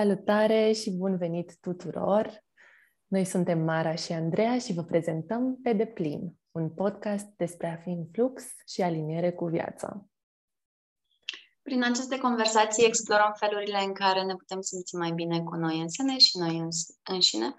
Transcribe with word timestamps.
Salutare 0.00 0.72
și 0.72 0.90
bun 0.90 1.16
venit 1.16 1.56
tuturor! 1.60 2.44
Noi 3.06 3.24
suntem 3.24 3.58
Mara 3.58 3.94
și 3.94 4.12
Andreea 4.12 4.58
și 4.58 4.72
vă 4.72 4.82
prezentăm 4.82 5.58
Pe 5.62 5.72
deplin, 5.72 6.34
un 6.50 6.70
podcast 6.70 7.26
despre 7.36 7.66
a 7.66 7.76
fi 7.76 7.88
în 7.88 8.06
flux 8.12 8.42
și 8.66 8.82
aliniere 8.82 9.32
cu 9.32 9.44
viața. 9.44 10.06
Prin 11.62 11.82
aceste 11.82 12.18
conversații 12.18 12.86
explorăm 12.86 13.32
felurile 13.38 13.78
în 13.78 13.92
care 13.92 14.22
ne 14.22 14.34
putem 14.34 14.60
simți 14.60 14.94
mai 14.94 15.10
bine 15.10 15.42
cu 15.42 15.54
noi 15.54 15.80
însene 15.80 16.18
și 16.18 16.38
noi 16.38 16.68
înșine 17.02 17.54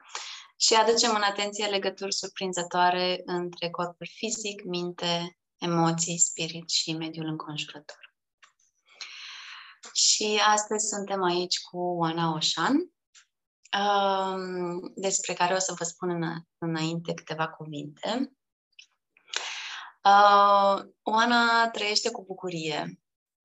și 0.58 0.74
aducem 0.74 1.12
în 1.16 1.24
atenție 1.30 1.66
legături 1.66 2.14
surprinzătoare 2.14 3.22
între 3.26 3.70
corpul 3.70 4.08
fizic, 4.10 4.64
minte, 4.64 5.38
emoții, 5.58 6.18
spirit 6.18 6.70
și 6.70 6.94
mediul 6.94 7.26
înconjurător. 7.26 8.11
Și 9.94 10.42
astăzi 10.48 10.88
suntem 10.88 11.24
aici 11.24 11.60
cu 11.60 11.78
Oana 11.78 12.34
Oșan, 12.34 12.76
um, 13.80 14.92
despre 14.96 15.34
care 15.34 15.54
o 15.54 15.60
să 15.60 15.74
vă 15.78 15.84
spun 15.84 16.10
în, 16.10 16.44
înainte 16.58 17.14
câteva 17.14 17.48
cuvinte. 17.48 18.32
Uh, 20.04 20.84
Oana 21.04 21.70
trăiește 21.70 22.12
cu 22.12 22.24
bucurie 22.24 23.00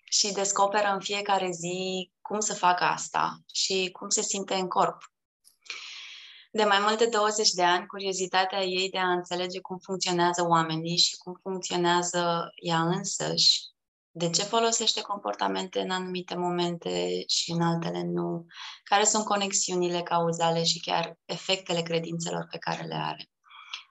și 0.05 0.32
descoperă 0.32 0.92
în 0.92 1.00
fiecare 1.00 1.50
zi 1.50 2.10
cum 2.20 2.41
să 2.41 2.55
facă 2.55 2.84
asta 2.84 3.39
și 3.52 3.91
cum 3.92 4.08
se 4.08 4.22
simte 4.22 4.55
în 4.55 4.69
corp. 4.69 5.12
De 6.52 6.64
mai 6.64 6.78
mult 6.80 6.98
de 6.98 7.06
20 7.06 7.50
de 7.50 7.62
ani, 7.62 7.86
curiozitatea 7.86 8.62
ei 8.62 8.91
de 8.91 8.98
a 8.98 9.12
înțelege 9.12 9.61
cum 9.61 9.78
funcționează 9.78 10.47
oamenii 10.47 10.97
și 10.97 11.17
cum 11.17 11.39
funcționează 11.42 12.50
ea 12.55 12.80
însăși 12.80 13.75
de 14.19 14.31
ce 14.31 14.42
folosește 14.42 15.00
comportamente 15.00 15.81
în 15.81 15.91
anumite 15.91 16.34
momente 16.34 17.25
și 17.27 17.50
în 17.50 17.62
altele 17.62 18.03
nu, 18.03 18.47
care 18.84 19.05
sunt 19.05 19.25
conexiunile 19.25 20.03
cauzale 20.03 20.64
și 20.64 20.81
chiar 20.81 21.19
efectele 21.25 21.83
credințelor 21.83 22.47
pe 22.50 22.58
care 22.58 22.83
le 22.83 22.95
are, 22.95 23.31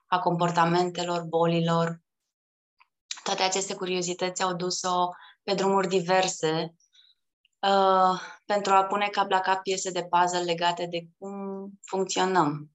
a 0.06 0.18
comportamentelor, 0.18 1.22
bolilor. 1.22 2.00
Toate 3.22 3.42
aceste 3.42 3.74
curiozități 3.74 4.42
au 4.42 4.54
dus-o 4.54 5.08
pe 5.42 5.54
drumuri 5.54 5.88
diverse 5.88 6.74
uh, 7.58 8.20
pentru 8.44 8.72
a 8.72 8.84
pune 8.84 9.08
cap 9.08 9.30
la 9.30 9.40
cap 9.40 9.62
piese 9.62 9.90
de 9.90 10.04
puzzle 10.04 10.42
legate 10.42 10.86
de 10.86 11.06
cum 11.18 11.70
funcționăm 11.82 12.70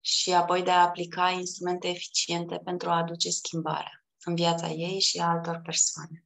și 0.00 0.32
apoi 0.32 0.62
de 0.62 0.70
a 0.70 0.82
aplica 0.82 1.30
instrumente 1.30 1.88
eficiente 1.88 2.60
pentru 2.64 2.90
a 2.90 2.96
aduce 2.96 3.30
schimbarea 3.30 4.04
în 4.24 4.34
viața 4.34 4.68
ei 4.68 5.00
și 5.00 5.18
a 5.18 5.28
altor 5.28 5.60
persoane 5.64 6.25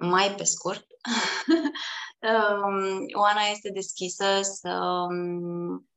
mai 0.00 0.34
pe 0.34 0.44
scurt, 0.44 0.86
um, 2.64 3.04
Oana 3.14 3.42
este 3.50 3.70
deschisă 3.70 4.40
să 4.42 4.70
um, 5.08 5.90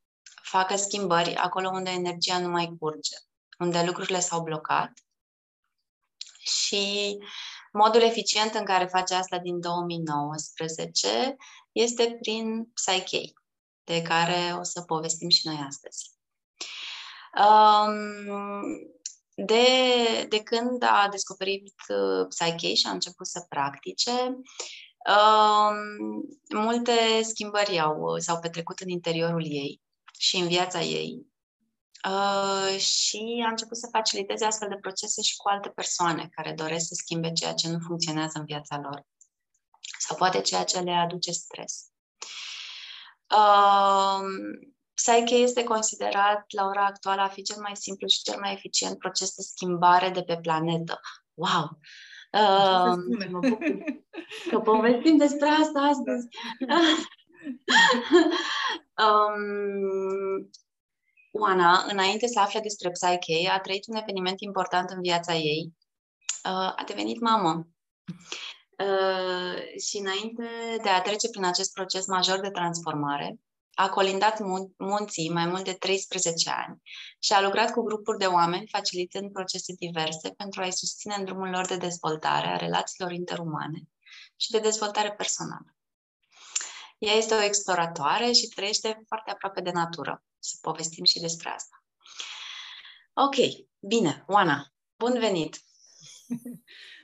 facă 0.44 0.76
schimbări 0.76 1.36
acolo 1.36 1.70
unde 1.70 1.90
energia 1.90 2.40
nu 2.40 2.48
mai 2.48 2.76
curge, 2.80 3.16
unde 3.60 3.84
lucrurile 3.84 4.20
s-au 4.20 4.44
blocat. 4.44 4.92
Și 6.40 7.18
modul 7.72 8.02
eficient 8.02 8.54
în 8.54 8.66
care 8.66 8.86
face 8.86 9.14
asta 9.14 9.38
din 9.40 9.60
2019 9.60 11.36
este 11.72 12.18
prin 12.22 12.66
Psyche, 12.74 13.22
de 13.84 14.02
care 14.02 14.56
o 14.60 14.64
să 14.64 14.82
povestim 14.82 15.30
și 15.30 15.48
noi 15.48 15.66
astăzi. 15.68 16.12
Um, 17.38 18.93
de, 19.36 20.26
de 20.30 20.44
când 20.44 20.84
a 20.84 21.08
descoperit 21.12 21.74
uh, 21.88 22.28
Psyche 22.28 22.74
și 22.74 22.88
a 22.88 22.92
început 22.92 23.28
să 23.28 23.46
practice, 23.50 24.12
uh, 25.10 25.72
multe 26.54 27.22
schimbări 27.22 27.80
au, 27.80 28.18
s-au 28.18 28.40
petrecut 28.40 28.80
în 28.80 28.90
interiorul 28.90 29.46
ei 29.46 29.82
și 30.20 30.38
în 30.38 30.48
viața 30.48 30.82
ei 30.82 31.26
uh, 32.08 32.80
și 32.80 33.44
a 33.46 33.50
început 33.50 33.78
să 33.78 33.88
faciliteze 33.92 34.46
astfel 34.46 34.70
de 34.70 34.78
procese 34.82 35.22
și 35.22 35.36
cu 35.36 35.50
alte 35.50 35.70
persoane 35.70 36.28
care 36.32 36.54
doresc 36.54 36.88
să 36.88 36.94
schimbe 36.94 37.32
ceea 37.32 37.54
ce 37.54 37.70
nu 37.70 37.78
funcționează 37.80 38.40
în 38.40 38.46
viața 38.46 38.80
lor 38.84 39.06
sau 40.00 40.18
poate 40.18 40.42
ceea 40.42 40.64
ce 40.64 40.80
le 40.80 40.92
aduce 40.92 41.32
stres. 41.32 41.92
Uh, 43.30 44.22
Psyche 44.94 45.36
este 45.36 45.64
considerat 45.64 46.44
la 46.48 46.66
ora 46.66 46.86
actuală 46.86 47.22
a 47.22 47.28
fi 47.28 47.42
cel 47.42 47.58
mai 47.62 47.76
simplu 47.76 48.08
și 48.08 48.22
cel 48.22 48.40
mai 48.40 48.54
eficient 48.54 48.98
proces 48.98 49.36
de 49.36 49.42
schimbare 49.42 50.10
de 50.10 50.24
pe 50.24 50.38
planetă. 50.42 51.00
Wow! 51.34 51.80
Uh, 52.32 52.94
că 54.50 54.60
povestim 54.60 55.18
despre 55.18 55.48
asta 55.48 55.80
astăzi. 55.80 56.28
um, 59.06 60.50
Oana, 61.32 61.86
înainte 61.90 62.28
să 62.28 62.40
afle 62.40 62.60
despre 62.60 62.92
Psyche, 62.92 63.50
a 63.50 63.60
trăit 63.60 63.88
un 63.88 63.96
eveniment 63.96 64.42
important 64.42 64.90
în 64.90 65.02
viața 65.02 65.34
ei. 65.34 65.74
Uh, 66.44 66.74
a 66.76 66.84
devenit 66.88 67.20
mamă. 67.20 67.68
Uh, 68.78 69.82
și 69.88 69.98
înainte 69.98 70.44
de 70.84 70.90
a 70.90 71.02
trece 71.02 71.30
prin 71.30 71.46
acest 71.46 71.74
proces 71.74 72.08
major 72.08 72.40
de 72.40 72.50
transformare, 72.50 73.40
a 73.76 73.90
colindat 73.90 74.40
munții 74.78 75.30
mai 75.30 75.46
mult 75.46 75.64
de 75.64 75.74
13 75.74 76.50
ani 76.50 76.82
și 77.20 77.34
a 77.34 77.42
lucrat 77.42 77.72
cu 77.72 77.82
grupuri 77.82 78.18
de 78.18 78.26
oameni, 78.26 78.68
facilitând 78.68 79.32
procese 79.32 79.74
diverse 79.74 80.30
pentru 80.30 80.62
a-i 80.62 80.72
susține 80.72 81.16
în 81.16 81.26
drumul 81.26 81.50
lor 81.50 81.66
de 81.66 81.78
dezvoltare 81.78 82.48
a 82.48 82.56
relațiilor 82.56 83.12
interumane 83.12 83.82
și 84.36 84.52
de 84.52 84.60
dezvoltare 84.60 85.12
personală. 85.12 85.76
Ea 86.98 87.14
este 87.14 87.34
o 87.34 87.42
exploratoare 87.42 88.32
și 88.32 88.48
trăiește 88.48 89.04
foarte 89.08 89.32
aproape 89.32 89.62
de 89.62 89.72
natură. 89.72 90.24
Să 90.40 90.58
povestim 90.62 91.04
și 91.04 91.20
despre 91.20 91.50
asta. 91.50 91.84
Ok, 93.14 93.36
bine, 93.80 94.24
Oana, 94.28 94.74
bun 94.98 95.20
venit! 95.20 95.62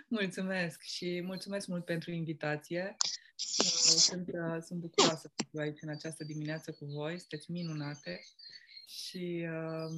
Mulțumesc 0.07 0.81
și 0.81 1.21
mulțumesc 1.25 1.67
mult 1.67 1.85
pentru 1.85 2.11
invitație. 2.11 2.95
Sunt, 3.97 4.27
uh, 4.27 4.61
sunt 4.61 4.79
bucuroasă 4.79 5.31
să 5.35 5.43
fiu 5.49 5.59
aici 5.59 5.81
în 5.81 5.89
această 5.89 6.23
dimineață 6.23 6.71
cu 6.71 6.85
voi. 6.85 7.19
Sunteți 7.19 7.51
minunate 7.51 8.19
și 8.87 9.47
uh, 9.51 9.91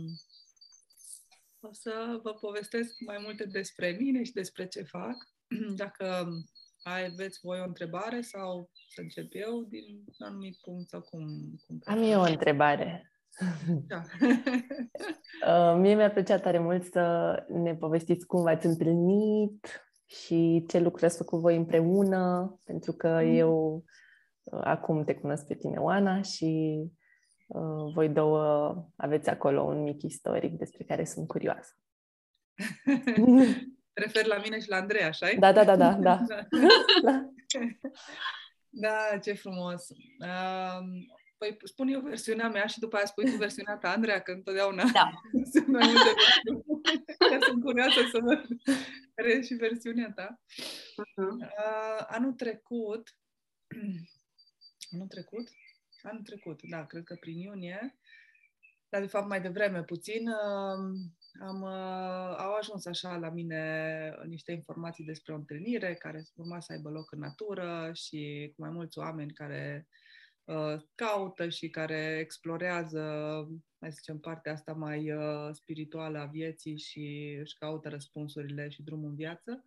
o 1.59 1.74
să 1.74 2.19
vă 2.24 2.34
povestesc 2.34 2.94
mai 3.06 3.18
multe 3.24 3.46
despre 3.46 3.96
mine 4.00 4.24
și 4.24 4.31
despre 4.31 4.68
ce 4.68 4.84
fac. 4.84 5.16
Dacă 5.84 6.28
aveți 6.84 7.40
voi 7.41 7.59
o 7.59 7.68
întrebare 7.68 8.22
sau 8.22 8.69
să 8.90 9.01
încep 9.01 9.28
eu 9.30 9.63
din 9.63 10.03
un 10.19 10.28
anumit 10.28 10.57
punct 10.57 10.90
sau 10.90 11.01
cum? 11.01 11.22
cum 11.68 11.81
Am 11.84 12.01
eu 12.03 12.19
o 12.19 12.30
întrebare. 12.30 13.12
Da. 13.88 14.01
uh, 15.74 15.80
mie 15.80 15.96
mi-a 15.96 16.12
plăcea 16.12 16.40
tare 16.40 16.59
mult 16.59 16.84
să 16.84 17.35
ne 17.50 17.75
povestiți 17.75 18.25
cum 18.25 18.41
v-ați 18.41 18.66
întâlnit, 18.66 19.68
și 20.12 20.66
ce 20.68 20.80
lucruri 20.80 21.06
ați 21.06 21.18
făcut 21.18 21.40
voi 21.40 21.56
împreună, 21.56 22.60
pentru 22.64 22.92
că 22.92 23.20
mm. 23.24 23.36
eu 23.36 23.84
uh, 24.44 24.62
acum 24.64 25.04
te 25.04 25.16
cunosc 25.16 25.48
pe 25.48 25.56
tine, 25.56 25.78
Oana, 25.78 26.22
și 26.22 26.82
uh, 27.48 27.94
voi 27.94 28.10
două 28.10 28.76
aveți 28.96 29.30
acolo 29.30 29.62
un 29.62 29.82
mic 29.82 30.02
istoric 30.02 30.58
despre 30.58 30.84
care 30.84 31.06
sunt 31.06 31.28
curioasă. 31.28 31.76
Refer 34.04 34.26
la 34.26 34.38
mine 34.44 34.60
și 34.60 34.70
la 34.70 34.76
Andrei, 34.76 35.04
așa 35.04 35.28
Da, 35.40 35.52
da, 35.52 35.64
da, 35.64 35.76
da. 35.76 35.94
Da, 36.02 36.20
da. 37.04 37.30
da 38.84 39.18
ce 39.22 39.34
frumos. 39.34 39.90
Uh, 40.19 40.86
Păi 41.38 41.57
spun 41.64 41.88
eu 41.88 42.00
versiunea 42.00 42.50
mea 42.50 42.66
și 42.66 42.80
după 42.80 42.96
aia 42.96 43.06
spui 43.06 43.31
tu 43.31 43.36
versiunea 43.36 43.78
ta, 43.78 43.90
Andreea, 43.90 44.19
că 44.19 44.31
întotdeauna 44.31 44.84
da. 44.94 45.10
sunt 45.52 45.68
mai 45.68 45.88
multe 45.88 46.12
versiuni. 46.19 47.44
sunt 47.44 47.64
curioasă 47.64 48.00
să 48.12 48.19
văd 48.22 48.46
care 49.21 49.41
și 49.41 49.53
versiunea 49.53 50.12
ta. 50.15 50.41
Uh-huh. 50.41 51.31
Uh, 51.41 52.06
anul 52.07 52.33
trecut, 52.33 53.18
anul 54.94 55.07
trecut? 55.07 55.50
Anul 56.01 56.21
trecut, 56.23 56.59
da, 56.69 56.85
cred 56.85 57.03
că 57.03 57.15
prin 57.19 57.38
iunie, 57.38 58.00
dar 58.89 59.01
de 59.01 59.07
fapt 59.07 59.27
mai 59.27 59.41
devreme 59.41 59.83
puțin, 59.83 60.27
uh, 60.27 61.00
am, 61.41 61.62
uh, 61.62 62.35
au 62.38 62.53
ajuns 62.53 62.85
așa 62.85 63.18
la 63.18 63.29
mine 63.29 64.15
niște 64.25 64.51
informații 64.51 65.06
despre 65.06 65.33
o 65.33 65.35
întâlnire 65.35 65.94
care 65.94 66.23
urma 66.35 66.59
să 66.59 66.71
aibă 66.71 66.89
loc 66.89 67.12
în 67.12 67.19
natură 67.19 67.91
și 67.94 68.51
cu 68.56 68.62
mai 68.62 68.71
mulți 68.71 68.97
oameni 68.97 69.33
care 69.33 69.88
Uh, 70.51 70.81
caută 70.95 71.50
și 71.50 71.69
care 71.69 72.18
explorează, 72.19 73.03
mai 73.81 73.92
să 73.92 73.98
zicem, 74.00 74.19
partea 74.19 74.51
asta 74.51 74.74
mai 74.74 75.12
uh, 75.12 75.50
spirituală 75.51 76.19
a 76.19 76.25
vieții 76.25 76.78
și 76.78 77.38
își 77.39 77.57
caută 77.57 77.89
răspunsurile 77.89 78.69
și 78.69 78.83
drumul 78.83 79.10
în 79.10 79.16
viață. 79.16 79.66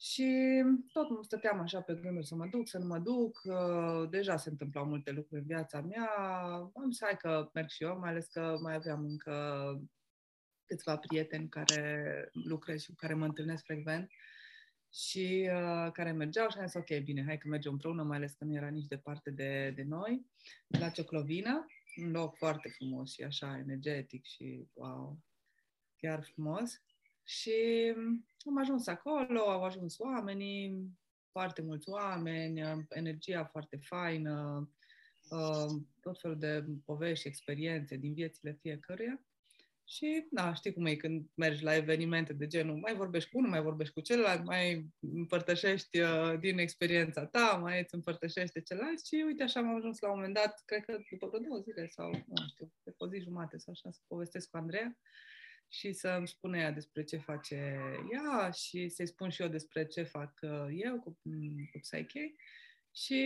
Și 0.00 0.62
tot 0.92 1.10
nu 1.10 1.22
stăteam 1.22 1.60
așa 1.60 1.80
pe 1.80 1.94
gânduri 1.94 2.26
să 2.26 2.34
mă 2.34 2.46
duc, 2.46 2.68
să 2.68 2.78
nu 2.78 2.86
mă 2.86 2.98
duc. 2.98 3.40
Uh, 3.44 4.08
deja 4.10 4.36
se 4.36 4.50
întâmplau 4.50 4.86
multe 4.86 5.10
lucruri 5.10 5.40
în 5.40 5.46
viața 5.46 5.80
mea. 5.80 6.06
Am 6.74 6.90
să 6.90 7.04
hai 7.04 7.16
că 7.16 7.50
merg 7.52 7.68
și 7.68 7.82
eu, 7.82 7.98
mai 7.98 8.10
ales 8.10 8.26
că 8.26 8.58
mai 8.62 8.74
aveam 8.74 9.04
încă 9.04 9.34
câțiva 10.64 10.96
prieteni 10.96 11.48
care 11.48 12.28
lucrez 12.32 12.82
și 12.82 12.88
cu 12.88 12.94
care 12.94 13.14
mă 13.14 13.24
întâlnesc 13.24 13.64
frecvent 13.64 14.10
și 14.92 15.50
uh, 15.52 15.92
care 15.92 16.12
mergeau 16.12 16.48
și 16.48 16.58
am 16.58 16.66
zis, 16.66 16.74
ok, 16.74 16.98
bine, 17.04 17.24
hai 17.26 17.38
că 17.38 17.48
mergem 17.48 17.72
împreună, 17.72 18.02
mai 18.02 18.16
ales 18.16 18.32
că 18.32 18.44
nu 18.44 18.54
era 18.54 18.68
nici 18.68 18.86
departe 18.86 19.30
de, 19.30 19.72
de 19.76 19.82
noi, 19.82 20.26
la 20.66 20.88
Cioclovina, 20.88 21.66
un 21.96 22.10
loc 22.10 22.36
foarte 22.36 22.68
frumos 22.68 23.12
și 23.12 23.22
așa 23.22 23.58
energetic 23.58 24.24
și 24.24 24.66
wow, 24.72 25.18
chiar 25.96 26.24
frumos. 26.24 26.82
Și 27.24 27.92
am 28.46 28.58
ajuns 28.58 28.86
acolo, 28.86 29.40
au 29.40 29.64
ajuns 29.64 29.98
oamenii, 29.98 30.98
foarte 31.30 31.62
mulți 31.62 31.88
oameni, 31.88 32.86
energia 32.88 33.44
foarte 33.44 33.76
faină, 33.76 34.68
uh, 35.30 35.82
tot 36.00 36.20
felul 36.20 36.38
de 36.38 36.64
povești, 36.84 37.28
experiențe 37.28 37.96
din 37.96 38.14
viețile 38.14 38.58
fiecăruia. 38.60 39.24
Și, 39.86 40.26
da, 40.30 40.54
știi 40.54 40.72
cum 40.72 40.86
e 40.86 40.94
când 40.94 41.26
mergi 41.34 41.62
la 41.62 41.76
evenimente 41.76 42.32
de 42.32 42.46
genul, 42.46 42.76
mai 42.76 42.94
vorbești 42.94 43.30
cu 43.30 43.38
unul, 43.38 43.50
mai 43.50 43.62
vorbești 43.62 43.92
cu 43.92 44.00
celălalt, 44.00 44.44
mai 44.44 44.86
împărtășești 45.00 46.00
uh, 46.00 46.38
din 46.38 46.58
experiența 46.58 47.26
ta, 47.26 47.58
mai 47.62 47.80
îți 47.80 47.94
împărtășește 47.94 48.60
celălalt 48.60 49.06
și 49.06 49.22
uite 49.26 49.42
așa 49.42 49.60
am 49.60 49.76
ajuns 49.76 49.98
la 49.98 50.08
un 50.08 50.14
moment 50.14 50.34
dat, 50.34 50.62
cred 50.64 50.84
că 50.84 50.98
după 51.10 51.26
vreo 51.26 51.40
două 51.40 51.58
zile 51.58 51.88
sau, 51.88 52.10
nu 52.10 52.46
știu, 52.48 52.72
pe 52.82 52.94
o 52.96 53.08
zi 53.08 53.20
jumate 53.20 53.58
sau 53.58 53.72
așa, 53.72 53.90
să 53.90 54.00
povestesc 54.06 54.50
cu 54.50 54.56
Andreea 54.56 54.98
și 55.68 55.92
să 55.92 56.08
îmi 56.08 56.28
spune 56.28 56.58
ea 56.58 56.70
despre 56.70 57.04
ce 57.04 57.16
face 57.16 57.80
ea 58.12 58.50
și 58.50 58.88
să-i 58.88 59.06
spun 59.06 59.30
și 59.30 59.42
eu 59.42 59.48
despre 59.48 59.86
ce 59.86 60.02
fac 60.02 60.32
uh, 60.42 60.66
eu 60.70 61.00
cu, 61.00 61.18
mm, 61.22 61.68
cu 61.72 61.78
Psyche. 61.78 62.34
Și 62.90 63.24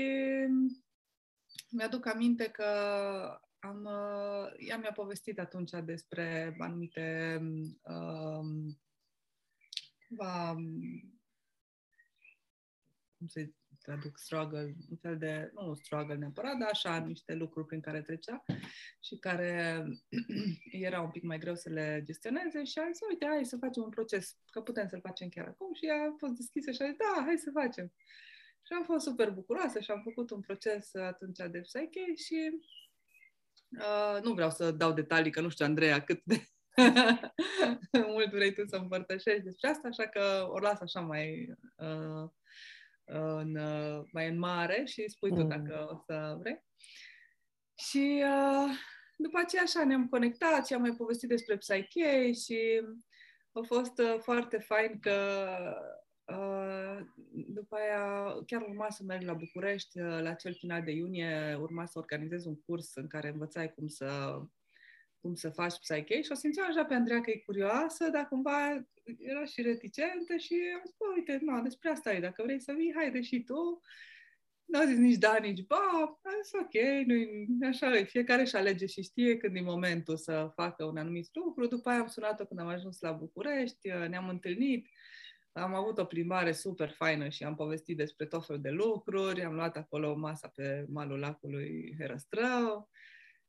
mi-aduc 1.70 2.06
aminte 2.06 2.44
că 2.44 2.70
am, 3.60 3.84
uh, 3.84 4.66
ea 4.69 4.76
mi-a 4.78 4.93
povestit 4.93 5.38
atunci 5.38 5.70
despre 5.84 6.56
anumite 6.58 7.38
um, 7.82 8.81
cumva, 10.08 10.55
cum 13.19 13.26
să 13.26 13.49
traduc 13.82 14.19
struggle, 14.19 14.75
un 14.90 14.96
fel 14.96 15.19
de, 15.19 15.50
nu 15.55 15.75
struggle 15.75 16.14
neapărat, 16.14 16.56
dar 16.56 16.69
așa, 16.69 16.99
niște 16.99 17.34
lucruri 17.34 17.66
prin 17.66 17.81
care 17.81 18.02
trecea 18.02 18.44
și 19.00 19.16
care 19.16 19.84
era 20.88 21.00
un 21.00 21.10
pic 21.10 21.22
mai 21.22 21.38
greu 21.38 21.55
să 21.55 21.70
le 21.70 22.02
gestioneze 22.05 22.64
și 22.64 22.78
a 22.78 22.90
zis, 22.90 23.00
uite, 23.08 23.26
hai 23.26 23.44
să 23.44 23.56
facem 23.56 23.82
un 23.82 23.90
proces, 23.90 24.37
că 24.50 24.60
putem 24.60 24.88
să-l 24.88 25.00
facem 25.00 25.28
chiar 25.28 25.46
acum 25.46 25.75
și 25.75 25.87
ea 25.87 25.94
a 25.94 26.14
fost 26.19 26.32
deschisă 26.32 26.70
și 26.70 26.82
a 26.82 26.87
zis, 26.87 26.96
da, 26.96 27.22
hai 27.25 27.38
să 27.38 27.50
facem. 27.50 27.93
Și 28.62 28.72
am 28.72 28.84
fost 28.84 29.05
super 29.05 29.31
bucuroasă 29.31 29.81
și 29.81 29.90
am 29.90 30.00
făcut 30.02 30.31
un 30.31 30.40
proces 30.40 30.94
atunci 30.94 31.38
de 31.50 31.60
psyche 31.60 32.14
și 32.14 32.60
uh, 33.70 34.23
nu 34.23 34.32
vreau 34.32 34.50
să 34.50 34.70
dau 34.70 34.93
detalii, 34.93 35.31
că 35.31 35.41
nu 35.41 35.49
știu, 35.49 35.65
Andreea, 35.65 36.05
cât 36.05 36.20
de 36.25 36.47
mult 38.12 38.31
vrei 38.31 38.53
tu 38.53 38.67
să 38.67 38.76
împărtășești 38.76 39.43
despre 39.43 39.69
asta, 39.69 39.88
așa 39.88 40.06
că 40.06 40.47
o 40.50 40.59
las 40.59 40.81
așa 40.81 41.00
mai 41.00 41.55
uh, 41.76 42.31
în, 43.05 43.56
uh, 43.56 44.05
mai 44.12 44.29
în 44.29 44.38
mare 44.38 44.85
și 44.85 45.09
spui 45.09 45.31
tu 45.31 45.41
mm. 45.41 45.49
dacă 45.49 45.88
o 45.91 45.97
să 46.06 46.37
vrei. 46.38 46.65
Și 47.75 48.23
uh, 48.25 48.70
după 49.17 49.38
aceea 49.38 49.62
așa 49.62 49.85
ne-am 49.85 50.09
conectat 50.09 50.67
și 50.67 50.75
am 50.75 50.81
mai 50.81 50.94
povestit 50.97 51.29
despre 51.29 51.56
Psyche 51.56 52.32
și 52.32 52.81
a 53.53 53.61
fost 53.67 53.99
uh, 53.99 54.17
foarte 54.20 54.59
fain 54.59 54.99
că 55.00 55.49
uh, 55.61 56.07
după 57.30 57.76
aia 57.76 58.34
chiar 58.46 58.62
urma 58.62 58.90
să 58.90 59.02
merg 59.02 59.22
la 59.22 59.32
București 59.32 60.00
uh, 60.00 60.19
la 60.20 60.32
cel 60.32 60.54
final 60.54 60.82
de 60.82 60.90
iunie, 60.90 61.56
urma 61.60 61.86
să 61.86 61.98
organizez 61.98 62.44
un 62.44 62.60
curs 62.60 62.94
în 62.94 63.06
care 63.06 63.28
învățai 63.28 63.75
cum 63.75 63.88
să 63.88 64.40
cum 65.20 65.34
să 65.34 65.50
faci 65.50 65.78
psyche 65.78 66.22
și 66.22 66.32
o 66.32 66.34
simțeam 66.34 66.66
așa 66.69 66.84
pe 66.84 66.94
Andreea 66.94 67.20
că 67.20 67.30
e 67.30 67.42
curioasă, 67.46 68.08
dar 68.08 68.28
cumva 68.28 68.86
era 69.19 69.44
și 69.44 69.62
reticentă 69.62 70.36
și 70.36 70.54
am 70.75 70.82
zis, 70.84 70.94
uite, 71.16 71.38
nu, 71.42 71.62
despre 71.62 71.90
asta 71.90 72.12
e, 72.12 72.20
dacă 72.20 72.42
vrei 72.42 72.60
să 72.60 72.72
vii, 72.76 72.94
haide 72.96 73.20
și 73.20 73.42
tu. 73.42 73.81
Nu 74.64 74.78
a 74.78 74.84
zis 74.84 74.96
nici 74.96 75.16
da, 75.16 75.36
nici 75.40 75.66
ba, 75.66 75.76
am 76.00 76.19
zis, 76.42 76.52
ok, 76.52 77.06
nu 77.58 77.69
așa 77.69 77.96
e, 77.96 78.04
fiecare 78.04 78.44
și 78.44 78.56
alege 78.56 78.86
și 78.86 79.02
știe 79.02 79.36
când 79.36 79.56
e 79.56 79.60
momentul 79.60 80.16
să 80.16 80.50
facă 80.54 80.84
un 80.84 80.96
anumit 80.96 81.28
lucru. 81.32 81.66
După 81.66 81.88
aia 81.88 82.00
am 82.00 82.06
sunat-o 82.06 82.44
când 82.44 82.60
am 82.60 82.66
ajuns 82.66 83.00
la 83.00 83.12
București, 83.12 83.88
ne-am 84.08 84.28
întâlnit, 84.28 84.86
am 85.58 85.75
avut 85.75 85.99
o 85.99 86.05
plimbare 86.05 86.52
super 86.52 86.90
faină 86.90 87.28
și 87.28 87.44
am 87.44 87.55
povestit 87.55 87.96
despre 87.96 88.26
tot 88.26 88.46
felul 88.46 88.62
de 88.62 88.70
lucruri, 88.70 89.43
am 89.43 89.55
luat 89.55 89.76
acolo 89.76 90.16
masa 90.16 90.49
pe 90.49 90.84
malul 90.88 91.19
lacului 91.19 91.94
Herăstrău, 91.99 92.88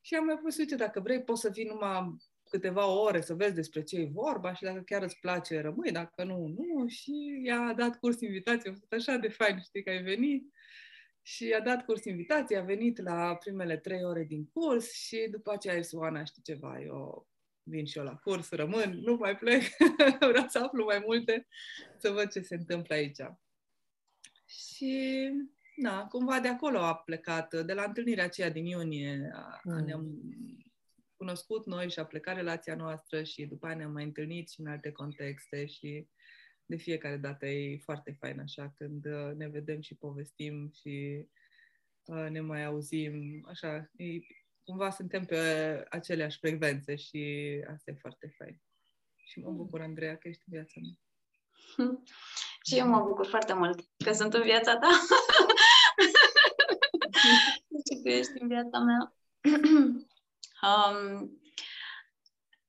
și 0.01 0.15
am 0.15 0.25
mai 0.25 0.37
pus, 0.37 0.57
uite, 0.57 0.75
dacă 0.75 0.99
vrei, 0.99 1.23
poți 1.23 1.41
să 1.41 1.49
vii 1.49 1.65
numai 1.65 2.15
câteva 2.49 2.85
ore 2.85 3.21
să 3.21 3.33
vezi 3.33 3.53
despre 3.53 3.83
ce 3.83 3.97
e 3.97 4.09
vorba 4.11 4.53
și 4.53 4.63
dacă 4.63 4.79
chiar 4.79 5.03
îți 5.03 5.19
place, 5.19 5.61
rămâi, 5.61 5.91
dacă 5.91 6.23
nu, 6.23 6.47
nu. 6.47 6.87
Și 6.87 7.41
i-a 7.43 7.73
dat 7.77 7.99
curs 7.99 8.21
invitație, 8.21 8.69
a 8.69 8.73
fost 8.73 8.93
așa 8.93 9.17
de 9.17 9.27
fain, 9.27 9.59
știi, 9.59 9.83
că 9.83 9.89
ai 9.89 10.03
venit. 10.03 10.53
Și 11.21 11.47
i-a 11.47 11.61
dat 11.61 11.85
curs 11.85 12.05
invitație, 12.05 12.57
a 12.57 12.63
venit 12.63 13.01
la 13.01 13.35
primele 13.35 13.77
trei 13.77 14.03
ore 14.03 14.23
din 14.23 14.45
curs 14.45 14.91
și 14.91 15.27
după 15.31 15.51
aceea 15.51 15.75
a 15.75 15.79
zis, 15.79 15.91
Oana, 15.91 16.23
știi 16.23 16.41
ceva, 16.41 16.81
eu 16.81 17.28
vin 17.69 17.85
și 17.85 17.97
eu 17.97 18.03
la 18.03 18.15
curs, 18.15 18.49
rămân, 18.49 18.99
nu 19.01 19.15
mai 19.15 19.37
plec, 19.37 19.63
vreau 20.31 20.47
să 20.47 20.59
aflu 20.59 20.83
mai 20.83 21.03
multe, 21.05 21.47
să 21.97 22.09
văd 22.09 22.31
ce 22.31 22.41
se 22.41 22.55
întâmplă 22.55 22.95
aici. 22.95 23.19
Și 24.45 25.29
na, 25.75 26.07
cumva 26.07 26.39
de 26.39 26.47
acolo 26.47 26.79
a 26.79 26.95
plecat, 26.95 27.55
de 27.65 27.73
la 27.73 27.83
întâlnirea 27.83 28.23
aceea 28.23 28.49
din 28.49 28.65
iunie, 28.65 29.31
mm. 29.63 29.83
ne-am 29.85 30.21
cunoscut 31.15 31.65
noi 31.65 31.89
și 31.89 31.99
a 31.99 32.05
plecat 32.05 32.35
relația 32.35 32.75
noastră 32.75 33.23
și 33.23 33.45
după 33.45 33.65
aia 33.65 33.75
ne-am 33.75 33.91
mai 33.91 34.03
întâlnit 34.03 34.49
și 34.49 34.59
în 34.59 34.67
alte 34.67 34.91
contexte 34.91 35.65
și 35.65 36.07
de 36.65 36.75
fiecare 36.75 37.17
dată 37.17 37.45
e 37.45 37.77
foarte 37.77 38.15
fain 38.19 38.39
așa 38.39 38.73
când 38.77 39.05
uh, 39.05 39.31
ne 39.35 39.47
vedem 39.47 39.81
și 39.81 39.95
povestim 39.95 40.71
și 40.81 41.25
uh, 42.05 42.27
ne 42.29 42.39
mai 42.39 42.63
auzim, 42.65 43.45
așa, 43.47 43.91
e, 43.95 44.05
cumva 44.69 44.89
suntem 44.89 45.25
pe 45.25 45.39
aceleași 45.89 46.37
frecvențe 46.37 46.95
și 46.95 47.21
asta 47.71 47.91
e 47.91 47.97
foarte 47.99 48.33
fain. 48.37 48.61
Și 49.15 49.39
mă 49.39 49.49
mm. 49.49 49.55
bucur, 49.55 49.81
Andreea, 49.81 50.17
că 50.17 50.27
ești 50.27 50.43
în 50.45 50.53
viața 50.57 50.79
mea. 50.81 50.93
Și 52.67 52.77
eu 52.77 52.87
mă 52.87 52.99
bucur 52.99 53.27
foarte 53.27 53.53
mult 53.53 53.79
că 54.03 54.13
sunt 54.13 54.33
în 54.33 54.41
viața 54.41 54.77
ta. 54.77 54.87
și 57.85 58.01
că 58.03 58.09
ești 58.09 58.41
în 58.41 58.47
viața 58.47 58.79
mea. 58.79 59.13
um, 60.69 61.39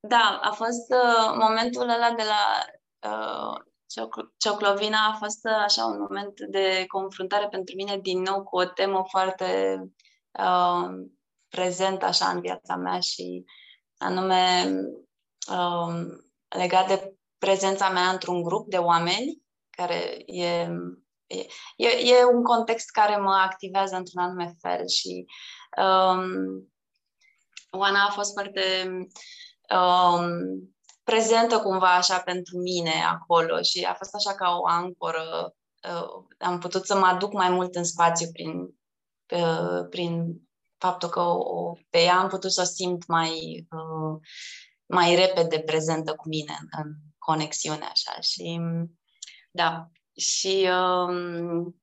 da, 0.01 0.41
a 0.43 0.51
fost 0.51 0.91
uh, 0.91 1.33
momentul 1.35 1.89
ăla 1.89 2.15
de 2.17 2.23
la 2.23 2.65
uh, 3.11 3.55
Cioclovina 4.39 5.07
a 5.07 5.13
fost 5.13 5.45
uh, 5.45 5.63
așa 5.65 5.85
un 5.85 6.01
moment 6.01 6.41
de 6.41 6.85
confruntare 6.87 7.49
pentru 7.49 7.75
mine 7.77 7.99
din 7.99 8.21
nou 8.21 8.43
cu 8.43 8.57
o 8.57 8.65
temă 8.65 9.05
foarte 9.09 9.81
uh, 10.31 11.11
prezentă 11.51 12.05
așa 12.05 12.29
în 12.29 12.41
viața 12.41 12.77
mea 12.77 13.01
și 13.01 13.45
anume 13.99 14.73
uh, 15.51 16.05
legat 16.49 16.87
de 16.87 17.15
prezența 17.39 17.89
mea 17.89 18.09
într-un 18.09 18.43
grup 18.43 18.69
de 18.69 18.77
oameni 18.77 19.43
care 19.71 20.23
e 20.27 20.69
E, 21.77 21.87
e 21.87 22.25
un 22.25 22.43
context 22.43 22.91
care 22.91 23.17
mă 23.17 23.33
activează 23.33 23.97
într-un 23.97 24.23
anume 24.23 24.55
fel 24.61 24.89
și 24.89 25.27
um, 25.77 26.71
Oana 27.71 28.05
a 28.05 28.11
fost 28.11 28.33
foarte 28.33 28.89
um, 29.75 30.29
prezentă 31.03 31.59
cumva 31.59 31.95
așa 31.95 32.19
pentru 32.19 32.59
mine 32.59 33.05
acolo 33.11 33.63
și 33.63 33.85
a 33.85 33.95
fost 33.95 34.15
așa 34.15 34.35
ca 34.35 34.57
o 34.61 34.67
ancoră. 34.67 35.55
Uh, 35.83 36.25
am 36.39 36.59
putut 36.59 36.87
să 36.87 36.99
mă 36.99 37.07
aduc 37.07 37.33
mai 37.33 37.51
mult 37.51 37.75
în 37.75 37.85
spațiu 37.85 38.27
prin, 38.33 38.61
uh, 39.43 39.87
prin 39.91 40.41
faptul 40.81 41.09
că 41.09 41.21
o, 41.21 41.73
pe 41.91 41.99
ea 41.99 42.19
am 42.19 42.29
putut 42.29 42.53
să 42.53 42.61
o 42.61 42.65
simt 42.65 43.07
mai, 43.07 43.67
uh, 43.71 44.21
mai 44.87 45.15
repede 45.15 45.61
prezentă 45.61 46.15
cu 46.15 46.29
mine 46.29 46.59
în 46.71 46.93
conexiune 47.19 47.85
așa 47.85 48.21
și 48.21 48.61
da, 49.51 49.91
și 50.17 50.69
um, 50.71 51.81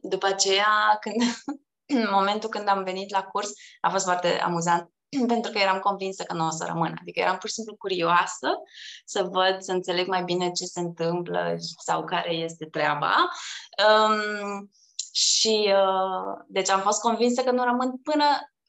după 0.00 0.26
aceea, 0.26 0.98
când, 1.00 1.16
în 2.02 2.08
momentul 2.10 2.48
când 2.48 2.68
am 2.68 2.84
venit 2.84 3.10
la 3.10 3.22
curs, 3.22 3.50
a 3.80 3.90
fost 3.90 4.04
foarte 4.04 4.28
amuzant 4.28 4.90
pentru 5.32 5.50
că 5.50 5.58
eram 5.58 5.78
convinsă 5.78 6.22
că 6.22 6.34
nu 6.34 6.46
o 6.46 6.50
să 6.50 6.64
rămân. 6.66 6.96
Adică 7.00 7.20
eram 7.20 7.36
pur 7.38 7.48
și 7.48 7.54
simplu 7.54 7.76
curioasă 7.76 8.48
să 9.04 9.22
văd, 9.22 9.60
să 9.60 9.72
înțeleg 9.72 10.06
mai 10.06 10.24
bine 10.24 10.50
ce 10.50 10.64
se 10.64 10.80
întâmplă 10.80 11.54
sau 11.84 12.04
care 12.04 12.32
este 12.32 12.66
treaba. 12.66 13.14
Um, 13.88 14.70
și 15.16 15.72
uh, 15.82 16.44
deci 16.46 16.70
am 16.70 16.80
fost 16.80 17.00
convinsă 17.00 17.42
că 17.42 17.50
nu 17.50 17.64
rămân 17.64 17.98
până 18.02 18.24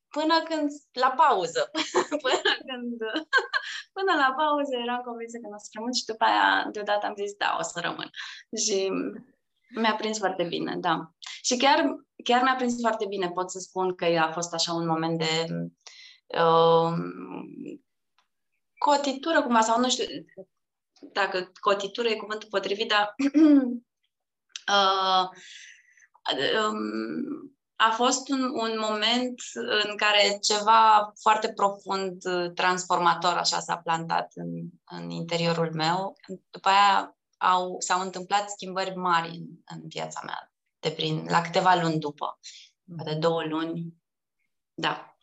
până 0.08 0.36
când, 0.50 0.70
la 0.92 1.12
pauză, 1.12 1.72
până 2.24 2.52
când, 2.68 2.98
până 3.98 4.14
la 4.24 4.34
pauză 4.38 4.76
eram 4.84 5.02
convinsă 5.02 5.38
că 5.38 5.48
nu 5.48 5.56
o 5.56 5.58
să 5.58 5.70
rămân 5.74 5.94
și 5.94 6.06
după 6.06 6.24
aia 6.24 6.70
deodată 6.72 7.06
am 7.06 7.16
zis, 7.16 7.34
da, 7.34 7.56
o 7.60 7.64
să 7.64 7.80
rămân. 7.80 8.10
Și 8.66 8.90
mi-a 9.76 9.96
prins 9.96 10.18
foarte 10.18 10.44
bine, 10.44 10.76
da. 10.80 11.12
Și 11.42 11.58
chiar, 11.58 11.78
chiar 12.24 12.42
mi-a 12.42 12.56
prins 12.56 12.80
foarte 12.80 13.06
bine, 13.06 13.30
pot 13.30 13.52
să 13.52 13.60
spun 13.60 13.96
că 13.96 14.06
a 14.06 14.32
fost 14.32 14.54
așa 14.54 14.74
un 14.74 14.88
moment 14.88 15.18
de 15.18 15.46
uh, 16.40 16.94
cotitură 18.78 19.42
cumva, 19.42 19.62
sau 19.62 19.80
nu 19.80 19.90
știu, 19.90 20.06
dacă 21.14 21.52
cotitură 21.60 22.08
e 22.08 22.16
cuvântul 22.16 22.50
potrivit, 22.50 22.88
dar 22.88 23.16
uh, 23.16 23.62
um, 24.74 25.30
a 27.76 27.90
fost 27.92 28.30
un, 28.30 28.42
un 28.42 28.80
moment 28.80 29.42
în 29.84 29.96
care 29.96 30.38
ceva 30.42 31.14
foarte 31.22 31.54
profund 31.54 32.24
transformator 32.54 33.34
așa 33.34 33.60
s-a 33.60 33.78
plantat 33.78 34.32
în, 34.36 34.48
în 34.86 35.10
interiorul 35.10 35.74
meu. 35.74 36.16
După 36.50 36.70
aia 36.70 37.18
au, 37.38 37.76
s-au 37.80 38.02
întâmplat 38.02 38.50
schimbări 38.50 38.96
mari 38.96 39.30
în, 39.30 39.46
în 39.66 39.82
viața 39.88 40.22
mea, 40.26 40.52
de 40.80 40.90
prin, 40.90 41.26
la 41.30 41.42
câteva 41.42 41.76
luni 41.82 42.00
după, 42.00 42.40
de 42.84 43.14
două 43.14 43.44
luni. 43.44 43.94
Da. 44.74 45.18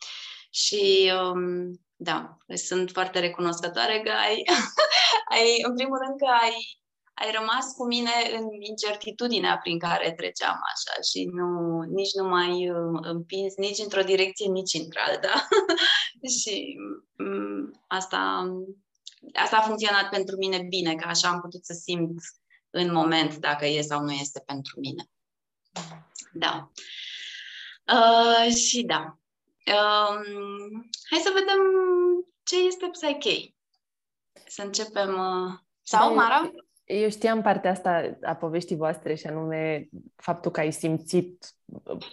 Și 0.49 1.11
um, 1.21 1.79
da, 1.95 2.37
sunt 2.53 2.91
foarte 2.91 3.19
recunoscătoare 3.19 4.01
că 4.01 4.11
ai, 4.11 4.43
ai, 5.35 5.61
în 5.61 5.75
primul 5.75 5.97
rând 5.97 6.19
că 6.19 6.25
ai, 6.41 6.79
ai 7.15 7.31
rămas 7.31 7.73
cu 7.75 7.85
mine 7.85 8.11
în 8.37 8.45
incertitudinea 8.59 9.57
prin 9.57 9.79
care 9.79 10.13
treceam 10.13 10.59
așa 10.73 11.01
și 11.11 11.25
nu, 11.25 11.81
nici 11.81 12.13
nu 12.13 12.27
mai 12.27 12.69
uh, 12.69 12.99
împins 13.01 13.55
nici 13.55 13.77
într-o 13.77 14.01
direcție, 14.01 14.47
nici 14.47 14.73
într-alta. 14.73 15.47
și 16.39 16.77
um, 17.17 17.83
asta, 17.87 18.51
asta 19.33 19.57
a 19.57 19.61
funcționat 19.61 20.09
pentru 20.09 20.35
mine 20.35 20.65
bine, 20.69 20.95
că 20.95 21.07
așa 21.07 21.29
am 21.29 21.41
putut 21.41 21.65
să 21.65 21.73
simt 21.73 22.21
în 22.69 22.91
moment 22.91 23.35
dacă 23.35 23.65
e 23.65 23.81
sau 23.81 24.03
nu 24.03 24.11
este 24.11 24.43
pentru 24.45 24.79
mine. 24.79 25.09
Da. 26.33 26.71
Uh, 27.93 28.55
și 28.55 28.83
da, 28.83 29.19
Um, 29.65 30.89
hai 31.09 31.19
să 31.19 31.31
vedem 31.33 31.59
ce 32.43 32.55
este 32.57 32.89
Psyche. 32.91 33.55
Să 34.47 34.61
începem. 34.61 35.09
Uh... 35.09 35.53
Sau, 35.81 36.13
Mara? 36.13 36.51
Eu 36.85 37.09
știam 37.09 37.41
partea 37.41 37.71
asta 37.71 38.17
a 38.21 38.35
poveștii 38.35 38.75
voastre 38.75 39.15
și 39.15 39.27
anume 39.27 39.89
faptul 40.15 40.51
că 40.51 40.59
ai 40.59 40.71
simțit 40.71 41.45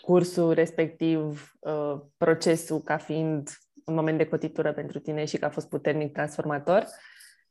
cursul 0.00 0.52
respectiv, 0.52 1.52
uh, 1.58 2.00
procesul 2.16 2.80
ca 2.80 2.96
fiind 2.96 3.50
un 3.84 3.94
moment 3.94 4.18
de 4.18 4.26
cotitură 4.26 4.72
pentru 4.72 4.98
tine 4.98 5.24
și 5.24 5.38
că 5.38 5.44
a 5.44 5.50
fost 5.50 5.68
puternic 5.68 6.12
transformator. 6.12 6.86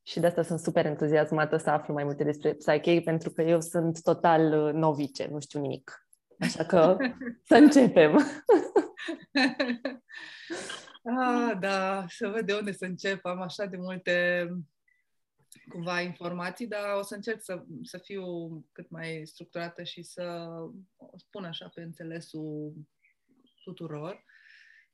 Și 0.04 0.20
de 0.20 0.28
asta 0.28 0.42
sunt 0.42 0.60
super 0.60 0.86
entuziasmată 0.86 1.58
să 1.58 1.70
aflu 1.70 1.94
mai 1.94 2.04
multe 2.04 2.24
despre 2.24 2.54
Psyche, 2.54 3.01
pentru 3.06 3.30
că 3.30 3.42
eu 3.42 3.62
sunt 3.62 4.01
total 4.01 4.66
uh, 4.66 4.74
novice, 4.74 5.28
nu 5.32 5.40
știu 5.40 5.60
nimic. 5.60 6.08
Așa 6.40 6.63
că 6.63 6.98
să 7.50 7.56
începem. 7.56 8.16
ah, 11.20 11.58
da, 11.60 12.06
să 12.10 12.28
văd 12.28 12.46
de 12.46 12.54
unde 12.54 12.72
să 12.72 12.86
încep. 12.86 13.25
Am 13.25 13.42
așa 13.42 13.66
de 13.66 13.78
multe 13.78 14.48
cumva 15.72 16.01
informații, 16.01 16.68
dar 16.68 16.96
o 16.98 17.01
să 17.01 17.16
încerc 17.16 17.42
să, 17.42 17.63
să 17.84 17.98
fiu 17.98 18.25
cât 18.72 18.90
mai 18.90 19.22
structurată 19.25 19.84
și 19.84 20.04
să 20.04 20.48
spun 21.18 21.44
așa 21.44 21.68
pe 21.74 21.82
înțelesul 21.82 22.74
tuturor. 23.63 24.24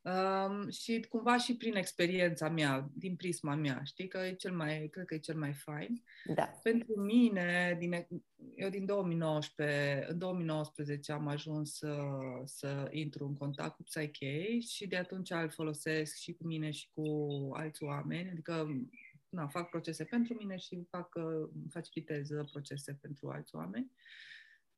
Um, 0.01 0.69
și 0.69 1.05
cumva 1.09 1.37
și 1.37 1.57
prin 1.57 1.75
experiența 1.75 2.49
mea, 2.49 2.89
din 2.93 3.15
prisma 3.15 3.55
mea, 3.55 3.81
știi, 3.83 4.07
că 4.07 4.17
e 4.17 4.33
cel 4.33 4.55
mai, 4.55 4.87
cred 4.91 5.05
că 5.05 5.13
e 5.13 5.17
cel 5.17 5.35
mai 5.35 5.53
fain. 5.53 6.03
Da. 6.35 6.59
Pentru 6.63 7.01
mine, 7.01 7.75
din, 7.79 8.07
eu 8.55 8.69
din 8.69 8.85
2019, 8.85 10.05
în 10.09 10.17
2019 10.17 11.11
am 11.11 11.27
ajuns 11.27 11.73
să, 11.77 11.97
să 12.45 12.87
intru 12.91 13.25
în 13.25 13.35
contact 13.35 13.75
cu 13.75 13.83
Psyche 13.83 14.59
și 14.59 14.87
de 14.87 14.97
atunci 14.97 15.31
îl 15.31 15.49
folosesc 15.49 16.15
și 16.15 16.33
cu 16.33 16.45
mine 16.45 16.71
și 16.71 16.89
cu 16.93 17.03
alți 17.53 17.83
oameni, 17.83 18.29
adică 18.29 18.67
na, 19.29 19.47
fac 19.47 19.69
procese 19.69 20.03
pentru 20.03 20.33
mine 20.33 20.57
și 20.57 20.87
fac, 20.89 21.09
facilitez 21.69 22.27
procese 22.51 22.97
pentru 23.01 23.29
alți 23.29 23.55
oameni. 23.55 23.91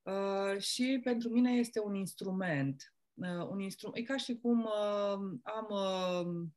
Uh, 0.01 0.61
și 0.61 0.99
pentru 1.03 1.29
mine 1.29 1.51
este 1.51 1.79
un 1.79 1.95
instrument 1.95 2.93
uh, 3.13 3.47
un 3.49 3.59
instrument. 3.59 3.97
E 3.97 4.03
ca 4.03 4.17
și 4.17 4.37
cum 4.37 4.63
uh, 4.63 5.39
am 5.43 5.67
uh, 5.69 6.47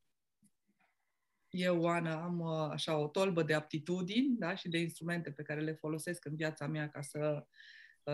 eu, 1.50 1.86
Ana, 1.86 2.22
am 2.22 2.40
uh, 2.40 2.68
așa 2.70 2.96
o 2.96 3.06
tolbă 3.06 3.42
de 3.42 3.54
aptitudini 3.54 4.36
da? 4.38 4.54
și 4.54 4.68
de 4.68 4.78
instrumente 4.78 5.30
pe 5.30 5.42
care 5.42 5.60
le 5.60 5.72
folosesc 5.72 6.24
în 6.24 6.36
viața 6.36 6.66
mea 6.66 6.88
ca 6.88 7.02
să, 7.02 7.18
uh, 7.36 7.42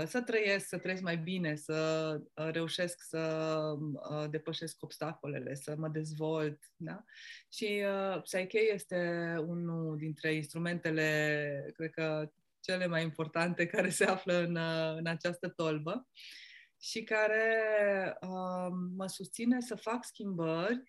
să 0.06 0.22
trăiesc, 0.22 0.66
să 0.66 0.78
trăiesc 0.78 1.02
mai 1.02 1.16
bine, 1.16 1.56
să 1.56 2.20
uh, 2.34 2.48
reușesc 2.50 3.02
să 3.02 3.58
uh, 4.10 4.30
depășesc 4.30 4.82
obstacolele, 4.82 5.54
să 5.54 5.74
mă 5.78 5.88
dezvolt. 5.88 6.58
Da? 6.76 7.04
Și 7.52 7.82
uh, 7.84 8.22
Psyche 8.22 8.72
este 8.72 9.34
unul 9.46 9.96
dintre 9.96 10.34
instrumentele, 10.34 11.72
cred 11.74 11.90
că, 11.90 12.30
cele 12.60 12.86
mai 12.86 13.02
importante 13.02 13.66
care 13.74 13.88
se 13.88 14.04
află 14.04 14.34
în, 14.34 14.56
uh, 14.56 14.96
în 14.96 15.06
această 15.06 15.48
tolbă 15.48 16.08
și 16.80 17.02
care 17.02 18.16
uh, 18.20 18.68
mă 18.96 19.06
susține 19.06 19.60
să 19.60 19.74
fac 19.74 20.04
schimbări 20.04 20.82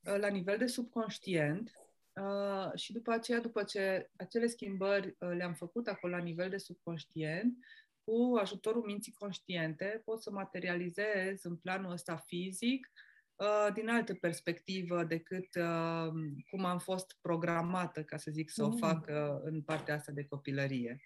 uh, 0.00 0.16
la 0.18 0.28
nivel 0.28 0.58
de 0.58 0.66
subconștient 0.66 1.70
uh, 2.12 2.78
și 2.78 2.92
după 2.92 3.12
aceea, 3.12 3.40
după 3.40 3.62
ce 3.62 4.10
acele 4.16 4.46
schimbări 4.46 5.06
uh, 5.06 5.34
le-am 5.36 5.54
făcut 5.54 5.86
acolo 5.86 6.16
la 6.16 6.22
nivel 6.22 6.48
de 6.50 6.56
subconștient, 6.56 7.58
cu 8.04 8.36
ajutorul 8.40 8.84
minții 8.84 9.12
conștiente 9.12 10.02
pot 10.04 10.22
să 10.22 10.30
materializez 10.30 11.42
în 11.42 11.56
planul 11.56 11.92
ăsta 11.92 12.16
fizic 12.16 12.90
uh, 13.34 13.72
din 13.74 13.88
altă 13.88 14.14
perspectivă 14.14 15.04
decât 15.04 15.54
uh, 15.54 16.12
cum 16.50 16.64
am 16.64 16.78
fost 16.78 17.18
programată, 17.20 18.02
ca 18.04 18.16
să 18.16 18.30
zic, 18.30 18.50
să 18.50 18.64
mm. 18.64 18.72
o 18.72 18.76
fac 18.76 19.06
uh, 19.08 19.40
în 19.42 19.62
partea 19.62 19.94
asta 19.94 20.12
de 20.12 20.24
copilărie. 20.24 21.00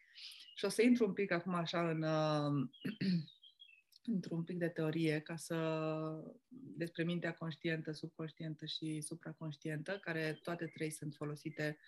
Și 0.54 0.64
o 0.64 0.68
să 0.68 0.82
intru 0.82 1.06
un 1.06 1.12
pic 1.12 1.30
acum 1.30 1.54
așa 1.54 1.90
în, 1.90 2.02
uh, 2.02 2.68
într-un 4.14 4.44
pic 4.44 4.58
de 4.58 4.68
teorie 4.68 5.20
ca 5.20 5.36
să 5.36 5.56
despre 6.48 7.04
mintea 7.04 7.32
conștientă, 7.32 7.92
subconștientă 7.92 8.66
și 8.66 9.00
supraconștientă, 9.00 9.98
care 10.00 10.38
toate 10.42 10.66
trei 10.66 10.90
sunt 10.90 11.14
folosite 11.14 11.78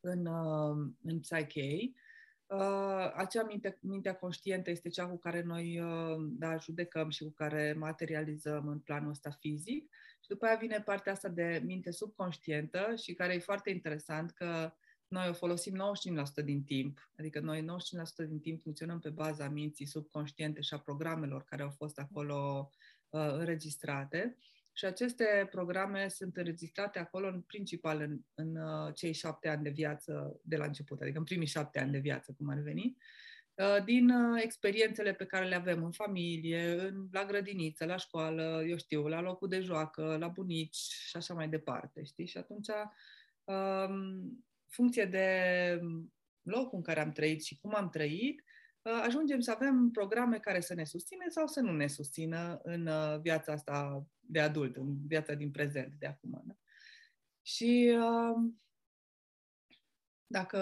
în, 0.00 0.26
uh, 0.26 0.92
în 1.02 1.20
Psyche. 1.20 1.92
Uh, 2.46 3.12
acea 3.14 3.42
minte, 3.42 3.78
mintea 3.80 4.14
conștientă 4.14 4.70
este 4.70 4.88
cea 4.88 5.06
cu 5.06 5.18
care 5.18 5.42
noi 5.42 5.80
uh, 5.80 6.16
da, 6.18 6.56
judecăm 6.56 7.10
și 7.10 7.22
cu 7.22 7.30
care 7.30 7.74
materializăm 7.78 8.68
în 8.68 8.78
planul 8.78 9.10
ăsta 9.10 9.30
fizic. 9.30 9.90
Și 10.20 10.28
după 10.28 10.46
aia 10.46 10.56
vine 10.56 10.82
partea 10.84 11.12
asta 11.12 11.28
de 11.28 11.62
minte 11.64 11.90
subconștientă 11.90 12.94
și 13.02 13.14
care 13.14 13.34
e 13.34 13.38
foarte 13.38 13.70
interesant 13.70 14.30
că 14.30 14.72
noi 15.08 15.28
o 15.28 15.32
folosim 15.32 15.74
95% 16.40 16.44
din 16.44 16.64
timp, 16.64 17.10
adică 17.18 17.40
noi 17.40 17.64
95% 18.24 18.26
din 18.28 18.40
timp 18.40 18.62
funcționăm 18.62 18.98
pe 18.98 19.10
baza 19.10 19.48
minții 19.48 19.86
subconștiente 19.86 20.60
și 20.60 20.74
a 20.74 20.78
programelor 20.78 21.44
care 21.44 21.62
au 21.62 21.70
fost 21.70 21.98
acolo 21.98 22.70
uh, 23.10 23.32
înregistrate. 23.32 24.36
Și 24.78 24.84
aceste 24.84 25.48
programe 25.50 26.08
sunt 26.08 26.36
înregistrate 26.36 26.98
acolo 26.98 27.26
în 27.26 27.40
principal 27.40 28.00
în, 28.00 28.18
în 28.34 28.56
uh, 28.56 28.94
cei 28.94 29.12
șapte 29.12 29.48
ani 29.48 29.62
de 29.62 29.70
viață 29.70 30.40
de 30.42 30.56
la 30.56 30.64
început, 30.64 31.00
adică 31.00 31.18
în 31.18 31.24
primii 31.24 31.46
șapte 31.46 31.80
ani 31.80 31.92
de 31.92 31.98
viață, 31.98 32.34
cum 32.36 32.48
ar 32.48 32.58
veni, 32.58 32.96
uh, 33.54 33.84
din 33.84 34.10
uh, 34.10 34.42
experiențele 34.42 35.12
pe 35.12 35.24
care 35.26 35.48
le 35.48 35.54
avem 35.54 35.84
în 35.84 35.92
familie, 35.92 36.80
în, 36.80 37.08
la 37.12 37.24
grădiniță, 37.24 37.84
la 37.84 37.96
școală, 37.96 38.64
eu 38.66 38.76
știu, 38.76 39.06
la 39.06 39.20
locul 39.20 39.48
de 39.48 39.60
joacă, 39.60 40.16
la 40.20 40.28
bunici 40.28 40.76
și 40.76 41.16
așa 41.16 41.34
mai 41.34 41.48
departe, 41.48 42.02
știi? 42.04 42.26
Și 42.26 42.38
atunci 42.38 42.68
um, 43.44 44.46
funcție 44.68 45.04
de 45.04 45.28
locul 46.42 46.78
în 46.78 46.82
care 46.82 47.00
am 47.00 47.12
trăit 47.12 47.44
și 47.44 47.58
cum 47.60 47.74
am 47.74 47.88
trăit, 47.88 48.44
uh, 48.82 49.02
ajungem 49.06 49.40
să 49.40 49.50
avem 49.50 49.90
programe 49.92 50.38
care 50.38 50.60
să 50.60 50.74
ne 50.74 50.84
susțină 50.84 51.24
sau 51.28 51.46
să 51.46 51.60
nu 51.60 51.72
ne 51.72 51.86
susțină 51.86 52.60
în 52.62 52.86
uh, 52.86 53.20
viața 53.20 53.52
asta 53.52 54.06
de 54.28 54.40
adult, 54.40 54.76
în 54.76 55.06
viața 55.06 55.34
din 55.34 55.50
prezent, 55.50 55.94
de 55.98 56.06
acum. 56.06 56.42
Da? 56.44 56.56
Și 57.42 57.98
uh, 57.98 58.52
dacă 60.26 60.60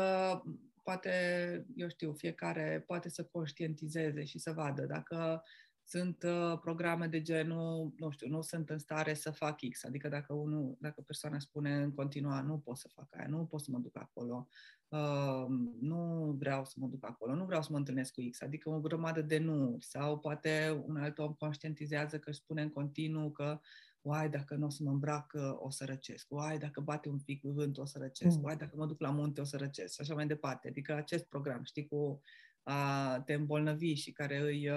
poate, 0.82 1.66
eu 1.76 1.88
știu, 1.88 2.12
fiecare 2.12 2.84
poate 2.86 3.08
să 3.08 3.24
conștientizeze 3.24 4.24
și 4.24 4.38
să 4.38 4.52
vadă 4.52 4.86
dacă 4.86 5.42
sunt 5.84 6.22
uh, 6.22 6.58
programe 6.60 7.06
de 7.06 7.22
genul, 7.22 7.92
nu 7.96 8.10
știu, 8.10 8.28
nu 8.28 8.42
sunt 8.42 8.70
în 8.70 8.78
stare 8.78 9.14
să 9.14 9.30
fac 9.30 9.58
X, 9.70 9.84
adică 9.84 10.08
dacă 10.08 10.32
unul, 10.32 10.76
dacă 10.80 11.00
persoana 11.00 11.38
spune 11.38 11.74
în 11.74 11.92
continua, 11.92 12.40
nu 12.40 12.58
pot 12.58 12.76
să 12.76 12.88
fac 12.94 13.06
aia, 13.16 13.26
nu 13.28 13.44
pot 13.44 13.60
să 13.60 13.70
mă 13.70 13.78
duc 13.78 13.96
acolo, 13.96 14.48
uh, 14.88 15.46
nu 15.80 16.34
vreau 16.38 16.64
să 16.64 16.74
mă 16.76 16.86
duc 16.86 17.04
acolo, 17.04 17.34
nu 17.34 17.44
vreau 17.44 17.62
să 17.62 17.68
mă 17.70 17.78
întâlnesc 17.78 18.12
cu 18.12 18.22
X, 18.30 18.40
adică 18.40 18.70
o 18.70 18.80
grămadă 18.80 19.22
de 19.22 19.38
nu, 19.38 19.76
sau 19.80 20.18
poate 20.18 20.82
un 20.86 20.96
alt 20.96 21.18
om 21.18 21.32
conștientizează 21.32 22.18
că 22.18 22.30
își 22.30 22.38
spune 22.38 22.62
în 22.62 22.70
continuu 22.70 23.30
că 23.30 23.60
uai, 24.00 24.30
dacă 24.30 24.54
nu 24.54 24.66
o 24.66 24.70
să 24.70 24.82
mă 24.82 24.90
îmbrac, 24.90 25.32
o 25.56 25.70
să 25.70 25.84
răcesc, 25.84 26.26
uai, 26.30 26.58
dacă 26.58 26.80
bate 26.80 27.08
un 27.08 27.18
pic 27.18 27.42
vânt, 27.42 27.78
o 27.78 27.84
să 27.84 27.98
răcesc, 27.98 28.36
mm. 28.36 28.42
uai, 28.42 28.56
dacă 28.56 28.76
mă 28.76 28.86
duc 28.86 29.00
la 29.00 29.10
munte, 29.10 29.40
o 29.40 29.44
să 29.44 29.56
răcesc, 29.56 29.94
și 29.94 30.00
așa 30.00 30.14
mai 30.14 30.26
departe. 30.26 30.68
Adică 30.68 30.94
acest 30.94 31.24
program, 31.24 31.62
știi, 31.62 31.86
cu 31.86 32.22
a 32.64 33.20
te 33.20 33.32
îmbolnăvi 33.32 33.94
și 33.94 34.12
care 34.12 34.38
îi, 34.40 34.70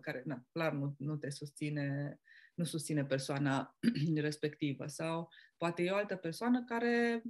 care, 0.00 0.22
na, 0.24 0.44
clar, 0.52 0.72
nu, 0.72 0.94
nu 0.98 1.16
te 1.16 1.30
susține, 1.30 2.18
nu 2.54 2.64
susține 2.64 3.04
persoana 3.04 3.76
respectivă. 4.14 4.86
Sau 4.86 5.28
poate 5.56 5.82
e 5.82 5.90
o 5.90 5.96
altă 5.96 6.16
persoană 6.16 6.64
care 6.64 7.22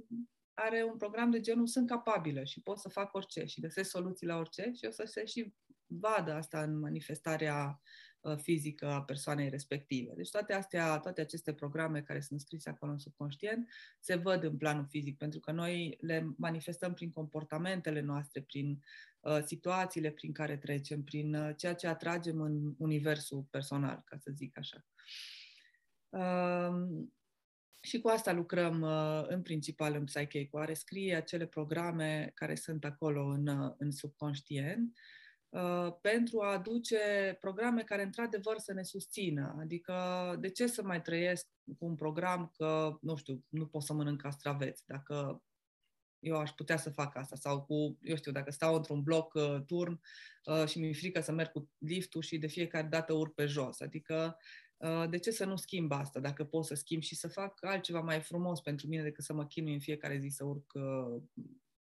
are 0.53 0.83
un 0.83 0.97
program 0.97 1.31
de 1.31 1.39
genul 1.39 1.67
sunt 1.67 1.87
capabilă 1.87 2.43
și 2.43 2.61
pot 2.61 2.79
să 2.79 2.89
fac 2.89 3.13
orice 3.13 3.45
și 3.45 3.61
găsesc 3.61 3.89
soluții 3.89 4.27
la 4.27 4.37
orice 4.37 4.71
și 4.73 4.85
o 4.85 4.91
să 4.91 5.03
se 5.05 5.25
și 5.25 5.53
vadă 5.85 6.33
asta 6.33 6.61
în 6.61 6.79
manifestarea 6.79 7.65
uh, 7.65 8.14
fizică 8.41 8.87
a 8.87 9.03
persoanei 9.03 9.49
respective. 9.49 10.13
Deci 10.15 10.29
toate 10.29 10.53
astea, 10.53 10.97
toate 10.97 11.21
aceste 11.21 11.53
programe 11.53 12.01
care 12.01 12.19
sunt 12.19 12.39
scrise 12.39 12.69
acolo 12.69 12.91
în 12.91 12.97
subconștient 12.97 13.69
se 13.99 14.15
văd 14.15 14.43
în 14.43 14.57
planul 14.57 14.85
fizic, 14.89 15.17
pentru 15.17 15.39
că 15.39 15.51
noi 15.51 15.97
le 16.01 16.33
manifestăm 16.37 16.93
prin 16.93 17.11
comportamentele 17.11 18.01
noastre, 18.01 18.41
prin 18.41 18.83
uh, 19.19 19.39
situațiile 19.45 20.11
prin 20.11 20.31
care 20.31 20.57
trecem, 20.57 21.03
prin 21.03 21.35
uh, 21.35 21.55
ceea 21.57 21.75
ce 21.75 21.87
atragem 21.87 22.41
în 22.41 22.73
universul 22.77 23.47
personal, 23.49 24.01
ca 24.05 24.17
să 24.17 24.31
zic 24.33 24.57
așa. 24.57 24.85
Uh, 26.09 27.05
și 27.81 27.99
cu 27.99 28.07
asta 28.07 28.31
lucrăm 28.31 28.81
uh, 28.81 29.23
în 29.27 29.41
principal 29.41 29.93
în 29.93 30.03
Psyche, 30.03 30.47
cu 30.47 30.57
a 30.57 30.65
rescrie 30.65 31.15
acele 31.15 31.45
programe 31.45 32.31
care 32.33 32.55
sunt 32.55 32.85
acolo 32.85 33.25
în, 33.25 33.47
uh, 33.47 33.73
în 33.77 33.91
subconștient, 33.91 34.97
uh, 34.97 35.24
pentru 36.01 36.41
a 36.41 36.51
aduce 36.51 36.97
programe 37.39 37.83
care 37.83 38.03
într-adevăr 38.03 38.57
să 38.57 38.73
ne 38.73 38.83
susțină. 38.83 39.55
Adică, 39.59 39.93
de 40.39 40.49
ce 40.49 40.67
să 40.67 40.83
mai 40.83 41.01
trăiesc 41.01 41.47
cu 41.77 41.85
un 41.85 41.95
program 41.95 42.51
că, 42.57 42.97
nu 43.01 43.15
știu, 43.15 43.43
nu 43.49 43.65
pot 43.65 43.81
să 43.81 43.93
mănânc 43.93 44.21
castraveți, 44.21 44.83
dacă 44.85 45.43
eu 46.19 46.37
aș 46.37 46.51
putea 46.51 46.77
să 46.77 46.89
fac 46.89 47.15
asta. 47.15 47.35
Sau 47.35 47.63
cu, 47.63 47.97
eu 48.01 48.15
știu, 48.15 48.31
dacă 48.31 48.51
stau 48.51 48.75
într-un 48.75 49.03
bloc 49.03 49.33
uh, 49.33 49.57
turn 49.65 50.01
uh, 50.43 50.67
și 50.67 50.79
mi-e 50.79 50.93
frică 50.93 51.21
să 51.21 51.31
merg 51.31 51.51
cu 51.51 51.69
liftul 51.77 52.21
și 52.21 52.37
de 52.37 52.47
fiecare 52.47 52.87
dată 52.87 53.13
urc 53.13 53.33
pe 53.33 53.45
jos. 53.45 53.79
Adică 53.79 54.37
Uh, 54.77 55.09
de 55.09 55.17
ce 55.17 55.31
să 55.31 55.45
nu 55.45 55.55
schimb 55.55 55.91
asta, 55.91 56.19
dacă 56.19 56.43
pot 56.43 56.65
să 56.65 56.73
schimb 56.73 57.01
și 57.01 57.15
să 57.15 57.27
fac 57.27 57.63
altceva 57.65 57.99
mai 57.99 58.21
frumos 58.21 58.61
pentru 58.61 58.87
mine 58.87 59.03
decât 59.03 59.23
să 59.23 59.33
mă 59.33 59.45
chinui 59.45 59.73
în 59.73 59.79
fiecare 59.79 60.17
zi 60.17 60.27
să 60.27 60.45
urc, 60.45 60.73
uh, 60.73 61.21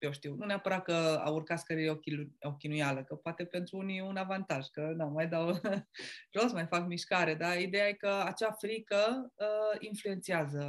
eu 0.06 0.12
știu, 0.12 0.36
nu 0.36 0.46
neapărat 0.46 0.84
că 0.84 1.22
a 1.24 1.30
urcat 1.30 1.60
scării 1.60 1.90
o, 1.90 1.98
o 2.42 2.56
chinuială, 2.56 3.04
că 3.04 3.16
poate 3.16 3.46
pentru 3.46 3.78
unii 3.78 3.98
e 3.98 4.04
un 4.04 4.18
avantaj, 4.18 4.68
că 4.68 4.94
nu, 4.96 5.10
mai 5.10 5.28
dau 5.28 5.60
jos, 6.38 6.52
mai 6.52 6.66
fac 6.66 6.88
mișcare, 6.88 7.36
dar 7.36 7.60
ideea 7.60 7.88
e 7.88 7.94
că 7.94 8.24
acea 8.26 8.52
frică 8.52 9.32
uh, 9.36 9.80
influențează, 9.80 10.66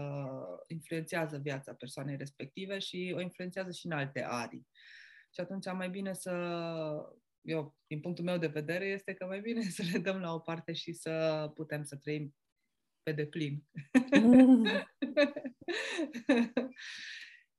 influențează 0.66 1.38
viața 1.42 1.74
persoanei 1.74 2.16
respective 2.16 2.78
și 2.78 3.12
o 3.16 3.20
influențează 3.20 3.70
și 3.70 3.86
în 3.86 3.92
alte 3.92 4.24
arii. 4.28 4.66
Și 5.30 5.40
atunci 5.40 5.72
mai 5.72 5.90
bine 5.90 6.12
să 6.12 6.30
eu, 7.40 7.76
din 7.86 8.00
punctul 8.00 8.24
meu 8.24 8.38
de 8.38 8.46
vedere, 8.46 8.86
este 8.86 9.14
că 9.14 9.26
mai 9.26 9.40
bine 9.40 9.62
să 9.76 9.82
le 9.92 9.98
dăm 9.98 10.20
la 10.20 10.32
o 10.32 10.38
parte 10.38 10.72
și 10.72 10.92
să 10.92 11.50
putem 11.54 11.82
să 11.82 11.96
trăim 11.96 12.34
pe 13.02 13.12
deplin. 13.12 13.62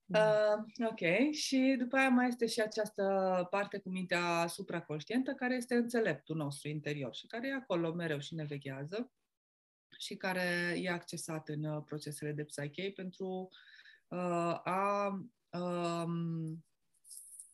Mm. 0.05 0.19
uh, 0.19 0.89
ok, 0.89 1.31
și 1.31 1.75
după 1.79 1.95
aia 1.97 2.09
mai 2.09 2.27
este 2.27 2.45
și 2.45 2.61
această 2.61 3.47
parte 3.49 3.77
cu 3.77 3.89
mintea 3.89 4.47
supraconștientă, 4.47 5.33
care 5.33 5.55
este 5.55 5.75
înțeleptul 5.75 6.35
nostru 6.35 6.69
interior 6.69 7.15
și 7.15 7.27
care 7.27 7.47
e 7.47 7.53
acolo 7.53 7.93
mereu 7.93 8.19
și 8.19 8.35
ne 8.35 8.43
veghează 8.43 9.11
și 9.97 10.15
care 10.15 10.75
e 10.77 10.89
accesat 10.89 11.49
în 11.49 11.63
uh, 11.63 11.83
procesele 11.85 12.31
de 12.31 12.43
psyche 12.43 12.91
pentru 12.95 13.49
uh, 14.07 14.59
a 14.63 15.07
um, 15.49 16.65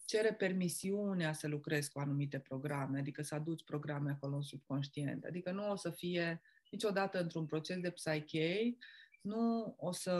cere 0.05 0.33
permisiunea 0.33 1.33
să 1.33 1.47
lucrezi 1.47 1.91
cu 1.91 1.99
anumite 1.99 2.39
programe, 2.39 2.99
adică 2.99 3.21
să 3.21 3.35
aduci 3.35 3.63
programe 3.63 4.11
acolo 4.11 4.35
în 4.35 4.41
subconștient. 4.41 5.23
Adică 5.23 5.51
nu 5.51 5.71
o 5.71 5.75
să 5.75 5.89
fie 5.89 6.41
niciodată 6.69 7.21
într-un 7.21 7.45
proces 7.45 7.77
de 7.77 7.91
psyche, 7.91 8.75
nu 9.21 9.75
o 9.77 9.91
să 9.91 10.13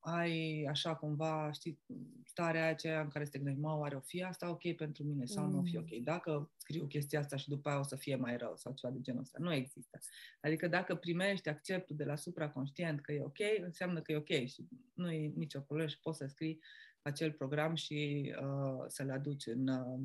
ai 0.00 0.66
așa 0.68 0.94
cumva, 0.96 1.50
știi, 1.52 1.80
starea 2.24 2.68
aceea 2.68 3.00
în 3.00 3.08
care 3.08 3.24
te 3.24 3.38
gândești, 3.38 3.60
mă, 3.60 3.76
oare 3.76 3.96
o 3.96 4.00
fi 4.00 4.22
asta 4.22 4.50
ok 4.50 4.74
pentru 4.76 5.04
mine 5.04 5.24
sau 5.24 5.44
mm. 5.44 5.50
nu 5.50 5.58
o 5.58 5.62
fi 5.62 5.76
mm. 5.76 5.82
ok? 5.82 6.02
Dacă 6.02 6.50
scriu 6.56 6.86
chestia 6.86 7.18
asta 7.18 7.36
și 7.36 7.48
după 7.48 7.68
aia 7.68 7.78
o 7.78 7.82
să 7.82 7.96
fie 7.96 8.16
mai 8.16 8.36
rău 8.36 8.56
sau 8.56 8.72
ceva 8.74 8.92
de 8.92 9.00
genul 9.00 9.20
ăsta. 9.20 9.38
Nu 9.40 9.52
există. 9.52 9.98
Adică 10.40 10.68
dacă 10.68 10.94
primești 10.94 11.48
acceptul 11.48 11.96
de 11.96 12.04
la 12.04 12.16
supraconștient 12.16 13.00
că 13.00 13.12
e 13.12 13.22
ok, 13.22 13.38
înseamnă 13.62 14.02
că 14.02 14.12
e 14.12 14.16
ok 14.16 14.46
și 14.46 14.68
nu 14.94 15.10
e 15.10 15.32
nicio 15.34 15.60
problemă 15.60 15.88
și 15.88 16.00
poți 16.00 16.18
să 16.18 16.26
scrii 16.26 16.60
acel 17.02 17.32
program 17.32 17.74
și 17.74 18.32
uh, 18.40 18.84
să-l 18.86 19.10
aduci 19.10 19.46
în, 19.46 19.68
uh, 19.68 20.00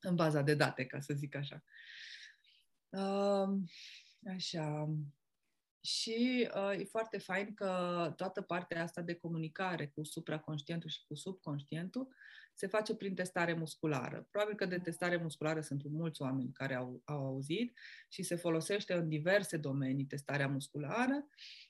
în 0.00 0.14
baza 0.14 0.42
de 0.42 0.54
date, 0.54 0.84
ca 0.86 1.00
să 1.00 1.14
zic 1.14 1.34
așa. 1.34 1.64
Uh, 2.88 3.58
așa. 4.34 4.94
Și 5.88 6.48
uh, 6.54 6.80
e 6.80 6.84
foarte 6.84 7.18
fain 7.18 7.54
că 7.54 8.12
toată 8.16 8.42
partea 8.42 8.82
asta 8.82 9.00
de 9.00 9.14
comunicare 9.14 9.86
cu 9.86 10.04
supraconștientul 10.04 10.90
și 10.90 11.04
cu 11.06 11.14
subconștientul 11.14 12.08
se 12.58 12.66
face 12.66 12.94
prin 12.94 13.14
testare 13.14 13.54
musculară. 13.54 14.26
Probabil 14.30 14.54
că 14.56 14.66
de 14.66 14.78
testare 14.78 15.16
musculară 15.16 15.60
sunt 15.60 15.82
mulți 15.88 16.22
oameni 16.22 16.52
care 16.52 16.74
au, 16.74 17.02
au 17.04 17.26
auzit 17.26 17.78
și 18.08 18.22
se 18.22 18.34
folosește 18.34 18.92
în 18.94 19.08
diverse 19.08 19.56
domenii 19.56 20.04
testarea 20.04 20.48
musculară, 20.48 21.26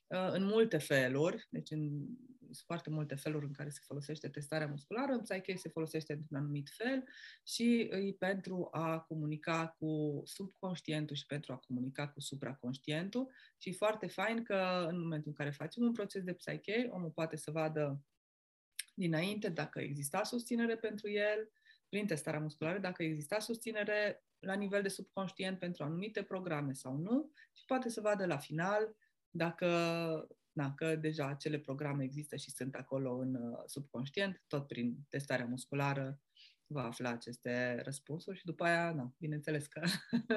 uh, 0.07 0.29
în 0.33 0.45
multe 0.45 0.79
feluri, 0.79 1.47
deci 1.51 1.71
în, 1.71 2.07
sunt 2.41 2.65
foarte 2.67 2.91
multe 2.91 3.15
feluri 3.15 3.47
în 3.47 3.53
care 3.53 3.69
se 3.69 3.81
folosește 3.83 4.29
testarea 4.29 4.67
musculară, 4.67 5.13
în 5.13 5.23
Psyche 5.23 5.57
se 5.57 5.69
folosește 5.69 6.13
într-un 6.13 6.39
anumit 6.39 6.69
fel 6.69 7.05
și 7.47 7.81
e 7.81 8.15
pentru 8.19 8.69
a 8.71 8.99
comunica 8.99 9.75
cu 9.79 10.23
subconștientul 10.25 11.17
și 11.17 11.27
pentru 11.27 11.53
a 11.53 11.63
comunica 11.67 12.09
cu 12.09 12.21
supraconștientul 12.21 13.31
și 13.59 13.69
e 13.69 13.73
foarte 13.73 14.07
fain 14.07 14.43
că 14.43 14.87
în 14.89 15.01
momentul 15.01 15.29
în 15.29 15.35
care 15.35 15.51
facem 15.51 15.83
un 15.83 15.93
proces 15.93 16.23
de 16.23 16.33
Psyche, 16.33 16.89
omul 16.91 17.11
poate 17.11 17.37
să 17.37 17.51
vadă 17.51 18.03
dinainte 18.99 19.49
dacă 19.49 19.81
exista 19.81 20.23
susținere 20.23 20.77
pentru 20.77 21.11
el, 21.11 21.51
prin 21.89 22.07
testarea 22.07 22.41
musculară, 22.41 22.79
dacă 22.79 23.03
exista 23.03 23.39
susținere 23.39 24.25
la 24.39 24.55
nivel 24.55 24.83
de 24.83 24.89
subconștient 24.89 25.59
pentru 25.59 25.85
anumite 25.85 26.23
programe 26.23 26.73
sau 26.73 26.97
nu 26.97 27.31
și 27.53 27.65
poate 27.65 27.89
să 27.89 28.01
vadă 28.01 28.27
la 28.27 28.37
final 28.37 28.97
dacă 29.31 29.67
na, 30.53 30.75
că 30.75 30.97
deja 30.97 31.27
acele 31.27 31.59
programe 31.59 32.05
există 32.05 32.37
și 32.37 32.51
sunt 32.51 32.75
acolo 32.75 33.17
în 33.17 33.35
uh, 33.35 33.63
subconștient, 33.67 34.43
tot 34.47 34.67
prin 34.67 34.97
testarea 35.09 35.47
musculară 35.47 36.21
va 36.69 36.85
afla 36.85 37.11
aceste 37.11 37.81
răspunsuri 37.85 38.39
și 38.39 38.45
după 38.45 38.65
aia, 38.65 38.93
na, 38.93 39.15
bineînțeles 39.19 39.67
că 39.67 39.81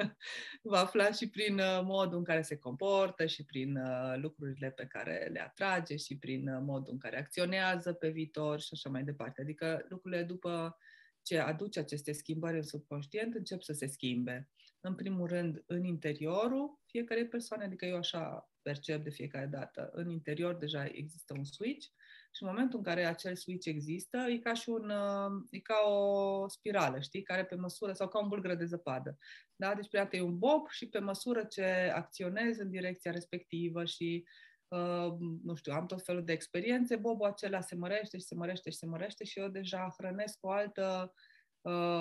va 0.62 0.78
afla 0.78 1.10
și 1.10 1.28
prin 1.28 1.58
uh, 1.58 1.80
modul 1.84 2.18
în 2.18 2.24
care 2.24 2.42
se 2.42 2.56
comportă 2.56 3.26
și 3.26 3.44
prin 3.44 3.76
uh, 3.76 4.14
lucrurile 4.16 4.70
pe 4.70 4.86
care 4.86 5.28
le 5.32 5.40
atrage 5.40 5.96
și 5.96 6.18
prin 6.18 6.48
uh, 6.48 6.60
modul 6.62 6.92
în 6.92 6.98
care 6.98 7.18
acționează 7.18 7.92
pe 7.92 8.08
viitor 8.08 8.60
și 8.60 8.68
așa 8.72 8.88
mai 8.88 9.04
departe. 9.04 9.40
Adică 9.40 9.86
lucrurile 9.88 10.22
după 10.22 10.76
ce 11.22 11.38
aduce 11.38 11.78
aceste 11.78 12.12
schimbări 12.12 12.56
în 12.56 12.62
subconștient 12.62 13.34
încep 13.34 13.62
să 13.62 13.72
se 13.72 13.86
schimbe. 13.86 14.50
În 14.80 14.94
primul 14.94 15.28
rând, 15.28 15.62
în 15.66 15.84
interiorul 15.84 16.80
fiecare 16.86 17.24
persoane, 17.24 17.64
adică 17.64 17.84
eu 17.84 17.96
așa 17.96 18.50
percep 18.62 19.02
de 19.04 19.10
fiecare 19.10 19.46
dată. 19.46 19.90
În 19.92 20.10
interior 20.10 20.54
deja 20.54 20.84
există 20.84 21.34
un 21.36 21.44
switch 21.44 21.86
și 22.34 22.42
în 22.42 22.48
momentul 22.48 22.78
în 22.78 22.84
care 22.84 23.04
acel 23.04 23.36
switch 23.36 23.66
există, 23.66 24.18
e 24.28 24.38
ca 24.38 24.54
și 24.54 24.68
un, 24.68 24.90
uh, 24.90 25.42
e 25.50 25.58
ca 25.58 25.74
o 25.86 26.48
spirală, 26.48 27.00
știi, 27.00 27.22
care 27.22 27.44
pe 27.44 27.54
măsură, 27.54 27.92
sau 27.92 28.08
ca 28.08 28.20
un 28.22 28.28
bulgăre 28.28 28.54
de 28.54 28.64
zăpadă. 28.64 29.18
Da? 29.56 29.74
Deci, 29.74 29.88
practic, 29.88 30.20
e 30.20 30.22
un 30.22 30.38
bob 30.38 30.68
și 30.68 30.88
pe 30.88 30.98
măsură 30.98 31.44
ce 31.44 31.92
acționez 31.94 32.58
în 32.58 32.70
direcția 32.70 33.10
respectivă 33.10 33.84
și 33.84 34.24
Uh, 34.72 35.16
nu 35.42 35.54
știu, 35.54 35.72
am 35.72 35.86
tot 35.86 36.04
felul 36.04 36.24
de 36.24 36.32
experiențe, 36.32 36.96
bobul 36.96 37.26
acela 37.26 37.60
se 37.60 37.74
mărește 37.74 38.18
și 38.18 38.24
se 38.24 38.34
mărește 38.34 38.70
și 38.70 38.76
se 38.76 38.86
mărește 38.86 39.24
și 39.24 39.38
eu 39.38 39.48
deja 39.48 39.94
hrănesc 39.98 40.38
o 40.40 40.50
altă 40.50 41.12
uh, 41.14 41.22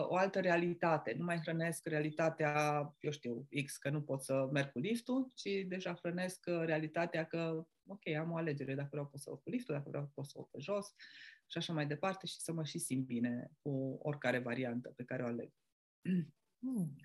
o 0.07 0.15
altă 0.15 0.39
realitate. 0.39 1.15
Nu 1.17 1.23
mai 1.23 1.39
hrănesc 1.39 1.87
realitatea, 1.87 2.53
eu 2.99 3.11
știu, 3.11 3.47
X, 3.65 3.77
că 3.77 3.89
nu 3.89 4.01
pot 4.01 4.23
să 4.23 4.49
merg 4.51 4.71
cu 4.71 4.79
liftul, 4.79 5.31
ci 5.35 5.49
deja 5.67 5.93
hrănesc 5.93 6.43
uh, 6.47 6.61
realitatea 6.65 7.25
că, 7.25 7.65
ok, 7.87 8.07
am 8.19 8.31
o 8.31 8.35
alegere, 8.35 8.75
dacă 8.75 8.87
vreau 8.91 9.05
pot 9.05 9.19
să 9.19 9.29
urc 9.31 9.43
cu 9.43 9.49
liftul, 9.49 9.75
dacă 9.75 9.89
vreau 9.89 10.11
pot 10.13 10.25
să 10.25 10.33
urc 10.35 10.49
pe 10.49 10.59
jos 10.59 10.93
și 11.47 11.57
așa 11.57 11.73
mai 11.73 11.87
departe 11.87 12.25
și 12.25 12.39
să 12.39 12.53
mă 12.53 12.63
și 12.63 12.79
simt 12.79 13.05
bine 13.05 13.51
cu 13.61 13.99
oricare 14.01 14.39
variantă 14.39 14.93
pe 14.95 15.03
care 15.03 15.23
o 15.23 15.25
aleg. 15.25 15.51
Hmm. 16.63 16.95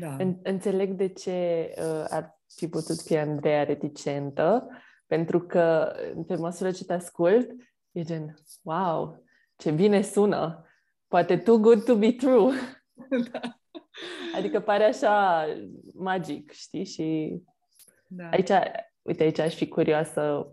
Da. 0.00 0.16
În, 0.16 0.38
înțeleg 0.42 0.90
de 0.90 1.08
ce 1.08 1.70
uh, 1.78 2.04
ar 2.08 2.40
fi 2.54 2.68
putut 2.68 3.00
fi 3.00 3.16
Andreea 3.16 3.64
reticentă, 3.64 4.68
pentru 5.06 5.40
că 5.40 5.96
pe 6.26 6.36
măsură 6.36 6.70
ce 6.70 6.84
te 6.84 6.92
ascult, 6.92 7.50
e 7.90 8.02
gen, 8.02 8.34
wow, 8.62 9.25
ce 9.56 9.70
bine 9.70 10.02
sună! 10.02 10.66
Poate 11.08 11.38
too 11.38 11.58
good 11.58 11.84
to 11.84 11.96
be 11.96 12.12
true. 12.12 12.54
Da. 13.30 13.40
Adică 14.36 14.60
pare 14.60 14.84
așa 14.84 15.46
magic, 15.94 16.50
știi? 16.52 16.84
Și 16.84 17.36
da. 18.06 18.28
aici, 18.28 18.50
uite, 19.02 19.22
aici 19.22 19.38
aș 19.38 19.54
fi 19.54 19.68
curioasă 19.68 20.52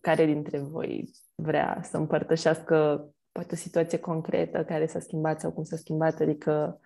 care 0.00 0.24
dintre 0.24 0.58
voi 0.58 1.10
vrea 1.34 1.80
să 1.82 1.96
împărtășească 1.96 3.08
poate 3.32 3.54
o 3.54 3.56
situație 3.56 3.98
concretă 3.98 4.64
care 4.64 4.86
s-a 4.86 5.00
schimbat 5.00 5.40
sau 5.40 5.52
cum 5.52 5.64
s-a 5.64 5.76
schimbat, 5.76 6.20
adică 6.20 6.80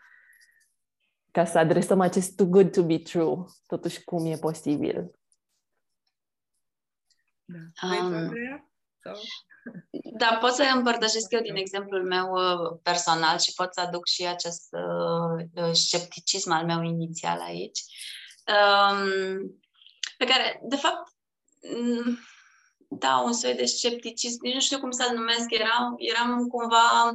ca 1.31 1.45
să 1.45 1.59
adresăm 1.59 2.01
acest 2.01 2.37
too 2.37 2.47
good 2.47 2.73
to 2.73 2.83
be 2.83 2.99
true, 2.99 3.45
totuși 3.67 4.05
cum 4.05 4.27
e 4.27 4.37
posibil. 4.37 5.11
Da. 7.45 7.89
Um, 8.05 8.33
Sau... 9.07 9.23
Da, 10.19 10.37
pot 10.40 10.53
să 10.53 10.71
împărtășesc 10.75 11.33
eu 11.33 11.40
din 11.40 11.57
exemplul 11.57 12.05
meu 12.05 12.33
uh, 12.33 12.79
personal 12.83 13.38
și 13.38 13.53
pot 13.53 13.75
să 13.75 13.81
aduc 13.81 14.07
și 14.07 14.27
acest 14.27 14.69
uh, 14.71 15.71
scepticism 15.73 16.51
al 16.51 16.64
meu 16.64 16.83
inițial 16.83 17.40
aici. 17.40 17.81
Um, 18.47 19.61
pe 20.19 20.25
care, 20.25 20.61
de 20.62 20.77
fapt, 20.77 21.12
mm, 21.61 22.19
da, 22.88 23.19
un 23.19 23.33
soi 23.33 23.55
de 23.55 23.64
scepticism, 23.64 24.38
nici 24.42 24.55
nu 24.55 24.61
știu 24.61 24.79
cum 24.79 24.90
să-l 24.90 25.16
numesc, 25.16 25.51
eram, 25.51 25.95
eram 25.97 26.47
cumva 26.47 27.12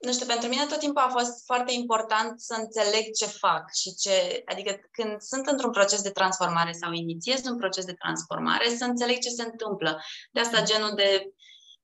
nu 0.00 0.12
știu, 0.12 0.26
pentru 0.26 0.48
mine 0.48 0.66
tot 0.66 0.78
timpul 0.78 1.02
a 1.02 1.08
fost 1.18 1.44
foarte 1.44 1.72
important 1.72 2.40
să 2.40 2.54
înțeleg 2.58 3.12
ce 3.12 3.26
fac 3.26 3.74
și 3.74 3.94
ce, 3.94 4.42
adică 4.44 4.80
când 4.90 5.20
sunt 5.20 5.46
într-un 5.46 5.70
proces 5.70 6.02
de 6.02 6.10
transformare 6.10 6.72
sau 6.72 6.92
inițiez 6.92 7.46
un 7.46 7.56
proces 7.56 7.84
de 7.84 7.92
transformare, 7.92 8.76
să 8.76 8.84
înțeleg 8.84 9.18
ce 9.18 9.28
se 9.28 9.42
întâmplă. 9.42 10.02
De 10.30 10.40
asta 10.40 10.62
genul 10.62 10.94
de 10.94 11.32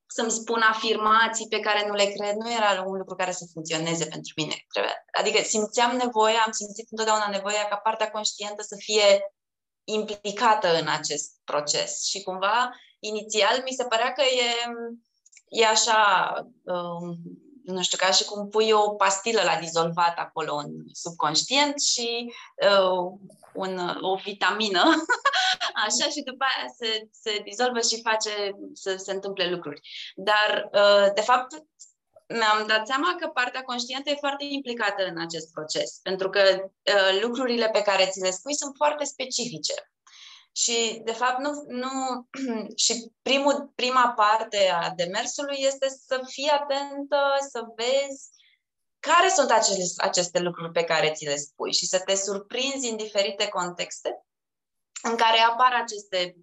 să-mi 0.07 0.31
spun 0.31 0.61
afirmații 0.61 1.47
pe 1.47 1.59
care 1.59 1.87
nu 1.87 1.93
le 1.93 2.05
cred, 2.05 2.35
nu 2.35 2.51
era 2.53 2.83
un 2.85 2.97
lucru 2.97 3.15
care 3.15 3.31
să 3.31 3.49
funcționeze 3.53 4.05
pentru 4.05 4.33
mine. 4.35 4.55
Adică 5.19 5.43
simțeam 5.43 5.95
nevoia, 5.95 6.43
am 6.45 6.51
simțit 6.51 6.87
întotdeauna 6.89 7.27
nevoia 7.29 7.67
ca 7.69 7.75
partea 7.75 8.11
conștientă 8.11 8.61
să 8.61 8.75
fie 8.79 9.33
implicată 9.83 10.79
în 10.79 10.87
acest 10.87 11.31
proces. 11.43 12.03
Și 12.03 12.23
cumva, 12.23 12.71
inițial, 12.99 13.61
mi 13.65 13.71
se 13.71 13.83
părea 13.83 14.11
că 14.11 14.21
e, 14.21 14.49
e 15.47 15.65
așa, 15.65 16.31
um, 16.63 17.17
nu 17.67 17.81
știu, 17.81 17.97
ca 17.97 18.11
și 18.11 18.25
cum 18.25 18.49
pui 18.49 18.71
o 18.71 18.89
pastilă 18.89 19.41
la 19.43 19.59
dizolvat 19.59 20.17
acolo 20.17 20.55
în 20.55 20.71
subconștient 20.91 21.81
și 21.81 22.33
uh, 22.69 23.19
un, 23.53 23.79
o 24.01 24.15
vitamină, 24.15 24.83
așa, 25.85 26.09
și 26.09 26.21
după 26.21 26.45
aia 26.47 26.67
se, 26.79 27.09
se 27.11 27.41
dizolvă 27.43 27.79
și 27.79 28.01
face 28.01 28.51
să 28.73 28.95
se 28.97 29.11
întâmple 29.11 29.49
lucruri. 29.49 29.81
Dar, 30.15 30.69
uh, 30.73 31.13
de 31.13 31.21
fapt, 31.21 31.63
mi-am 32.27 32.67
dat 32.67 32.87
seama 32.87 33.15
că 33.19 33.27
partea 33.27 33.61
conștientă 33.61 34.09
e 34.09 34.25
foarte 34.25 34.43
implicată 34.43 35.05
în 35.05 35.21
acest 35.21 35.51
proces, 35.51 35.99
pentru 36.03 36.29
că 36.29 36.41
uh, 36.59 37.21
lucrurile 37.21 37.69
pe 37.69 37.81
care 37.81 38.07
ți 38.11 38.19
le 38.19 38.31
spui 38.31 38.55
sunt 38.55 38.73
foarte 38.75 39.03
specifice. 39.03 39.73
Și, 40.63 41.01
de 41.03 41.11
fapt, 41.11 41.39
nu, 41.39 41.51
nu 41.67 41.91
și 42.85 43.11
primul, 43.21 43.71
prima 43.75 44.13
parte 44.15 44.69
a 44.69 44.89
demersului 44.95 45.57
este 45.59 45.87
să 45.89 46.21
fii 46.27 46.49
atentă, 46.49 47.17
să 47.51 47.63
vezi 47.75 48.29
care 48.99 49.29
sunt 49.29 49.51
acele, 49.51 49.83
aceste 49.97 50.39
lucruri 50.39 50.71
pe 50.71 50.83
care 50.83 51.11
ți 51.11 51.25
le 51.25 51.35
spui 51.35 51.73
și 51.73 51.85
să 51.85 51.99
te 51.99 52.15
surprinzi 52.15 52.89
în 52.89 52.97
diferite 52.97 53.47
contexte 53.47 54.25
în 55.03 55.15
care 55.15 55.39
apar 55.39 55.73
aceste 55.73 56.35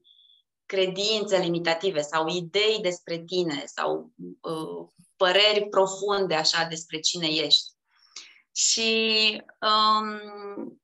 credințe 0.66 1.38
limitative 1.38 2.00
sau 2.00 2.28
idei 2.28 2.78
despre 2.82 3.18
tine 3.18 3.64
sau 3.66 4.12
uh, 4.40 4.88
păreri 5.16 5.68
profunde 5.68 6.34
așa 6.34 6.64
despre 6.64 7.00
cine 7.00 7.26
ești. 7.26 7.70
Și 8.52 9.42
um, 9.60 10.82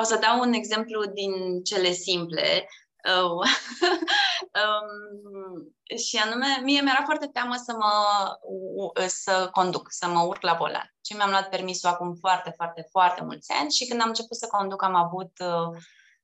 o 0.00 0.02
să 0.02 0.18
dau 0.20 0.40
un 0.40 0.52
exemplu 0.52 1.04
din 1.04 1.62
cele 1.62 1.90
simple. 1.90 2.68
Uh, 3.08 3.30
um, 4.62 5.76
și 5.96 6.16
anume, 6.16 6.46
mie 6.62 6.80
mi-era 6.80 7.02
foarte 7.04 7.26
teamă 7.26 7.54
să 7.64 7.72
mă 7.72 7.92
să 9.06 9.48
conduc, 9.52 9.86
să 9.90 10.06
mă 10.06 10.20
urc 10.20 10.42
la 10.42 10.54
volan. 10.54 10.94
Și 11.04 11.16
mi-am 11.16 11.30
luat 11.30 11.48
permisul 11.48 11.88
acum 11.88 12.14
foarte, 12.14 12.52
foarte, 12.56 12.86
foarte 12.90 13.24
mulți 13.24 13.52
ani 13.52 13.70
și 13.70 13.86
când 13.86 14.00
am 14.00 14.08
început 14.08 14.36
să 14.36 14.46
conduc 14.46 14.82
am 14.82 14.94
avut 14.94 15.32
uh, 15.38 15.78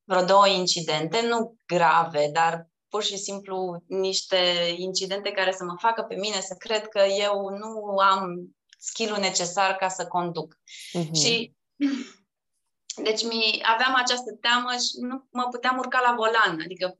vreo 0.04 0.24
două 0.24 0.48
incidente, 0.48 1.26
nu 1.26 1.56
grave, 1.66 2.30
dar 2.32 2.68
pur 2.88 3.02
și 3.02 3.16
simplu 3.16 3.82
niște 3.86 4.74
incidente 4.76 5.30
care 5.30 5.52
să 5.52 5.64
mă 5.64 5.74
facă 5.78 6.02
pe 6.02 6.14
mine 6.14 6.40
să 6.40 6.54
cred 6.58 6.88
că 6.88 7.00
eu 7.00 7.48
nu 7.48 7.96
am 7.96 8.56
skill 8.78 9.16
necesar 9.18 9.76
ca 9.76 9.88
să 9.88 10.06
conduc. 10.06 10.54
Uh-huh. 10.54 11.20
Și 11.22 11.54
deci 13.02 13.22
mi, 13.24 13.62
aveam 13.64 13.94
această 13.94 14.32
teamă 14.40 14.70
și 14.70 15.00
nu 15.00 15.28
mă 15.30 15.48
puteam 15.50 15.78
urca 15.78 16.00
la 16.00 16.14
volan, 16.14 16.60
adică 16.64 16.98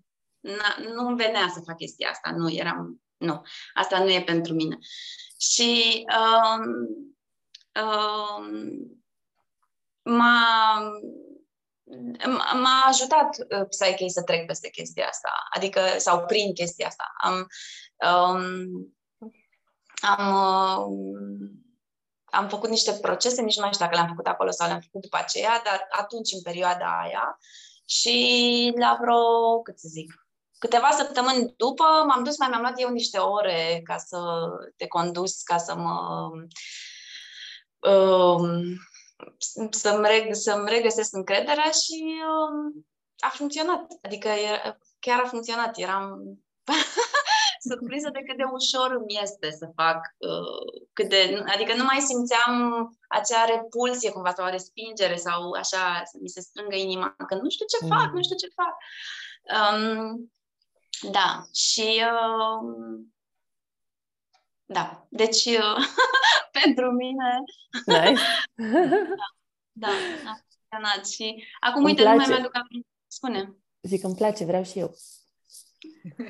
nu 0.95 1.07
îmi 1.07 1.17
venea 1.17 1.49
să 1.55 1.63
fac 1.67 1.77
chestia 1.77 2.11
asta, 2.11 2.31
nu 2.31 2.51
eram, 2.51 3.03
nu, 3.17 3.43
asta 3.75 3.99
nu 3.99 4.11
e 4.11 4.23
pentru 4.23 4.55
mine. 4.55 4.79
Și 5.39 6.05
um, 6.19 6.65
um, 7.85 9.03
m-a, 10.03 10.81
m-a 12.53 12.85
ajutat 12.87 13.37
uh, 13.39 13.67
Psyche 13.69 14.09
să 14.09 14.23
trec 14.23 14.47
peste 14.47 14.71
chestia 14.71 15.07
asta, 15.07 15.33
adică, 15.51 15.81
sau 15.99 16.25
prin 16.27 16.55
chestia 16.55 16.87
asta. 16.87 17.13
Am, 17.23 17.47
um, 18.11 18.97
am 20.01 20.35
uh, 20.35 21.64
am 22.35 22.49
făcut 22.49 22.69
niște 22.69 22.93
procese, 22.93 23.43
nici 23.43 23.57
nu 23.57 23.63
mai 23.63 23.73
știu 23.73 23.85
dacă 23.85 23.97
le-am 23.97 24.09
făcut 24.09 24.27
acolo 24.27 24.51
sau 24.51 24.67
le-am 24.67 24.81
făcut 24.81 25.01
după 25.01 25.17
aceea, 25.17 25.61
dar 25.65 25.87
atunci, 25.91 26.33
în 26.33 26.43
perioada 26.43 27.01
aia, 27.03 27.39
și 27.85 28.73
la 28.79 28.99
vreo, 29.01 29.61
cât 29.63 29.79
să 29.79 29.89
zic, 29.91 30.27
câteva 30.59 30.91
săptămâni 30.91 31.55
după, 31.57 31.85
m-am 32.07 32.25
dus, 32.25 32.39
mai 32.39 32.49
mi-am 32.49 32.61
luat 32.61 32.81
eu 32.81 32.91
niște 32.91 33.19
ore 33.19 33.81
ca 33.85 33.97
să 33.97 34.19
te 34.77 34.87
condus, 34.87 35.43
ca 35.43 35.59
să 35.59 35.75
mă... 35.75 36.31
Um, 37.91 38.63
să-mi, 39.71 40.07
reg- 40.09 40.33
să-mi 40.33 40.69
regăsesc 40.69 41.13
încrederea 41.13 41.71
și 41.71 42.23
um, 42.29 42.87
a 43.19 43.29
funcționat. 43.29 43.87
Adică 44.03 44.29
e, 44.29 44.77
chiar 45.01 45.21
a 45.25 45.29
funcționat. 45.29 45.79
Eram 45.79 46.21
surprinsă 47.71 48.09
de 48.11 48.23
cât 48.27 48.37
de 48.37 48.47
ușor 48.59 48.91
îmi 48.99 49.19
este 49.23 49.51
să 49.51 49.67
fac, 49.81 50.01
uh, 50.31 50.67
cât 50.93 51.09
de, 51.09 51.43
adică 51.55 51.73
nu 51.77 51.85
mai 51.85 52.01
simțeam 52.01 52.55
acea 53.09 53.45
repulsie 53.45 54.11
cumva 54.11 54.33
sau 54.35 54.47
o 54.47 54.51
respingere 54.51 55.17
sau 55.17 55.51
așa 55.51 56.03
să 56.05 56.17
mi 56.21 56.29
se 56.29 56.41
strângă 56.41 56.77
inima, 56.77 57.15
că 57.29 57.35
nu 57.35 57.49
știu 57.49 57.67
ce 57.73 57.87
fac, 57.87 58.09
mm. 58.09 58.17
nu 58.17 58.23
știu 58.23 58.37
ce 58.37 58.57
fac. 58.61 58.75
Um, 59.57 60.33
da, 61.11 61.29
și 61.53 62.03
uh, 62.13 62.61
da, 64.65 65.07
deci 65.11 65.45
uh, 65.45 65.85
pentru 66.61 66.91
mine 66.91 67.43
nice. 67.87 68.23
da, 69.83 69.89
da, 70.25 70.31
a 70.31 70.39
funcționat 70.49 71.07
și 71.07 71.45
acum 71.61 71.85
îmi 71.85 71.91
uite, 71.91 72.03
place. 72.03 72.17
nu 72.17 72.23
mai 72.23 72.29
mi-aduc 72.29 72.55
aminte. 72.55 72.89
Spune. 73.07 73.57
Zic, 73.83 74.05
îmi 74.05 74.15
place, 74.15 74.45
vreau 74.45 74.65
și 74.65 74.79
eu. 74.79 74.95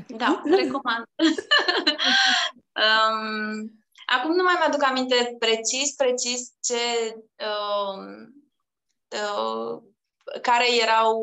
Da, 0.07 0.43
recomand. 0.45 1.05
um, 2.85 3.71
acum 4.07 4.35
nu 4.35 4.43
mai 4.43 4.55
mi-aduc 4.59 4.83
aminte 4.83 5.37
precis, 5.39 5.95
precis 5.95 6.53
ce 6.63 7.15
um, 7.47 8.35
uh, 9.11 9.83
care 10.43 10.83
erau 10.83 11.23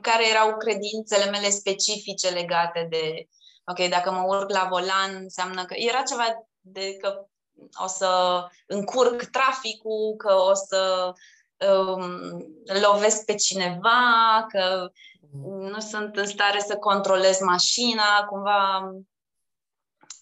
care 0.00 0.28
erau 0.28 0.56
credințele 0.56 1.30
mele 1.30 1.48
specifice 1.50 2.28
legate 2.28 2.86
de 2.90 3.28
ok, 3.64 3.88
dacă 3.88 4.10
mă 4.10 4.22
urc 4.26 4.50
la 4.50 4.66
volan 4.70 5.14
înseamnă 5.14 5.64
că 5.64 5.74
era 5.76 6.02
ceva 6.02 6.46
de 6.60 6.96
că 6.96 7.26
o 7.84 7.86
să 7.86 8.42
încurc 8.66 9.22
traficul, 9.22 10.14
că 10.16 10.34
o 10.34 10.54
să 10.54 11.12
um, 11.68 12.46
lovesc 12.82 13.24
pe 13.24 13.34
cineva, 13.34 14.46
că 14.48 14.90
nu 15.42 15.80
sunt 15.80 16.16
în 16.16 16.26
stare 16.26 16.60
să 16.60 16.76
controlez 16.76 17.40
mașina, 17.40 18.24
cumva. 18.28 18.90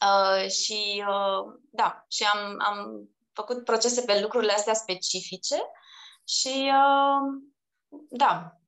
Uh, 0.00 0.50
și 0.50 1.04
uh, 1.08 1.54
da, 1.70 2.06
și 2.10 2.24
am, 2.32 2.56
am 2.58 3.08
făcut 3.32 3.64
procese 3.64 4.02
pe 4.02 4.20
lucrurile 4.20 4.52
astea 4.52 4.74
specifice 4.74 5.56
și 6.24 6.70
uh, 6.72 7.42
da, 8.08 8.58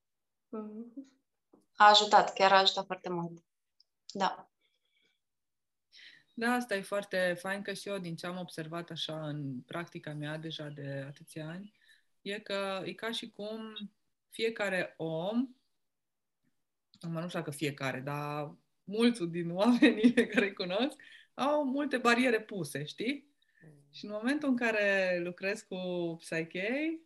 a 1.76 1.88
ajutat, 1.88 2.32
chiar 2.32 2.52
a 2.52 2.58
ajutat 2.58 2.86
foarte 2.86 3.08
mult. 3.08 3.44
Da. 4.12 4.48
Da, 6.34 6.50
asta 6.50 6.74
e 6.74 6.82
foarte 6.82 7.36
fain 7.40 7.62
că 7.62 7.72
și 7.72 7.88
eu, 7.88 7.98
din 7.98 8.16
ce 8.16 8.26
am 8.26 8.38
observat 8.38 8.90
așa 8.90 9.26
în 9.26 9.60
practica 9.60 10.12
mea 10.12 10.36
deja 10.36 10.68
de 10.68 11.04
atâția 11.08 11.48
ani, 11.48 11.72
e 12.24 12.38
că 12.38 12.82
e 12.84 12.92
ca 12.92 13.10
și 13.10 13.30
cum 13.30 13.90
fiecare 14.30 14.94
om 14.96 15.48
acum 17.04 17.20
nu 17.20 17.28
știu 17.28 17.38
dacă 17.38 17.50
fiecare, 17.50 18.00
dar 18.00 18.54
mulți 18.84 19.24
din 19.24 19.50
oamenii 19.50 20.12
pe 20.12 20.26
care 20.32 20.44
îi 20.44 20.52
cunosc 20.52 21.00
au 21.34 21.64
multe 21.64 21.96
bariere 21.96 22.40
puse, 22.40 22.84
știi? 22.84 23.32
Și 23.90 24.04
în 24.04 24.10
momentul 24.10 24.48
în 24.48 24.56
care 24.56 25.20
lucrez 25.24 25.60
cu 25.60 25.76
Psyche, 26.18 27.00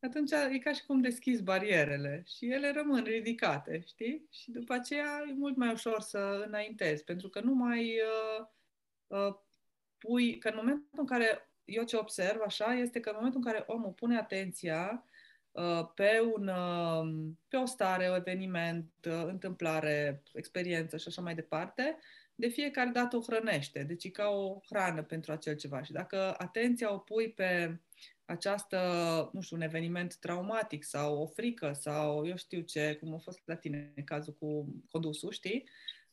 atunci 0.00 0.30
e 0.30 0.58
ca 0.58 0.72
și 0.72 0.84
cum 0.86 1.00
deschizi 1.00 1.42
barierele 1.42 2.24
și 2.36 2.50
ele 2.50 2.72
rămân 2.72 3.04
ridicate, 3.04 3.84
știi? 3.86 4.26
Și 4.30 4.50
după 4.50 4.72
aceea 4.72 5.24
e 5.28 5.32
mult 5.32 5.56
mai 5.56 5.72
ușor 5.72 6.00
să 6.00 6.44
înaintezi, 6.46 7.04
pentru 7.04 7.28
că 7.28 7.40
nu 7.40 7.54
mai 7.54 8.00
uh, 8.00 8.46
uh, 9.06 9.34
pui, 9.98 10.38
că 10.38 10.48
în 10.48 10.54
momentul 10.56 10.88
în 10.90 11.06
care 11.06 11.48
eu 11.64 11.84
ce 11.84 11.96
observ 11.96 12.40
așa 12.44 12.74
este 12.74 13.00
că 13.00 13.08
în 13.08 13.16
momentul 13.16 13.40
în 13.44 13.52
care 13.52 13.64
omul 13.66 13.90
pune 13.90 14.16
atenția 14.16 15.04
Uh, 15.54 15.86
pe, 15.94 16.20
un, 16.34 16.48
um, 16.48 17.38
pe 17.48 17.56
o 17.56 17.66
stare, 17.66 18.08
o 18.08 18.14
eveniment, 18.16 18.92
uh, 19.06 19.24
întâmplare, 19.26 20.22
experiență 20.32 20.96
și 20.96 21.08
așa 21.08 21.22
mai 21.22 21.34
departe, 21.34 21.98
de 22.34 22.48
fiecare 22.48 22.90
dată 22.90 23.16
o 23.16 23.20
hrănește. 23.20 23.82
Deci 23.82 24.04
e 24.04 24.08
ca 24.08 24.28
o 24.28 24.60
hrană 24.68 25.02
pentru 25.02 25.32
acel 25.32 25.56
ceva. 25.56 25.82
Și 25.82 25.92
dacă 25.92 26.34
atenția 26.38 26.92
o 26.92 26.98
pui 26.98 27.32
pe 27.32 27.80
această, 28.24 28.78
nu 29.32 29.40
știu, 29.40 29.56
un 29.56 29.62
eveniment 29.62 30.16
traumatic 30.16 30.84
sau 30.84 31.22
o 31.22 31.26
frică 31.26 31.72
sau 31.72 32.26
eu 32.26 32.36
știu 32.36 32.60
ce, 32.60 32.96
cum 33.00 33.14
a 33.14 33.18
fost 33.18 33.40
la 33.44 33.56
tine 33.56 33.92
cazul 34.04 34.36
cu 34.38 34.74
condusul, 34.90 35.30
știi? 35.30 35.68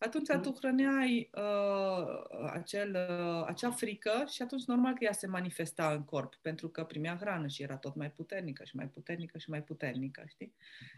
Atunci 0.05 0.27
mm. 0.33 0.41
tu 0.41 0.53
hrăneai 0.57 1.29
uh, 1.33 2.49
acel, 2.51 3.07
uh, 3.09 3.43
acea 3.47 3.71
frică 3.71 4.25
și 4.27 4.41
atunci 4.41 4.63
normal 4.63 4.93
că 4.93 5.03
ea 5.03 5.11
se 5.11 5.27
manifesta 5.27 5.93
în 5.93 6.03
corp, 6.03 6.35
pentru 6.35 6.69
că 6.69 6.83
primea 6.83 7.17
hrană 7.19 7.47
și 7.47 7.63
era 7.63 7.77
tot 7.77 7.95
mai 7.95 8.11
puternică 8.11 8.63
și 8.63 8.75
mai 8.75 8.87
puternică 8.87 9.37
și 9.37 9.49
mai 9.49 9.63
puternică, 9.63 10.23
știi? 10.27 10.53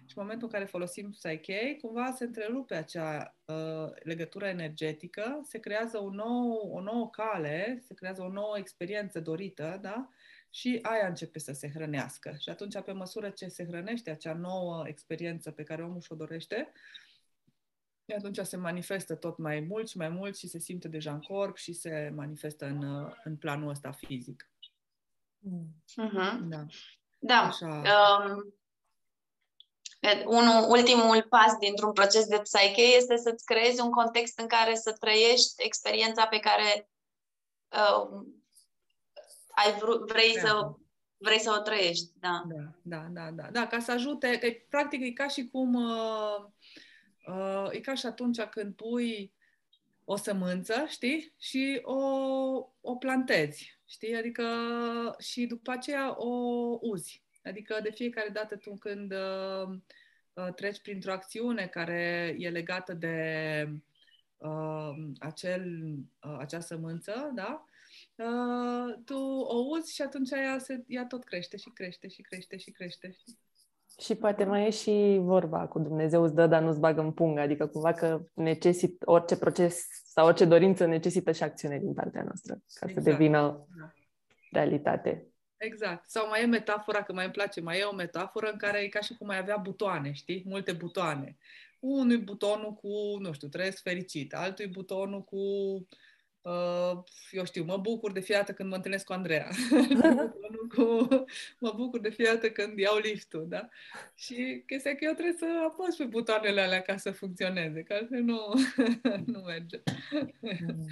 Și 0.05 0.17
în 0.17 0.21
momentul 0.21 0.47
în 0.47 0.53
care 0.53 0.65
folosim 0.65 1.09
Psyche, 1.09 1.77
cumva 1.81 2.11
se 2.11 2.23
întrerupe 2.23 2.75
acea 2.75 3.35
uh, 3.45 3.89
legătură 4.03 4.45
energetică, 4.45 5.41
se 5.43 5.59
creează 5.59 5.97
o 5.97 6.09
nouă, 6.09 6.69
o 6.71 6.81
nouă 6.81 7.09
cale, 7.09 7.83
se 7.87 7.93
creează 7.93 8.21
o 8.21 8.29
nouă 8.29 8.57
experiență 8.57 9.19
dorită, 9.19 9.79
da? 9.81 10.09
Și 10.49 10.79
aia 10.81 11.07
începe 11.07 11.39
să 11.39 11.51
se 11.51 11.69
hrănească. 11.69 12.35
Și 12.39 12.49
atunci, 12.49 12.79
pe 12.79 12.91
măsură 12.91 13.29
ce 13.29 13.47
se 13.47 13.65
hrănește 13.65 14.09
acea 14.09 14.33
nouă 14.33 14.83
experiență 14.87 15.51
pe 15.51 15.63
care 15.63 15.83
omul 15.83 16.01
și-o 16.01 16.15
dorește, 16.15 16.71
atunci 18.07 18.37
se 18.37 18.57
manifestă 18.57 19.15
tot 19.15 19.37
mai 19.37 19.59
mult 19.59 19.89
și 19.89 19.97
mai 19.97 20.09
mult 20.09 20.37
și 20.37 20.47
se 20.47 20.59
simte 20.59 20.87
deja 20.87 21.11
în 21.11 21.19
corp 21.19 21.57
și 21.57 21.73
se 21.73 22.11
manifestă 22.15 22.65
în, 22.65 23.11
în 23.23 23.37
planul 23.37 23.69
ăsta 23.69 23.91
fizic. 23.91 24.51
Uh-huh. 25.41 26.39
Da. 26.41 26.65
Da. 27.19 27.39
Așa. 27.39 27.67
Um, 27.67 28.53
unul, 30.25 30.69
ultimul 30.69 31.23
pas 31.29 31.57
dintr-un 31.59 31.91
proces 31.91 32.25
de 32.25 32.39
psyche 32.39 32.81
este 32.81 33.17
să-ți 33.17 33.45
creezi 33.45 33.81
un 33.81 33.91
context 33.91 34.39
în 34.39 34.47
care 34.47 34.75
să 34.75 34.93
trăiești 34.99 35.53
experiența 35.57 36.25
pe 36.25 36.39
care 36.39 36.89
uh, 37.69 38.25
ai 39.55 39.71
vr- 39.71 40.05
vrei, 40.07 40.33
da. 40.33 40.39
să, 40.39 40.71
vrei 41.17 41.39
să 41.39 41.55
o 41.59 41.61
trăiești. 41.61 42.11
Da. 42.19 42.43
Da, 42.47 42.71
da, 42.81 43.07
da, 43.09 43.31
da. 43.31 43.49
da 43.51 43.67
ca 43.67 43.79
să 43.79 43.91
ajute, 43.91 44.37
că 44.37 44.47
practic 44.69 45.01
e 45.01 45.11
ca 45.11 45.27
și 45.27 45.47
cum 45.47 45.73
uh, 45.73 46.45
Uh, 47.27 47.67
e 47.71 47.79
ca 47.79 47.93
și 47.93 48.05
atunci 48.05 48.41
când 48.41 48.75
pui 48.75 49.33
o 50.05 50.15
sămânță, 50.15 50.85
știi? 50.87 51.33
Și 51.39 51.79
o, 51.83 51.97
o 52.81 52.95
plantezi, 52.95 53.79
știi? 53.85 54.15
Adică 54.15 54.45
și 55.19 55.45
după 55.45 55.71
aceea 55.71 56.15
o 56.17 56.29
uzi. 56.81 57.21
Adică 57.43 57.79
de 57.83 57.91
fiecare 57.91 58.29
dată 58.29 58.55
tu 58.55 58.77
când 58.77 59.11
uh, 59.11 59.77
uh, 60.33 60.53
treci 60.55 60.81
printr-o 60.81 61.11
acțiune 61.11 61.67
care 61.67 62.35
e 62.37 62.49
legată 62.49 62.93
de 62.93 63.69
uh, 64.37 64.93
acel, 65.19 65.93
uh, 66.23 66.35
acea 66.39 66.59
sămânță, 66.59 67.31
da? 67.35 67.65
Uh, 68.15 68.95
tu 69.05 69.17
o 69.43 69.55
uzi 69.55 69.93
și 69.93 70.01
atunci 70.01 70.31
ea, 70.31 70.57
se, 70.57 70.83
ea 70.87 71.05
tot 71.05 71.23
crește 71.23 71.57
și 71.57 71.69
crește 71.69 72.07
și 72.07 72.21
crește 72.21 72.57
și 72.57 72.71
crește, 72.71 73.11
știi? 73.11 73.37
Și 73.99 74.15
poate 74.15 74.43
mai 74.43 74.65
e 74.65 74.69
și 74.69 75.17
vorba 75.21 75.67
cu 75.67 75.79
Dumnezeu 75.79 76.23
îți 76.23 76.35
dă, 76.35 76.47
dar 76.47 76.61
nu-ți 76.61 76.79
bagă 76.79 77.01
în 77.01 77.11
pungă, 77.11 77.41
adică 77.41 77.67
cumva 77.67 77.93
că 77.93 78.21
necesită 78.33 79.11
orice 79.11 79.37
proces 79.37 79.87
sau 80.05 80.25
orice 80.25 80.45
dorință 80.45 80.85
necesită 80.85 81.31
și 81.31 81.43
acțiune 81.43 81.77
din 81.77 81.93
partea 81.93 82.23
noastră 82.23 82.53
ca 82.53 82.85
exact. 82.87 82.93
să 82.93 83.09
devină 83.09 83.67
da. 83.77 83.91
realitate. 84.51 85.27
Exact. 85.57 86.09
Sau 86.09 86.27
mai 86.27 86.41
e 86.41 86.45
metafora, 86.45 87.03
că 87.03 87.13
mai 87.13 87.23
îmi 87.23 87.33
place, 87.33 87.61
mai 87.61 87.79
e 87.79 87.83
o 87.83 87.95
metaforă 87.95 88.49
în 88.51 88.57
care 88.57 88.79
e 88.79 88.87
ca 88.87 88.99
și 88.99 89.13
cum 89.17 89.27
mai 89.27 89.37
avea 89.37 89.57
butoane, 89.57 90.11
știi? 90.11 90.43
Multe 90.45 90.71
butoane. 90.71 91.37
Unul 91.79 92.17
butonul 92.17 92.73
cu, 92.73 93.17
nu 93.19 93.33
știu, 93.33 93.47
trăiesc 93.47 93.81
fericit, 93.81 94.33
altul 94.33 94.69
butonul 94.71 95.23
cu 95.23 95.37
Uh, 95.37 95.87
eu 97.31 97.45
știu, 97.45 97.63
mă 97.63 97.77
bucur 97.77 98.11
de 98.11 98.19
fiată 98.19 98.53
când 98.53 98.69
mă 98.69 98.75
întâlnesc 98.75 99.05
cu 99.05 99.13
Andreea. 99.13 99.47
cu, 100.75 101.07
mă 101.59 101.73
bucur 101.75 101.99
de 101.99 102.09
fiată 102.09 102.51
când 102.51 102.77
iau 102.77 102.97
liftul, 102.97 103.47
da? 103.47 103.69
Și 104.15 104.63
chestia 104.65 104.95
că 104.95 105.05
eu 105.05 105.13
trebuie 105.13 105.35
să 105.37 105.45
apăs 105.67 105.95
pe 105.95 106.03
butoanele 106.03 106.61
alea 106.61 106.81
ca 106.81 106.97
să 106.97 107.11
funcționeze, 107.11 107.83
că 107.83 107.93
altfel 107.93 108.21
nu, 108.21 108.39
nu 109.33 109.39
merge. 109.39 109.81
Mm. 110.39 110.87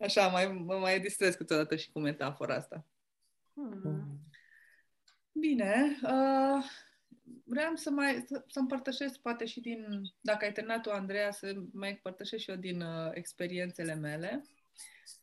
Așa, 0.00 0.26
mai, 0.26 0.46
mă 0.46 0.74
mai 0.74 1.00
distrez 1.00 1.34
câteodată 1.34 1.76
și 1.76 1.90
cu 1.90 1.98
metafora 1.98 2.54
asta. 2.54 2.86
Mm. 3.52 4.20
Bine, 5.32 5.98
uh, 6.02 6.64
vreau 7.44 7.74
să 7.74 7.90
mai 7.90 8.24
să, 8.26 8.44
să 8.48 8.58
împărtășesc 8.58 9.18
poate 9.18 9.44
și 9.44 9.60
din, 9.60 10.02
dacă 10.20 10.44
ai 10.44 10.52
terminat 10.52 10.82
tu, 10.82 10.90
Andreea, 10.90 11.30
să 11.30 11.54
mai 11.72 11.90
împărtășesc 11.90 12.42
și 12.42 12.50
eu 12.50 12.56
din 12.56 12.80
uh, 12.80 13.10
experiențele 13.12 13.94
mele 13.94 14.44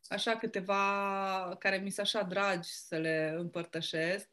așa 0.08 0.38
câteva 0.38 1.56
care 1.60 1.78
mi 1.78 1.90
sunt 1.90 2.06
așa 2.06 2.24
dragi 2.24 2.70
să 2.70 2.98
le 2.98 3.36
împărtășesc. 3.38 4.30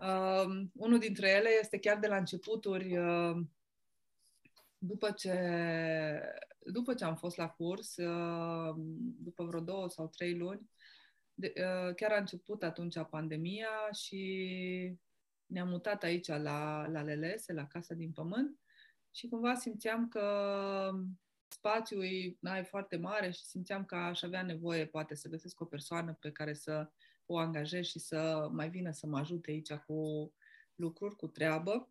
Uh, 0.00 0.66
unul 0.74 0.98
dintre 0.98 1.28
ele 1.28 1.48
este 1.60 1.78
chiar 1.78 1.98
de 1.98 2.06
la 2.06 2.16
începuturi, 2.16 2.96
uh, 2.98 3.36
după 4.78 5.10
ce, 5.10 5.34
după 6.58 6.94
ce 6.94 7.04
am 7.04 7.16
fost 7.16 7.36
la 7.36 7.48
curs, 7.48 7.96
uh, 7.96 8.74
după 9.18 9.44
vreo 9.44 9.60
două 9.60 9.88
sau 9.88 10.08
trei 10.08 10.36
luni, 10.36 10.70
de, 11.34 11.52
uh, 11.56 11.94
chiar 11.94 12.12
a 12.12 12.18
început 12.18 12.62
atunci 12.62 12.96
pandemia 13.10 13.90
și 13.92 14.98
ne-am 15.46 15.68
mutat 15.68 16.02
aici 16.02 16.26
la, 16.26 16.86
la 16.86 17.02
Lelese, 17.02 17.52
la 17.52 17.66
Casa 17.66 17.94
din 17.94 18.12
Pământ 18.12 18.60
și 19.10 19.28
cumva 19.28 19.54
simțeam 19.54 20.08
că 20.08 20.90
spațiul 21.48 22.04
e, 22.04 22.36
na, 22.40 22.58
e 22.58 22.62
foarte 22.62 22.96
mare 22.96 23.30
și 23.30 23.44
simțeam 23.44 23.84
că 23.84 23.94
aș 23.94 24.22
avea 24.22 24.42
nevoie 24.42 24.86
poate 24.86 25.14
să 25.14 25.28
găsesc 25.28 25.60
o 25.60 25.64
persoană 25.64 26.16
pe 26.20 26.32
care 26.32 26.54
să 26.54 26.90
o 27.26 27.38
angajez 27.38 27.84
și 27.84 27.98
să 27.98 28.48
mai 28.52 28.70
vină 28.70 28.90
să 28.90 29.06
mă 29.06 29.18
ajute 29.18 29.50
aici 29.50 29.72
cu 29.72 30.32
lucruri, 30.74 31.16
cu 31.16 31.26
treabă. 31.26 31.90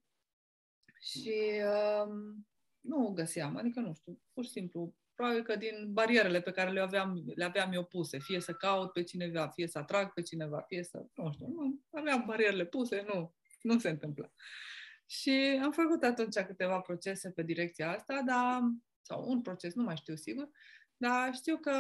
Și 1.00 1.62
um, 2.06 2.48
nu 2.80 3.06
o 3.06 3.12
găseam, 3.12 3.58
adică 3.58 3.80
nu 3.80 3.94
știu, 3.94 4.22
pur 4.34 4.44
și 4.44 4.50
simplu, 4.50 4.96
probabil 5.14 5.44
că 5.44 5.56
din 5.56 5.94
barierele 5.94 6.42
pe 6.42 6.52
care 6.52 6.72
le 6.72 6.80
aveam, 6.80 7.24
le 7.36 7.44
aveam 7.44 7.72
eu 7.72 7.84
puse, 7.84 8.20
fie 8.20 8.40
să 8.40 8.54
caut 8.54 8.92
pe 8.92 9.04
cineva, 9.04 9.48
fie 9.48 9.68
să 9.68 9.78
atrag 9.78 10.14
pe 10.14 10.22
cineva, 10.22 10.62
fie 10.62 10.84
să, 10.84 11.06
nu 11.14 11.32
știu, 11.32 11.48
nu, 11.48 11.80
aveam 11.90 12.24
barierele 12.26 12.66
puse, 12.66 13.06
nu, 13.14 13.36
nu 13.62 13.80
se 13.80 13.90
întâmplă. 13.90 14.34
Și 15.06 15.60
am 15.64 15.72
făcut 15.72 16.04
atunci 16.04 16.36
câteva 16.36 16.80
procese 16.80 17.32
pe 17.32 17.44
direcția 17.44 17.92
asta, 17.92 18.22
dar 18.26 18.62
sau 19.06 19.30
un 19.30 19.42
proces, 19.42 19.74
nu 19.74 19.84
mai 19.84 19.96
știu 19.98 20.16
sigur, 20.16 20.50
dar 20.98 21.34
știu 21.34 21.58
că, 21.58 21.72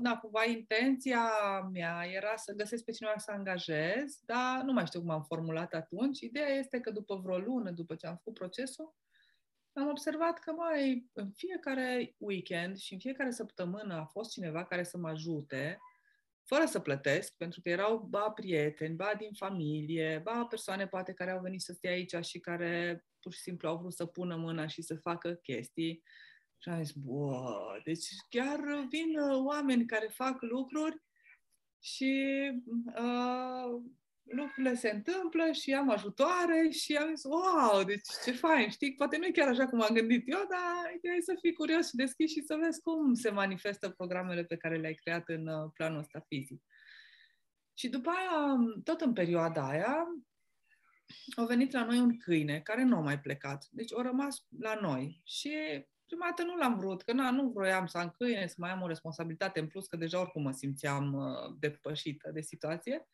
da, 0.00 0.16
cumva 0.16 0.44
intenția 0.44 1.30
mea 1.72 2.04
era 2.04 2.36
să 2.36 2.52
găsesc 2.52 2.84
pe 2.84 2.92
cineva 2.92 3.18
să 3.18 3.30
angajez, 3.30 4.18
dar 4.20 4.62
nu 4.62 4.72
mai 4.72 4.86
știu 4.86 5.00
cum 5.00 5.10
am 5.10 5.22
formulat 5.22 5.74
atunci. 5.74 6.20
Ideea 6.20 6.48
este 6.48 6.80
că 6.80 6.90
după 6.90 7.20
vreo 7.24 7.38
lună, 7.38 7.70
după 7.70 7.94
ce 7.94 8.06
am 8.06 8.16
făcut 8.16 8.34
procesul, 8.34 8.94
am 9.72 9.88
observat 9.88 10.38
că 10.38 10.52
mai 10.52 11.10
în 11.12 11.30
fiecare 11.30 12.14
weekend 12.18 12.76
și 12.76 12.92
în 12.92 12.98
fiecare 12.98 13.30
săptămână 13.30 13.94
a 13.94 14.04
fost 14.04 14.30
cineva 14.30 14.64
care 14.64 14.82
să 14.82 14.98
mă 14.98 15.08
ajute, 15.08 15.78
fără 16.44 16.64
să 16.64 16.80
plătesc, 16.80 17.36
pentru 17.36 17.60
că 17.60 17.68
erau 17.68 17.98
ba 17.98 18.30
prieteni, 18.30 18.94
ba 18.94 19.12
din 19.18 19.32
familie, 19.32 20.20
ba 20.24 20.44
persoane 20.48 20.86
poate 20.86 21.12
care 21.12 21.30
au 21.30 21.40
venit 21.40 21.60
să 21.60 21.72
stea 21.72 21.90
aici 21.90 22.14
și 22.24 22.38
care 22.40 23.04
pur 23.20 23.32
și 23.32 23.40
simplu 23.40 23.68
au 23.68 23.78
vrut 23.78 23.92
să 23.92 24.06
pună 24.06 24.36
mâna 24.36 24.66
și 24.66 24.82
să 24.82 24.94
facă 24.94 25.34
chestii. 25.34 26.02
Și 26.62 26.68
am 26.68 26.82
zis, 26.82 26.92
bă, 26.92 27.80
deci 27.84 28.06
chiar 28.28 28.60
vin 28.88 29.18
uh, 29.18 29.44
oameni 29.44 29.86
care 29.86 30.06
fac 30.06 30.42
lucruri 30.42 31.02
și 31.82 32.12
uh, 32.96 33.82
lucrurile 34.22 34.74
se 34.74 34.90
întâmplă 34.90 35.52
și 35.52 35.74
am 35.74 35.90
ajutoare 35.90 36.68
și 36.70 36.96
am 36.96 37.14
zis, 37.14 37.24
wow, 37.24 37.82
deci 37.84 38.06
ce 38.24 38.32
fain, 38.32 38.68
știi? 38.68 38.94
Poate 38.94 39.16
nu 39.16 39.26
e 39.26 39.30
chiar 39.30 39.48
așa 39.48 39.66
cum 39.66 39.82
am 39.82 39.94
gândit 39.94 40.22
eu, 40.26 40.38
dar 40.38 40.94
ideea 40.96 41.14
e 41.14 41.20
să 41.20 41.36
fii 41.40 41.52
curios 41.52 41.88
și 41.88 41.96
deschis 41.96 42.30
și 42.30 42.42
să 42.42 42.58
vezi 42.62 42.80
cum 42.80 43.14
se 43.14 43.30
manifestă 43.30 43.90
programele 43.90 44.44
pe 44.44 44.56
care 44.56 44.76
le-ai 44.76 44.94
creat 44.94 45.28
în 45.28 45.46
uh, 45.46 45.70
planul 45.74 45.98
ăsta 45.98 46.24
fizic. 46.28 46.62
Și 47.74 47.88
după 47.88 48.10
aia, 48.10 48.56
tot 48.84 49.00
în 49.00 49.12
perioada 49.12 49.68
aia, 49.68 50.06
a 51.36 51.44
venit 51.44 51.72
la 51.72 51.84
noi 51.84 51.98
un 51.98 52.18
câine 52.18 52.60
care 52.60 52.82
nu 52.82 52.96
a 52.96 53.00
mai 53.00 53.20
plecat. 53.20 53.66
Deci 53.70 53.94
a 53.94 54.02
rămas 54.02 54.46
la 54.58 54.74
noi. 54.80 55.20
Și 55.24 55.54
prima 56.10 56.26
dată 56.26 56.42
nu 56.42 56.56
l-am 56.56 56.78
vrut, 56.78 57.02
că 57.02 57.12
na, 57.12 57.30
nu 57.30 57.48
vroiam 57.48 57.86
să 57.86 57.98
am 57.98 58.14
câine, 58.18 58.46
să 58.46 58.54
mai 58.58 58.70
am 58.70 58.82
o 58.82 58.86
responsabilitate 58.86 59.60
în 59.60 59.66
plus, 59.66 59.86
că 59.86 59.96
deja 59.96 60.20
oricum 60.20 60.42
mă 60.42 60.50
simțeam 60.50 61.12
uh, 61.12 61.54
depășită 61.58 62.30
de 62.32 62.40
situație. 62.40 63.08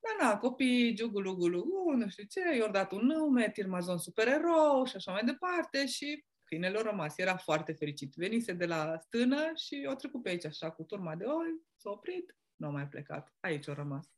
Da, 0.00 0.24
na, 0.24 0.38
copii, 0.38 0.94
giugulu, 0.94 1.34
gulu, 1.34 1.58
uh, 1.58 1.94
nu 1.96 2.08
știu 2.08 2.24
ce, 2.24 2.56
i-au 2.56 2.70
dat 2.70 2.92
un 2.92 3.06
nume, 3.06 3.50
Tirmazon 3.50 3.98
supererou 3.98 4.84
și 4.84 4.96
așa 4.96 5.12
mai 5.12 5.24
departe 5.24 5.86
și 5.86 6.24
câinele 6.44 6.78
a 6.78 6.82
rămas, 6.82 7.18
era 7.18 7.36
foarte 7.36 7.72
fericit. 7.72 8.14
Venise 8.14 8.52
de 8.52 8.66
la 8.66 8.98
stână 8.98 9.52
și 9.54 9.86
o 9.90 9.94
trecut 9.94 10.22
pe 10.22 10.28
aici 10.28 10.44
așa 10.44 10.70
cu 10.70 10.82
turma 10.82 11.16
de 11.16 11.24
oi, 11.24 11.60
s-a 11.76 11.90
oprit, 11.90 12.36
nu 12.56 12.66
a 12.66 12.70
mai 12.70 12.88
plecat, 12.88 13.34
aici 13.40 13.68
a 13.68 13.74
rămas. 13.74 14.10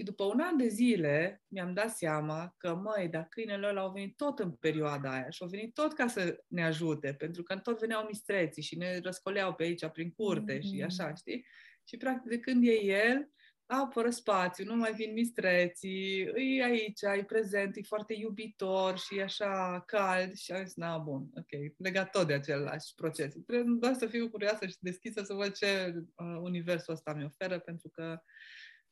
Și 0.00 0.06
după 0.06 0.24
un 0.24 0.40
an 0.40 0.56
de 0.56 0.68
zile 0.68 1.42
mi-am 1.48 1.72
dat 1.74 1.90
seama 1.90 2.54
că, 2.56 2.74
măi, 2.74 3.08
dar 3.08 3.26
câinele 3.30 3.66
ăla 3.66 3.80
au 3.80 3.92
venit 3.92 4.16
tot 4.16 4.38
în 4.38 4.50
perioada 4.50 5.12
aia 5.12 5.30
și 5.30 5.42
au 5.42 5.48
venit 5.48 5.74
tot 5.74 5.92
ca 5.92 6.06
să 6.06 6.42
ne 6.46 6.64
ajute, 6.64 7.14
pentru 7.14 7.42
că 7.42 7.56
tot 7.56 7.78
veneau 7.78 8.04
mistreții 8.06 8.62
și 8.62 8.76
ne 8.76 8.98
răscoleau 8.98 9.54
pe 9.54 9.62
aici 9.62 9.86
prin 9.86 10.10
curte 10.10 10.58
mm-hmm. 10.58 10.62
și 10.62 10.82
așa, 10.82 11.14
știi? 11.14 11.46
Și 11.84 11.96
practic 11.96 12.30
de 12.30 12.38
când 12.38 12.66
e 12.66 12.84
el, 12.84 13.30
apără 13.66 14.10
spațiu, 14.10 14.64
nu 14.64 14.76
mai 14.76 14.92
vin 14.92 15.12
mistreții, 15.12 16.20
e 16.20 16.64
aici, 16.64 17.02
e 17.18 17.24
prezent, 17.24 17.76
e 17.76 17.82
foarte 17.82 18.14
iubitor 18.14 18.98
și 18.98 19.18
e 19.18 19.22
așa 19.22 19.82
cald 19.86 20.34
și 20.34 20.52
am 20.52 20.64
zis, 20.64 20.76
na, 20.76 20.98
bun, 20.98 21.30
ok, 21.34 21.74
legat 21.76 22.10
tot 22.10 22.26
de 22.26 22.32
același 22.32 22.94
proces. 22.94 23.34
Trebuie 23.46 23.74
doar 23.78 23.94
să 23.94 24.06
fiu 24.06 24.30
curioasă 24.30 24.66
și 24.66 24.76
deschisă 24.80 25.22
să 25.22 25.34
văd 25.34 25.52
ce 25.52 25.94
uh, 25.94 26.38
universul 26.40 26.92
ăsta 26.92 27.14
mi 27.14 27.24
oferă, 27.24 27.58
pentru 27.58 27.88
că 27.88 28.22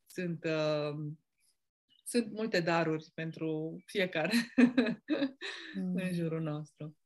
sunt, 0.08 0.44
uh, 0.44 1.12
sunt 2.04 2.32
multe 2.32 2.60
daruri 2.60 3.10
pentru 3.14 3.82
fiecare 3.86 4.32
mm. 5.74 5.96
în 6.02 6.12
jurul 6.12 6.40
nostru. 6.40 6.96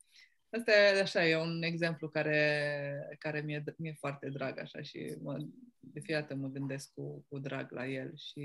Asta 0.51 0.73
e, 0.73 1.01
așa, 1.01 1.27
e 1.27 1.37
un 1.37 1.63
exemplu 1.63 2.09
care, 2.09 3.17
care 3.19 3.41
mi-e, 3.41 3.65
mi-e 3.77 3.95
foarte 3.99 4.29
drag 4.29 4.59
așa 4.59 4.83
și 4.83 5.17
mă, 5.21 5.39
de 5.81 6.01
fiecare 6.01 6.27
dată 6.27 6.41
mă 6.41 6.49
gândesc 6.49 6.93
cu, 6.95 7.25
cu 7.29 7.39
drag 7.39 7.71
la 7.71 7.87
el 7.87 8.17
și 8.17 8.41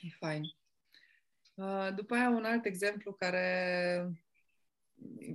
e 0.00 0.08
fain. 0.18 0.42
Uh, 1.54 1.88
după 1.94 2.14
aia 2.14 2.28
un 2.28 2.44
alt 2.44 2.64
exemplu 2.64 3.12
care 3.12 4.08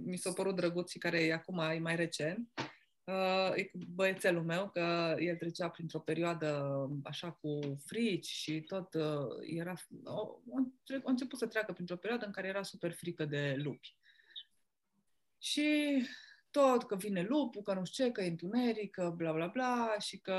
mi 0.04 0.18
s-a 0.18 0.34
părut 0.34 0.56
drăguț 0.56 0.92
și 0.92 0.98
care 0.98 1.24
e 1.24 1.34
acum, 1.34 1.60
e 1.60 1.80
mai 1.80 1.96
recent, 1.96 2.50
uh, 2.58 2.66
e 2.66 2.66
cu 2.66 2.79
băiețelul 3.96 4.44
meu, 4.44 4.70
că 4.70 5.16
el 5.20 5.36
trecea 5.36 5.70
printr-o 5.70 6.00
perioadă 6.00 6.90
așa 7.04 7.32
cu 7.32 7.60
frici 7.86 8.26
și 8.26 8.62
tot 8.62 8.94
uh, 8.94 9.28
era, 9.42 9.74
a, 10.04 10.42
a 11.04 11.10
început 11.10 11.40
să 11.40 11.48
treacă 11.48 11.74
printr-o 11.74 11.96
perioadă 11.96 12.26
în 12.26 12.32
care 12.32 12.48
era 12.48 12.64
super 12.64 12.92
frică 12.92 13.26
de 13.26 13.56
lupi. 13.58 13.98
Și 15.38 16.02
tot 16.52 16.84
că 16.84 16.96
vine 16.96 17.22
lupul, 17.22 17.62
că 17.62 17.74
nu 17.74 17.86
știu 17.86 18.06
ce, 18.06 18.12
că 18.12 18.22
e 18.22 18.28
întuneric, 18.28 18.92
că 18.92 19.14
bla 19.16 19.32
bla 19.32 19.48
bla 19.48 19.96
și 20.00 20.20
că 20.20 20.36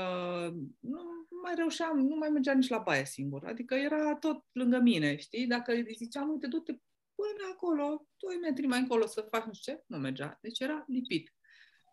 nu 0.79 1.01
mai 1.43 1.53
reușeam, 1.55 1.97
nu 1.97 2.15
mai 2.15 2.29
mergeam 2.29 2.57
nici 2.57 2.69
la 2.69 2.77
baie 2.77 3.05
singur. 3.05 3.45
Adică 3.45 3.75
era 3.75 4.15
tot 4.15 4.45
lângă 4.51 4.77
mine, 4.77 5.15
știi? 5.15 5.47
Dacă 5.47 5.71
îi 5.71 5.93
ziceam, 5.93 6.29
uite, 6.29 6.47
du-te 6.47 6.71
până 7.15 7.49
acolo, 7.53 8.07
2 8.17 8.35
metri 8.41 8.67
mai 8.67 8.79
încolo 8.79 9.05
să 9.05 9.27
faci 9.29 9.45
nu 9.45 9.53
știu 9.53 9.73
ce, 9.73 9.83
nu 9.87 9.97
mergea. 9.97 10.37
Deci 10.41 10.59
era 10.59 10.83
lipit. 10.87 11.33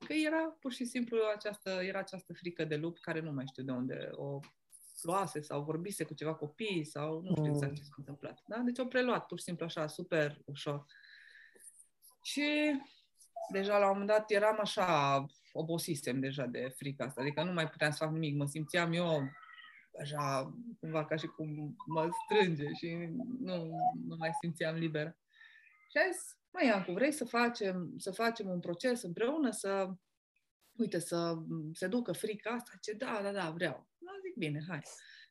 Că 0.07 0.13
era 0.13 0.57
pur 0.61 0.73
și 0.73 0.85
simplu 0.85 1.19
această, 1.35 1.71
era 1.71 1.99
această 1.99 2.33
frică 2.33 2.65
de 2.65 2.77
lup 2.77 2.99
care 2.99 3.21
nu 3.21 3.33
mai 3.33 3.45
știu 3.47 3.63
de 3.63 3.73
unde 3.73 4.09
o 4.13 4.41
luase 5.03 5.41
sau 5.41 5.63
vorbise 5.63 6.05
cu 6.05 6.15
ceva 6.15 6.35
copii 6.35 6.85
sau 6.85 7.21
nu 7.21 7.31
știu 7.31 7.47
exact 7.47 7.75
ce 7.75 7.83
s-a 7.83 7.95
întâmplat. 7.97 8.43
Da? 8.47 8.57
Deci 8.57 8.79
o 8.79 8.87
preluat 8.87 9.27
pur 9.27 9.39
și 9.39 9.45
simplu 9.45 9.65
așa, 9.65 9.87
super 9.87 10.39
ușor. 10.45 10.85
Și 12.23 12.81
deja 13.53 13.79
la 13.79 13.85
un 13.85 13.91
moment 13.91 14.09
dat 14.09 14.31
eram 14.31 14.59
așa, 14.61 15.27
obosisem 15.53 16.21
deja 16.21 16.47
de 16.47 16.73
frica 16.77 17.05
asta, 17.05 17.21
adică 17.21 17.43
nu 17.43 17.53
mai 17.53 17.69
puteam 17.69 17.91
să 17.91 17.97
fac 18.05 18.13
nimic, 18.13 18.37
mă 18.37 18.47
simțeam 18.47 18.93
eu 18.93 19.31
așa, 20.01 20.55
cumva 20.81 21.05
ca 21.05 21.17
și 21.17 21.27
cum 21.27 21.77
mă 21.87 22.09
strânge 22.25 22.73
și 22.73 22.95
nu, 23.39 23.71
nu 24.07 24.17
mai 24.19 24.31
simțeam 24.41 24.77
liberă. 24.77 25.17
Și 25.91 25.97
am 25.97 26.13
zis, 26.13 26.38
mai 26.59 26.68
Iancu, 26.68 26.92
vrei 26.92 27.12
să 27.12 27.25
facem, 27.25 27.94
să 27.97 28.11
facem 28.11 28.49
un 28.49 28.61
proces 28.61 29.03
împreună, 29.03 29.51
să, 29.51 29.90
uite, 30.79 30.99
să 30.99 31.37
se 31.73 31.87
ducă 31.87 32.12
frica 32.12 32.51
asta? 32.51 32.73
Ce 32.81 32.92
da, 32.92 33.21
da, 33.23 33.33
da, 33.33 33.51
vreau. 33.51 33.88
Nu 33.99 34.12
zic, 34.23 34.35
bine, 34.37 34.64
hai. 34.68 34.81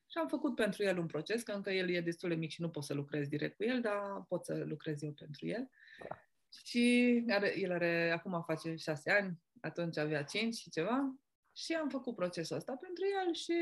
Și 0.09 0.17
am 0.17 0.27
făcut 0.27 0.55
pentru 0.55 0.83
el 0.83 0.97
un 0.97 1.05
proces, 1.05 1.43
că 1.43 1.51
încă 1.51 1.71
el 1.71 1.89
e 1.89 2.01
destul 2.01 2.29
de 2.29 2.35
mic 2.35 2.49
și 2.51 2.61
nu 2.61 2.69
pot 2.69 2.83
să 2.83 2.93
lucrez 2.93 3.27
direct 3.27 3.55
cu 3.55 3.63
el, 3.63 3.81
dar 3.81 4.25
pot 4.27 4.45
să 4.45 4.63
lucrez 4.65 5.01
eu 5.01 5.11
pentru 5.11 5.47
el. 5.47 5.69
Și 6.65 7.23
are, 7.29 7.59
el 7.59 7.71
are, 7.71 8.11
acum 8.11 8.43
face 8.45 8.75
șase 8.75 9.11
ani, 9.11 9.41
atunci 9.61 9.97
avea 9.97 10.23
cinci 10.23 10.55
și 10.55 10.69
ceva. 10.69 11.15
Și 11.55 11.73
am 11.73 11.89
făcut 11.89 12.15
procesul 12.15 12.55
ăsta 12.55 12.75
pentru 12.75 13.03
el 13.25 13.33
și 13.33 13.53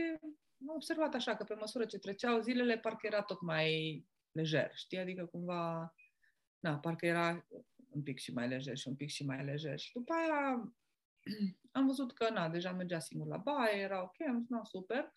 am 0.67 0.75
observat 0.75 1.13
așa 1.13 1.35
că 1.35 1.43
pe 1.43 1.53
măsură 1.53 1.85
ce 1.85 1.97
treceau 1.97 2.39
zilele, 2.39 2.77
parcă 2.77 3.07
era 3.07 3.21
tot 3.21 3.41
mai 3.41 4.05
lejer, 4.31 4.71
știi? 4.73 4.97
Adică 4.97 5.25
cumva, 5.25 5.93
na, 6.65 6.79
parcă 6.79 7.05
era 7.05 7.45
un 7.89 8.01
pic 8.03 8.19
și 8.19 8.33
mai 8.33 8.47
lejer 8.47 8.77
și 8.77 8.87
un 8.87 8.95
pic 8.95 9.09
și 9.09 9.25
mai 9.25 9.45
lejer. 9.45 9.79
Și 9.79 9.93
după 9.93 10.13
aia 10.13 10.73
am 11.77 11.85
văzut 11.85 12.13
că, 12.13 12.29
na, 12.29 12.49
deja 12.49 12.71
mergea 12.71 12.99
singur 12.99 13.27
la 13.27 13.37
baie, 13.37 13.81
era 13.81 14.01
ok, 14.01 14.15
am 14.27 14.39
zis, 14.39 14.49
na, 14.49 14.63
super 14.63 15.11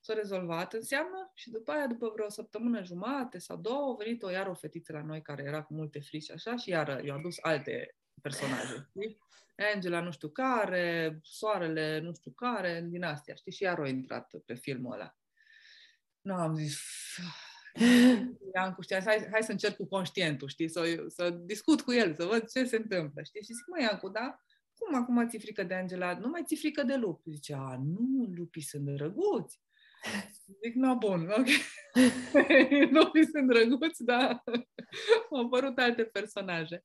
s-a 0.00 0.14
rezolvat, 0.14 0.72
înseamnă 0.72 1.30
și 1.34 1.50
după 1.50 1.72
aia, 1.72 1.86
după 1.86 2.10
vreo 2.14 2.28
săptămână 2.28 2.82
jumate 2.82 3.38
sau 3.38 3.56
două, 3.56 3.92
a 3.92 3.96
venit 4.04 4.22
o 4.22 4.30
iară 4.30 4.50
o 4.50 4.54
fetiță 4.54 4.92
la 4.92 5.02
noi 5.02 5.22
care 5.22 5.42
era 5.42 5.62
cu 5.62 5.74
multe 5.74 6.00
frici 6.00 6.30
așa 6.30 6.56
și 6.56 6.68
iară 6.68 7.00
i-a 7.04 7.14
adus 7.14 7.36
alte 7.40 7.96
personaje, 8.22 8.88
știi? 8.88 9.18
Angela 9.74 10.00
nu 10.00 10.10
știu 10.10 10.28
care, 10.28 11.18
Soarele 11.22 11.98
nu 11.98 12.14
știu 12.14 12.30
care, 12.30 12.86
din 12.88 13.02
astea, 13.02 13.34
știi? 13.34 13.52
Și 13.52 13.62
iar 13.62 13.78
a 13.78 13.88
intrat 13.88 14.34
pe 14.44 14.54
filmul 14.54 14.92
ăla. 14.92 15.16
Nu 16.20 16.34
am 16.34 16.54
zis, 16.54 16.80
Iancu, 18.54 18.82
știi, 18.82 19.02
hai, 19.04 19.28
hai 19.30 19.42
să 19.42 19.50
încerc 19.50 19.76
cu 19.76 19.86
conștientul, 19.86 20.48
știi, 20.48 20.68
să, 20.68 21.04
să 21.06 21.30
discut 21.30 21.80
cu 21.80 21.92
el, 21.92 22.14
să 22.14 22.24
văd 22.24 22.50
ce 22.50 22.64
se 22.64 22.76
întâmplă, 22.76 23.22
știi? 23.22 23.42
Și 23.42 23.52
zic, 23.52 23.66
mă, 23.66 23.80
Iancu, 23.80 24.08
da? 24.08 24.40
Cum 24.78 24.94
acum 24.94 25.28
ți 25.28 25.38
frică 25.38 25.62
de 25.62 25.74
Angela? 25.74 26.18
Nu 26.18 26.28
mai 26.28 26.42
ți 26.44 26.56
frică 26.56 26.82
de 26.82 26.94
lupi? 26.94 27.30
Zice, 27.30 27.54
a, 27.54 27.80
nu, 27.84 28.32
lupii 28.36 28.62
sunt 28.62 28.84
drăguți. 28.84 29.60
Zic, 30.64 30.74
no, 30.74 30.96
bun, 30.96 31.28
ok. 31.28 31.46
nu 32.94 33.10
mi 33.14 33.24
sunt 33.24 33.48
drăguți, 33.48 34.04
dar 34.04 34.42
au 35.30 35.44
apărut 35.44 35.78
alte 35.78 36.04
personaje. 36.04 36.84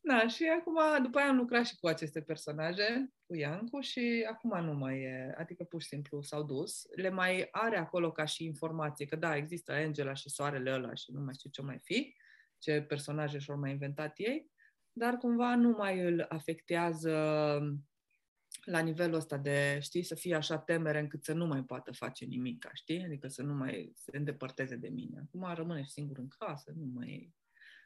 Da, 0.00 0.28
și 0.28 0.44
acum, 0.44 1.02
după 1.02 1.18
aia 1.18 1.28
am 1.28 1.36
lucrat 1.36 1.66
și 1.66 1.76
cu 1.76 1.86
aceste 1.86 2.20
personaje, 2.20 3.12
cu 3.32 3.38
Iancu, 3.38 3.80
și 3.80 4.26
acum 4.30 4.64
nu 4.64 4.72
mai 4.72 5.00
e, 5.00 5.34
adică 5.38 5.64
pur 5.64 5.82
și 5.82 5.88
simplu 5.88 6.22
s-au 6.22 6.42
dus. 6.42 6.86
Le 6.96 7.08
mai 7.08 7.48
are 7.50 7.76
acolo 7.76 8.12
ca 8.12 8.24
și 8.24 8.44
informație, 8.44 9.06
că 9.06 9.16
da, 9.16 9.36
există 9.36 9.72
Angela 9.72 10.14
și 10.14 10.30
soarele 10.30 10.72
ăla 10.72 10.94
și 10.94 11.12
nu 11.12 11.20
mai 11.20 11.34
știu 11.34 11.50
ce 11.50 11.62
mai 11.62 11.78
fi, 11.82 12.16
ce 12.58 12.82
personaje 12.82 13.38
și-au 13.38 13.58
mai 13.58 13.70
inventat 13.70 14.18
ei, 14.18 14.50
dar 14.92 15.16
cumva 15.16 15.56
nu 15.56 15.70
mai 15.70 16.00
îl 16.00 16.26
afectează 16.28 17.10
la 18.64 18.78
nivelul 18.78 19.14
ăsta 19.14 19.36
de, 19.36 19.78
știi, 19.80 20.02
să 20.02 20.14
fie 20.14 20.34
așa 20.34 20.58
temere 20.58 20.98
încât 20.98 21.24
să 21.24 21.32
nu 21.32 21.46
mai 21.46 21.62
poată 21.62 21.92
face 21.92 22.24
nimic, 22.24 22.70
știi? 22.72 23.04
Adică 23.04 23.28
să 23.28 23.42
nu 23.42 23.54
mai 23.54 23.92
se 23.94 24.16
îndepărteze 24.16 24.76
de 24.76 24.88
mine. 24.88 25.18
Acum 25.26 25.54
rămâne 25.54 25.84
singur 25.86 26.18
în 26.18 26.28
casă, 26.38 26.72
nu 26.76 26.90
mai 26.94 27.34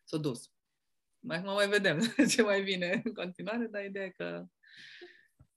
s-a 0.04 0.16
dus. 0.16 0.50
Mai, 1.18 1.40
mai 1.40 1.68
vedem 1.68 2.00
ce 2.32 2.42
mai 2.42 2.62
vine 2.62 3.00
în 3.04 3.12
continuare, 3.12 3.66
dar 3.66 3.84
ideea 3.84 4.04
e 4.04 4.10
că 4.10 4.46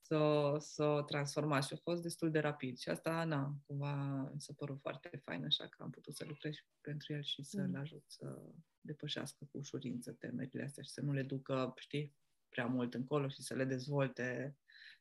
s-o, 0.10 0.60
s-o 0.60 1.02
transformat 1.02 1.66
și 1.66 1.74
a 1.74 1.78
fost 1.78 2.02
destul 2.02 2.32
de 2.32 2.40
rapid. 2.40 2.78
Și 2.78 2.90
asta, 2.90 3.24
na, 3.24 3.54
cumva 3.66 4.22
mi 4.34 4.42
s-a 4.42 4.54
părut 4.58 4.80
foarte 4.82 5.22
fain, 5.24 5.46
așa 5.46 5.68
că 5.68 5.84
am 5.84 5.90
putut 5.90 6.16
să 6.16 6.26
lucrez 6.28 6.56
pentru 6.82 7.14
el 7.14 7.24
și 7.24 7.44
să-l 7.44 7.68
mm. 7.68 7.76
ajut 7.76 8.04
să 8.08 8.42
depășească 8.82 9.48
cu 9.52 9.58
ușurință 9.58 10.12
temerile 10.12 10.64
astea 10.64 10.84
și 10.84 10.90
să 10.90 11.02
nu 11.02 11.12
le 11.12 11.24
ducă, 11.24 11.74
știi, 11.78 12.16
prea 12.50 12.66
mult 12.66 12.94
încolo 12.94 13.28
și 13.28 13.42
să 13.42 13.54
le 13.54 13.64
dezvolte 13.64 14.58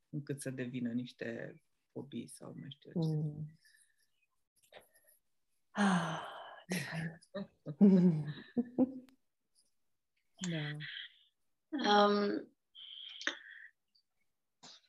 încât 0.08 0.40
să 0.40 0.50
devină 0.50 0.92
niște 0.92 1.54
fobii 1.92 2.26
sau 2.26 2.54
nu 2.54 2.70
știu 2.70 2.90
ce. 2.92 3.08
Mm. 3.08 3.58
Ah, 5.70 6.20
da. 10.50 10.76
Um, 11.70 12.48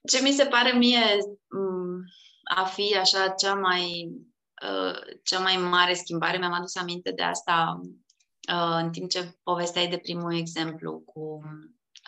ce 0.07 0.21
mi 0.21 0.31
se 0.31 0.45
pare 0.45 0.71
mie 0.71 1.17
um, 1.49 2.03
a 2.55 2.65
fi 2.65 2.97
așa 2.97 3.29
cea 3.29 3.53
mai 3.53 4.11
uh, 4.61 5.19
cea 5.23 5.39
mai 5.39 5.57
mare 5.57 5.93
schimbare, 5.93 6.37
mi-am 6.37 6.53
adus 6.53 6.75
aminte 6.75 7.11
de 7.11 7.23
asta 7.23 7.79
uh, 8.53 8.77
în 8.81 8.91
timp 8.91 9.09
ce 9.09 9.39
povesteai 9.43 9.87
de 9.87 9.97
primul 9.97 10.35
exemplu 10.35 10.99
cu 11.05 11.41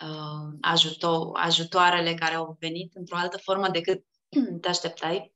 uh, 0.02 0.56
ajuto, 0.60 1.30
ajutoarele 1.34 2.14
care 2.14 2.34
au 2.34 2.56
venit 2.60 2.94
într-o 2.94 3.16
altă 3.16 3.38
formă 3.38 3.68
decât 3.68 4.04
te 4.60 4.68
așteptai. 4.68 5.34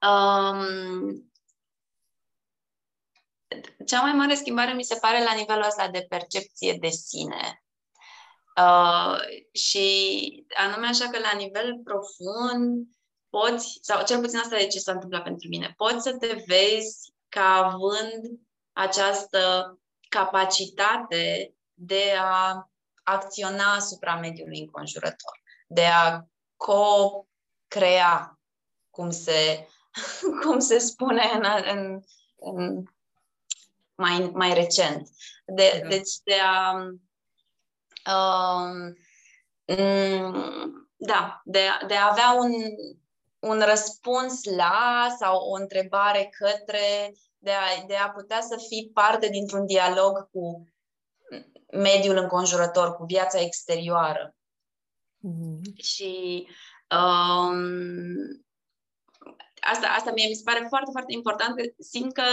Um, 0.00 1.32
cea 3.86 4.00
mai 4.00 4.12
mare 4.12 4.34
schimbare 4.34 4.72
mi 4.72 4.84
se 4.84 4.98
pare 5.00 5.24
la 5.24 5.34
nivelul 5.34 5.64
ăsta 5.66 5.88
de 5.88 6.06
percepție 6.08 6.76
de 6.80 6.88
sine. 6.88 7.63
Uh, 8.60 9.18
și 9.52 10.46
anume 10.56 10.86
așa 10.86 11.08
că 11.08 11.18
la 11.18 11.32
nivel 11.36 11.80
profund 11.84 12.86
poți, 13.28 13.78
sau 13.80 14.04
cel 14.04 14.20
puțin 14.20 14.38
asta 14.38 14.56
de 14.56 14.66
ce 14.66 14.78
s-a 14.78 14.92
întâmplat 14.92 15.22
pentru 15.22 15.48
mine, 15.48 15.74
poți 15.76 16.02
să 16.02 16.16
te 16.16 16.44
vezi 16.46 17.12
ca 17.28 17.54
având 17.54 18.40
această 18.72 19.74
capacitate 20.08 21.54
de 21.72 22.12
a 22.18 22.68
acționa 23.02 23.74
asupra 23.74 24.16
mediului 24.16 24.60
înconjurător, 24.60 25.42
de 25.66 25.84
a 25.84 26.22
co-crea 26.56 28.38
cum 28.90 29.10
se 29.10 29.68
cum 30.42 30.58
se 30.58 30.78
spune 30.78 31.30
în, 31.34 31.44
în, 31.64 32.00
în 32.36 32.82
mai, 33.94 34.30
mai 34.32 34.54
recent. 34.54 35.08
De, 35.46 35.78
da. 35.82 35.88
Deci 35.88 36.16
de 36.24 36.34
a 36.34 36.72
uh, 36.72 36.94
da, 40.96 41.40
de, 41.44 41.60
de 41.86 41.94
a 41.94 42.10
avea 42.10 42.32
un, 42.32 42.52
un 43.38 43.60
răspuns 43.60 44.44
la 44.44 45.14
sau 45.18 45.36
o 45.36 45.54
întrebare 45.54 46.30
către, 46.38 47.14
de 47.38 47.50
a, 47.50 47.86
de 47.86 47.96
a 47.96 48.10
putea 48.10 48.40
să 48.40 48.64
fii 48.68 48.90
parte 48.94 49.28
dintr-un 49.28 49.66
dialog 49.66 50.30
cu 50.30 50.68
mediul 51.72 52.16
înconjurător, 52.16 52.96
cu 52.96 53.04
viața 53.04 53.40
exterioară. 53.40 54.34
Mm-hmm. 55.28 55.74
Și 55.76 56.46
um, 56.90 58.44
asta, 59.60 59.86
asta 59.96 60.12
mie 60.14 60.28
mi 60.28 60.34
se 60.34 60.42
pare 60.44 60.66
foarte, 60.68 60.90
foarte 60.90 61.12
important, 61.12 61.56
că 61.56 61.62
simt 61.78 62.12
că 62.12 62.24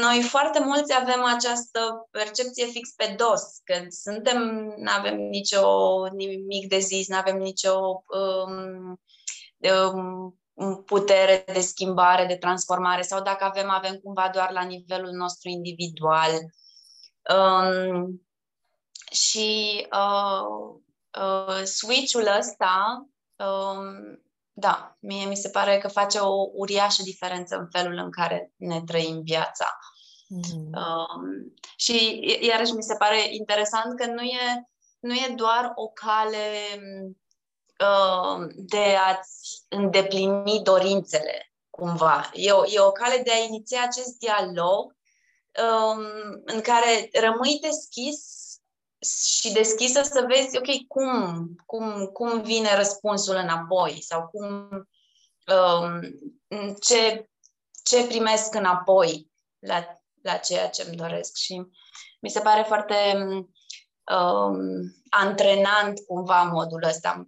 noi 0.00 0.22
foarte 0.22 0.60
mulți 0.60 0.94
avem 0.94 1.24
această 1.24 2.08
percepție 2.10 2.66
fix 2.66 2.90
pe 2.90 3.14
dos, 3.18 3.42
că 3.64 3.74
suntem, 3.88 4.38
nu 4.76 4.90
avem 4.96 5.16
nicio 5.16 5.66
nimic 6.08 6.68
de 6.68 6.78
zis, 6.78 7.08
nu 7.08 7.16
avem 7.16 7.36
nicio 7.36 8.04
um, 8.06 9.00
um, 9.58 10.82
putere 10.84 11.44
de 11.52 11.60
schimbare, 11.60 12.26
de 12.26 12.36
transformare, 12.36 13.02
sau 13.02 13.22
dacă 13.22 13.44
avem, 13.44 13.70
avem 13.70 13.94
cumva 13.94 14.30
doar 14.32 14.50
la 14.50 14.62
nivelul 14.62 15.10
nostru 15.10 15.48
individual. 15.48 16.30
Um, 17.34 18.22
și 19.10 19.86
uh, 19.92 20.74
uh, 21.22 21.62
switch-ul 21.64 22.26
ăsta 22.38 23.06
um, 23.36 24.22
da, 24.52 24.96
mie 25.00 25.26
mi 25.26 25.36
se 25.36 25.48
pare 25.48 25.78
că 25.78 25.88
face 25.88 26.18
o 26.18 26.48
uriașă 26.52 27.02
diferență 27.02 27.56
în 27.56 27.68
felul 27.70 27.96
în 27.96 28.10
care 28.10 28.52
ne 28.56 28.82
trăim 28.82 29.22
viața. 29.22 29.78
Mm. 30.28 30.70
Um, 30.74 31.54
și 31.76 32.20
iarăși 32.40 32.72
mi 32.72 32.82
se 32.82 32.94
pare 32.94 33.34
interesant 33.34 33.96
că 33.96 34.06
nu 34.06 34.22
e, 34.22 34.68
nu 35.00 35.14
e 35.14 35.34
doar 35.36 35.72
o 35.74 35.88
cale 35.88 36.38
uh, 37.78 38.46
de 38.54 38.96
a-ți 39.06 39.64
îndeplini 39.68 40.62
dorințele, 40.62 41.52
cumva. 41.70 42.30
E 42.32 42.52
o, 42.52 42.62
e 42.66 42.80
o 42.80 42.92
cale 42.92 43.22
de 43.24 43.30
a 43.32 43.44
iniția 43.44 43.82
acest 43.82 44.18
dialog 44.18 44.96
um, 45.62 46.02
în 46.44 46.60
care 46.60 47.10
rămâi 47.12 47.58
deschis 47.60 48.41
și 49.38 49.52
deschisă 49.52 50.02
să 50.02 50.24
vezi, 50.28 50.56
ok, 50.56 50.86
cum, 50.86 51.48
cum, 51.66 52.06
cum 52.06 52.42
vine 52.42 52.76
răspunsul 52.76 53.34
înapoi 53.34 54.02
sau 54.02 54.28
cum, 54.28 54.68
um, 55.56 56.00
ce, 56.80 57.30
ce 57.84 58.06
primesc 58.06 58.54
înapoi 58.54 59.30
la, 59.58 60.02
la 60.22 60.36
ceea 60.36 60.68
ce 60.68 60.82
îmi 60.86 60.96
doresc. 60.96 61.36
Și 61.36 61.66
mi 62.20 62.30
se 62.30 62.40
pare 62.40 62.62
foarte 62.62 62.94
um, 63.14 64.58
antrenant 65.10 66.00
cumva 66.06 66.42
modul 66.42 66.82
ăsta 66.82 67.26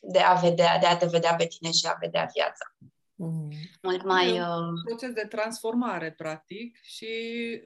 de 0.00 0.18
a 0.18 0.34
vedea, 0.34 0.78
de 0.78 0.86
a 0.86 0.96
te 0.96 1.06
vedea 1.06 1.34
pe 1.34 1.46
tine 1.46 1.72
și 1.72 1.86
a 1.86 1.96
vedea 2.00 2.30
viața. 2.34 2.74
Mm. 3.14 3.48
Mult 3.82 4.04
mai... 4.04 4.40
Uh... 4.40 4.46
un 4.46 4.82
proces 4.84 5.12
de 5.12 5.26
transformare, 5.28 6.12
practic, 6.12 6.78
și 6.82 7.06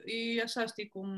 e 0.05 0.41
așa, 0.41 0.65
știi, 0.65 0.89
cum 0.89 1.09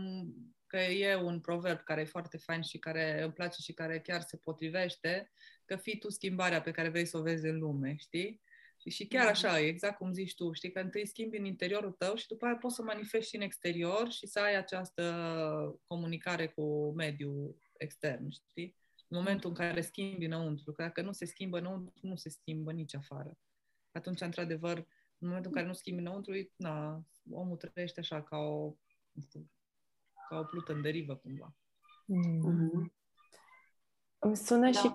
că 0.70 0.78
e 0.78 1.16
un 1.16 1.40
proverb 1.40 1.80
care 1.80 2.02
e 2.02 2.06
foarte 2.06 2.38
fain 2.38 2.62
și 2.62 2.78
care 2.78 3.22
îmi 3.24 3.34
place 3.34 3.62
și 3.62 3.74
care 3.74 4.00
chiar 4.00 4.22
se 4.22 4.38
potrivește, 4.38 5.32
că 5.66 5.76
fii 5.76 5.98
tu 5.98 6.10
schimbarea 6.10 6.62
pe 6.62 6.72
care 6.72 6.90
vrei 6.90 7.06
să 7.06 7.18
o 7.18 7.22
vezi 7.22 7.46
în 7.46 7.58
lume, 7.58 7.96
știi? 7.98 8.42
Și 8.90 9.08
chiar 9.08 9.22
mhm. 9.22 9.32
așa, 9.32 9.60
exact 9.60 9.98
cum 9.98 10.14
zici 10.14 10.36
tu, 10.36 10.52
știi, 10.54 10.72
că 10.72 10.80
întâi 10.80 11.08
schimbi 11.08 11.38
în 11.38 11.46
interiorul 11.46 11.92
tău 11.92 12.16
și 12.16 12.28
după 12.28 12.46
aia 12.46 12.56
poți 12.56 12.76
să 12.76 12.82
manifesti 12.82 13.30
și 13.30 13.36
în 13.36 13.42
exterior 13.42 14.12
și 14.12 14.28
să 14.28 14.40
ai 14.40 14.56
această 14.56 15.04
comunicare 15.88 16.48
cu 16.48 16.94
mediul 16.96 17.56
extern, 17.78 18.30
știi? 18.30 18.76
În 19.08 19.18
momentul 19.18 19.50
în 19.50 19.56
care 19.56 19.82
schimbi 19.82 20.26
înăuntru, 20.26 20.72
că 20.72 20.82
dacă 20.82 21.02
nu 21.02 21.12
se 21.12 21.26
schimbă 21.26 21.58
înăuntru, 21.58 21.94
nu 22.02 22.16
se 22.16 22.30
schimbă 22.30 22.72
nici 22.72 22.96
afară. 22.96 23.38
Atunci, 23.92 24.22
într-adevăr, 24.22 24.78
în 25.18 25.28
momentul 25.28 25.52
în 25.52 25.56
care 25.56 25.68
nu 25.68 25.74
schimbi 25.74 26.02
înăuntru, 26.02 26.34
na, 26.56 27.04
omul 27.32 27.58
trăiește 27.58 28.00
așa 28.00 28.24
ca 28.24 28.38
o, 28.38 28.76
nu 29.12 29.22
știu, 29.22 29.50
ca 30.30 30.40
o 30.40 30.44
plută 30.44 30.74
în 30.74 30.82
derivă, 30.82 31.16
cumva. 31.16 31.56
Mm-hmm. 32.08 32.92
Îmi 34.20 34.36
sună 34.36 34.70
da. 34.70 34.72
și 34.72 34.94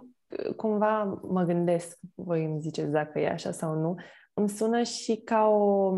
cumva 0.56 1.04
mă 1.04 1.42
gândesc, 1.42 1.98
voi 2.14 2.44
îmi 2.44 2.60
ziceți 2.60 2.90
dacă 2.90 3.18
e 3.18 3.28
așa 3.28 3.50
sau 3.50 3.74
nu, 3.74 3.94
îmi 4.34 4.48
sună 4.48 4.82
și 4.82 5.16
ca 5.16 5.46
o 5.46 5.92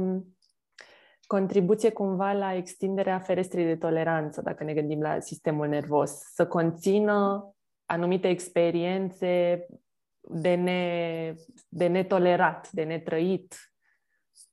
contribuție 1.26 1.91
cumva 1.91 2.32
la 2.32 2.55
extinderea 2.55 3.18
ferestrii 3.18 3.64
de 3.64 3.76
toleranță, 3.76 4.43
dacă 4.43 4.64
ne 4.64 4.74
gândim 4.74 5.01
la 5.01 5.20
sistemul 5.20 5.68
nervos, 5.68 6.11
să 6.11 6.47
conțină 6.47 7.51
anumite 7.84 8.28
experiențe 8.28 9.66
de, 10.20 10.55
ne, 10.55 11.34
de 11.68 11.87
netolerat, 11.87 12.70
de 12.70 12.82
netrăit, 12.82 13.55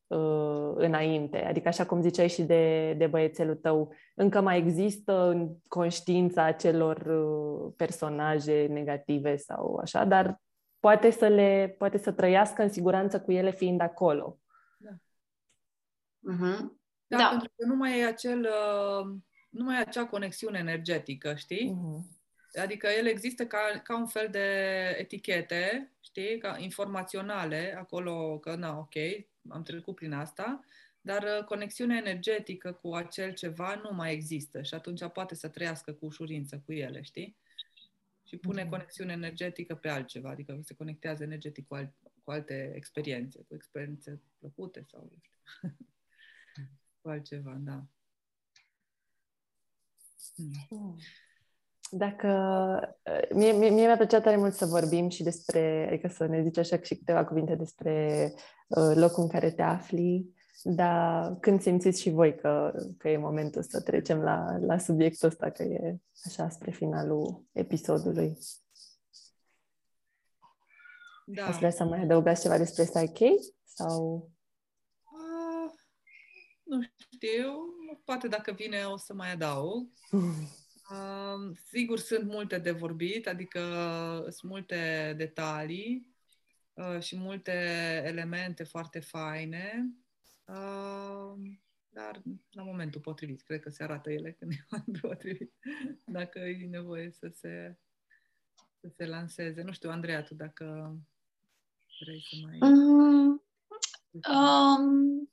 uh, 0.07 0.73
înainte. 0.75 1.45
Adică, 1.45 1.67
așa 1.67 1.85
cum 1.85 2.01
ziceai 2.01 2.29
și 2.29 2.41
de, 2.41 2.93
de 2.93 3.07
băiețelul 3.07 3.55
tău, 3.55 3.93
încă 4.15 4.41
mai 4.41 4.57
există 4.57 5.29
în 5.29 5.49
conștiința 5.67 6.43
acelor 6.43 6.97
uh, 6.97 7.73
personaje 7.77 8.67
negative 8.69 9.35
sau 9.35 9.75
așa, 9.75 10.05
dar 10.05 10.41
poate 10.79 11.09
să 11.09 11.27
le 11.27 11.75
poate 11.77 11.97
să 11.97 12.11
trăiască 12.11 12.61
în 12.61 12.69
siguranță 12.69 13.21
cu 13.21 13.31
ele 13.31 13.51
fiind 13.51 13.81
acolo. 13.81 14.39
Da. 14.77 14.89
Uh-huh. 16.33 16.59
Da, 17.07 17.17
da, 17.17 17.27
pentru 17.29 17.51
că 17.55 17.65
nu 17.65 17.75
mai 17.75 17.99
e 17.99 18.05
acel 18.05 18.39
uh, 18.39 19.15
nu 19.49 19.63
mai 19.63 19.75
e 19.75 19.79
acea 19.79 20.05
conexiune 20.05 20.59
energetică, 20.59 21.35
știi? 21.35 21.75
Uh-huh. 21.75 22.21
Adică 22.61 22.87
ele 22.87 23.09
există 23.09 23.45
ca, 23.45 23.57
ca 23.83 23.97
un 23.97 24.07
fel 24.07 24.27
de 24.31 24.47
etichete, 24.97 25.93
știi, 25.99 26.37
ca 26.37 26.55
informaționale, 26.59 27.75
acolo 27.79 28.39
că, 28.39 28.55
na, 28.55 28.77
ok, 28.77 28.93
am 29.49 29.63
trecut 29.63 29.95
prin 29.95 30.13
asta, 30.13 30.65
dar 31.01 31.23
uh, 31.23 31.45
conexiunea 31.45 31.97
energetică 31.97 32.71
cu 32.71 32.93
acel 32.93 33.33
ceva 33.33 33.75
nu 33.75 33.95
mai 33.95 34.13
există 34.13 34.61
și 34.61 34.73
atunci 34.73 35.07
poate 35.13 35.35
să 35.35 35.49
trăiască 35.49 35.93
cu 35.93 36.05
ușurință 36.05 36.61
cu 36.65 36.73
ele, 36.73 37.01
știi? 37.01 37.35
Și 38.27 38.37
pune 38.37 38.65
mm-hmm. 38.65 38.69
conexiune 38.69 39.11
energetică 39.11 39.75
pe 39.75 39.89
altceva, 39.89 40.29
adică 40.29 40.59
se 40.63 40.73
conectează 40.73 41.23
energetic 41.23 41.67
cu, 41.67 41.75
al, 41.75 41.93
cu 42.23 42.31
alte 42.31 42.73
experiențe, 42.75 43.45
cu 43.47 43.55
experiențe 43.55 44.21
plăcute 44.39 44.85
sau 44.89 45.11
cu 47.01 47.09
altceva, 47.09 47.53
da. 47.59 47.85
Hmm. 50.35 50.97
Dacă 51.95 52.27
uh, 53.03 53.35
mie, 53.35 53.51
mie, 53.51 53.69
mie 53.69 53.85
mi-a 53.85 53.95
plăcea 53.95 54.21
tare 54.21 54.35
mult 54.35 54.53
să 54.53 54.65
vorbim 54.65 55.09
și 55.09 55.23
despre, 55.23 55.87
adică 55.87 56.07
să 56.07 56.25
ne 56.25 56.43
zici 56.43 56.57
așa 56.57 56.79
și 56.81 56.95
câteva 56.95 57.25
cuvinte 57.25 57.55
despre 57.55 58.33
uh, 58.67 58.91
locul 58.95 59.23
în 59.23 59.29
care 59.29 59.51
te 59.51 59.61
afli, 59.61 60.33
dar 60.63 61.37
când 61.39 61.61
simțiți 61.61 62.01
și 62.01 62.09
voi 62.09 62.35
că, 62.35 62.73
că 62.97 63.09
e 63.09 63.17
momentul 63.17 63.63
să 63.63 63.81
trecem 63.81 64.21
la, 64.21 64.57
la 64.57 64.77
subiectul 64.77 65.27
ăsta, 65.27 65.49
că 65.49 65.63
e 65.63 65.97
așa 66.25 66.49
spre 66.49 66.71
finalul 66.71 67.43
episodului. 67.51 68.37
Da. 71.25 71.45
Ați 71.45 71.57
vrea 71.57 71.71
să 71.71 71.83
mai 71.83 72.01
adăugați 72.01 72.41
ceva 72.41 72.57
despre 72.57 72.83
Psyche? 72.83 73.29
Sau... 73.63 74.29
Uh, 75.03 75.71
nu 76.63 76.81
știu, 76.81 77.51
poate 78.03 78.27
dacă 78.27 78.51
vine 78.51 78.83
o 78.83 78.97
să 78.97 79.13
mai 79.13 79.31
adaug. 79.31 79.87
Uh, 80.89 81.57
sigur, 81.65 81.99
sunt 81.99 82.23
multe 82.23 82.57
de 82.57 82.71
vorbit, 82.71 83.27
adică 83.27 83.59
sunt 84.29 84.51
multe 84.51 85.13
detalii 85.17 86.07
uh, 86.73 86.99
și 86.99 87.17
multe 87.17 87.51
elemente 88.05 88.63
foarte 88.63 88.99
faine, 88.99 89.93
uh, 90.45 91.33
dar 91.89 92.21
la 92.51 92.63
momentul 92.63 93.01
potrivit. 93.01 93.41
Cred 93.41 93.59
că 93.59 93.69
se 93.69 93.83
arată 93.83 94.11
ele 94.11 94.31
când 94.31 94.51
e 94.51 94.65
momentul 94.69 95.09
potrivit, 95.09 95.53
dacă 96.05 96.39
e 96.39 96.67
nevoie 96.67 97.11
să 97.11 97.31
se, 97.33 97.77
să 98.79 98.87
se 98.95 99.05
lanseze. 99.05 99.61
Nu 99.61 99.71
știu, 99.71 99.89
Andreea, 99.89 100.23
tu 100.23 100.35
dacă 100.35 100.97
vrei 102.03 102.21
să 102.29 102.35
mai... 102.41 102.57
Mm, 102.59 103.43
um, 104.29 105.31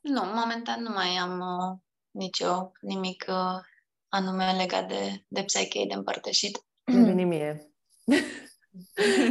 nu, 0.00 0.24
momentan 0.24 0.82
nu 0.82 0.90
mai 0.90 1.16
am 1.16 1.40
uh, 1.40 1.78
nicio 2.10 2.72
nimic 2.80 3.24
uh, 3.28 3.70
anume 4.14 4.56
legat 4.58 4.88
de, 4.88 5.24
de 5.28 5.42
Psyche 5.42 5.84
de 5.88 5.94
împărtășit. 5.94 6.58
Nu 6.84 7.04
veni 7.04 7.24
mie. 7.24 7.72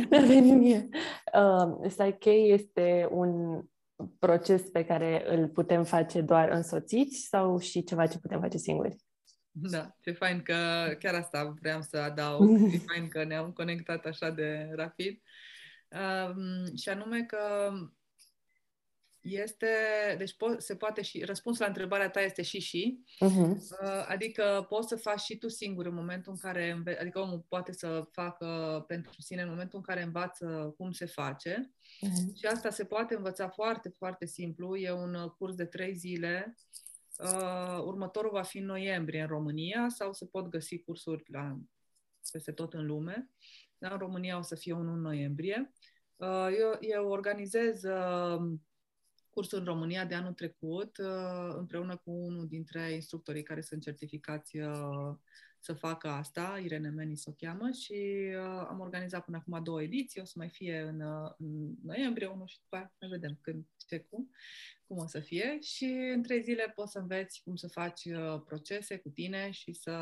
Nu 0.10 0.26
veni 0.26 0.52
mie. 0.52 0.90
Uh, 1.34 1.88
Psyche 1.88 2.30
este 2.30 3.08
un 3.12 3.62
proces 4.20 4.62
pe 4.62 4.86
care 4.86 5.24
îl 5.28 5.48
putem 5.48 5.84
face 5.84 6.22
doar 6.22 6.50
însoțiți 6.50 7.28
sau 7.28 7.60
și 7.60 7.84
ceva 7.84 8.08
ce 8.08 8.20
putem 8.20 8.40
face 8.40 8.58
singuri? 8.58 8.96
Da, 9.52 9.96
ce 10.02 10.12
fain 10.12 10.42
că 10.42 10.56
chiar 11.00 11.14
asta 11.14 11.54
vreau 11.60 11.82
să 11.82 11.98
adaug. 11.98 12.50
E 12.74 12.78
fain 12.78 13.08
că 13.08 13.24
ne-am 13.24 13.52
conectat 13.52 14.06
așa 14.06 14.30
de 14.30 14.70
rapid. 14.76 15.22
Um, 15.90 16.76
și 16.76 16.90
anume 16.90 17.24
că 17.24 17.72
este, 19.22 19.68
deci 20.18 20.32
po- 20.32 20.58
se 20.58 20.76
poate 20.76 21.02
și, 21.02 21.24
răspunsul 21.24 21.62
la 21.62 21.68
întrebarea 21.68 22.10
ta 22.10 22.22
este 22.22 22.42
și 22.42 22.60
și, 22.60 23.04
uh-huh. 23.26 23.56
adică 24.08 24.66
poți 24.70 24.88
să 24.88 24.96
faci 24.96 25.20
și 25.20 25.38
tu 25.38 25.48
singur 25.48 25.86
în 25.86 25.94
momentul 25.94 26.32
în 26.32 26.38
care, 26.38 26.72
înve- 26.72 27.00
adică 27.00 27.20
omul 27.20 27.46
poate 27.48 27.72
să 27.72 28.08
facă 28.12 28.84
pentru 28.88 29.22
sine 29.22 29.42
în 29.42 29.50
momentul 29.50 29.78
în 29.78 29.84
care 29.84 30.02
învață 30.02 30.74
cum 30.78 30.92
se 30.92 31.06
face 31.06 31.74
uh-huh. 31.82 32.40
și 32.40 32.46
asta 32.46 32.70
se 32.70 32.86
poate 32.86 33.16
învăța 33.16 33.50
foarte, 33.50 33.90
foarte 33.90 34.26
simplu, 34.26 34.76
e 34.76 34.92
un 34.92 35.34
curs 35.38 35.56
de 35.56 35.66
trei 35.66 35.96
zile, 35.96 36.56
uh, 37.18 37.84
următorul 37.84 38.32
va 38.32 38.44
fi 38.44 38.58
în 38.58 38.66
noiembrie 38.66 39.22
în 39.22 39.28
România 39.28 39.88
sau 39.90 40.14
se 40.14 40.26
pot 40.26 40.48
găsi 40.48 40.80
cursuri 40.84 41.24
la, 41.28 41.58
peste 42.32 42.52
tot 42.52 42.74
în 42.74 42.86
lume, 42.86 43.30
dar 43.78 43.92
în 43.92 43.98
România 43.98 44.38
o 44.38 44.42
să 44.42 44.56
fie 44.56 44.74
unul 44.74 44.96
în 44.96 45.02
noiembrie. 45.02 45.72
Uh, 46.16 46.48
eu, 46.60 46.78
eu 46.80 47.08
organizez 47.08 47.84
uh, 47.84 48.54
cursul 49.32 49.60
în 49.60 49.66
România 49.66 50.06
de 50.06 50.16
anul 50.16 50.34
trecut, 50.34 50.98
uh, 50.98 51.56
împreună 51.58 51.98
cu 51.98 52.12
unul 52.12 52.48
dintre 52.48 52.92
instructorii 52.92 53.44
care 53.44 53.62
sunt 53.62 53.82
certificați 53.82 54.58
uh, 54.58 55.16
să 55.60 55.74
facă 55.74 56.08
asta, 56.08 56.60
Irene 56.64 56.90
Menis 56.90 57.26
o 57.26 57.32
cheamă, 57.32 57.70
și 57.72 57.94
uh, 58.38 58.66
am 58.70 58.80
organizat 58.80 59.26
până 59.26 59.38
acum 59.38 59.64
două 59.64 59.82
ediții, 59.82 60.22
o 60.22 60.26
să 60.26 60.34
mai 60.36 60.50
fie 60.50 60.80
în, 60.80 61.02
în 61.38 61.76
noiembrie 61.84 62.28
unul 62.28 62.48
și 62.48 62.60
după 62.62 62.76
aia 62.76 62.94
mai 63.00 63.10
vedem 63.10 63.38
când, 63.42 63.66
ce, 63.88 64.00
cum, 64.00 64.30
cum 64.88 64.98
o 64.98 65.08
să 65.08 65.20
fie. 65.20 65.58
Și 65.62 66.12
în 66.16 66.22
trei 66.24 66.42
zile 66.42 66.72
poți 66.76 66.92
să 66.92 67.00
înveți 67.00 67.42
cum 67.44 67.56
să 67.56 67.68
faci 67.68 68.02
procese 68.46 68.98
cu 68.98 69.10
tine 69.10 69.52
și 69.52 69.74
să 69.74 69.96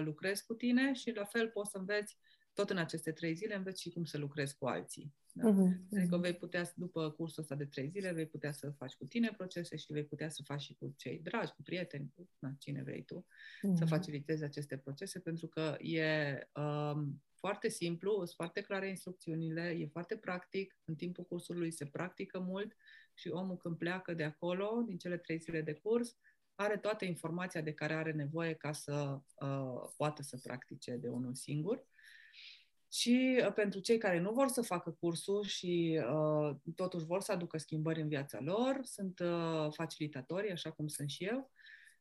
lucrezi 0.00 0.46
cu 0.46 0.54
tine 0.54 0.92
și 0.92 1.10
la 1.10 1.24
fel 1.24 1.48
poți 1.48 1.70
să 1.70 1.78
înveți 1.78 2.16
tot 2.58 2.70
în 2.70 2.76
aceste 2.76 3.12
trei 3.12 3.34
zile 3.34 3.54
înveți 3.54 3.80
și 3.80 3.90
cum 3.90 4.04
să 4.04 4.18
lucrezi 4.18 4.56
cu 4.56 4.66
alții. 4.66 5.14
Da? 5.32 5.52
Uh-huh. 5.52 5.96
Adică 5.96 6.16
vei 6.16 6.34
putea, 6.34 6.72
după 6.74 7.10
cursul 7.10 7.42
ăsta 7.42 7.54
de 7.54 7.64
trei 7.64 7.88
zile, 7.88 8.12
vei 8.12 8.26
putea 8.26 8.52
să 8.52 8.70
faci 8.70 8.94
cu 8.94 9.04
tine 9.04 9.32
procese 9.36 9.76
și 9.76 9.92
vei 9.92 10.04
putea 10.04 10.28
să 10.28 10.42
faci 10.42 10.60
și 10.60 10.74
cu 10.74 10.94
cei 10.96 11.18
dragi, 11.18 11.52
cu 11.52 11.62
prieteni, 11.62 12.12
cu 12.14 12.28
na, 12.38 12.54
cine 12.58 12.82
vrei 12.82 13.04
tu, 13.04 13.26
uh-huh. 13.26 13.74
să 13.74 13.84
facilitezi 13.84 14.44
aceste 14.44 14.76
procese, 14.76 15.18
pentru 15.18 15.46
că 15.46 15.76
e 15.80 16.38
um, 16.54 17.22
foarte 17.34 17.68
simplu, 17.68 18.12
sunt 18.12 18.28
foarte 18.28 18.60
clare 18.60 18.88
instrucțiunile, 18.88 19.76
e 19.78 19.86
foarte 19.86 20.16
practic, 20.16 20.78
în 20.84 20.94
timpul 20.94 21.24
cursului 21.24 21.70
se 21.70 21.86
practică 21.86 22.38
mult 22.38 22.76
și 23.14 23.28
omul 23.28 23.56
când 23.56 23.76
pleacă 23.76 24.14
de 24.14 24.24
acolo, 24.24 24.82
din 24.86 24.98
cele 24.98 25.16
trei 25.16 25.38
zile 25.38 25.62
de 25.62 25.72
curs, 25.72 26.16
are 26.54 26.76
toată 26.76 27.04
informația 27.04 27.60
de 27.60 27.72
care 27.72 27.94
are 27.94 28.12
nevoie 28.12 28.54
ca 28.54 28.72
să 28.72 29.20
uh, 29.40 29.90
poată 29.96 30.22
să 30.22 30.38
practice 30.42 30.96
de 30.96 31.08
unul 31.08 31.34
singur. 31.34 31.86
Și 32.92 33.42
uh, 33.46 33.52
pentru 33.52 33.80
cei 33.80 33.98
care 33.98 34.20
nu 34.20 34.32
vor 34.32 34.48
să 34.48 34.62
facă 34.62 34.96
cursul 35.00 35.44
și 35.44 36.00
uh, 36.12 36.56
totuși 36.74 37.04
vor 37.04 37.20
să 37.20 37.32
aducă 37.32 37.58
schimbări 37.58 38.00
în 38.00 38.08
viața 38.08 38.38
lor, 38.40 38.80
sunt 38.82 39.18
uh, 39.18 39.72
facilitatori, 39.72 40.52
așa 40.52 40.70
cum 40.70 40.86
sunt 40.86 41.10
și 41.10 41.24
eu. 41.24 41.50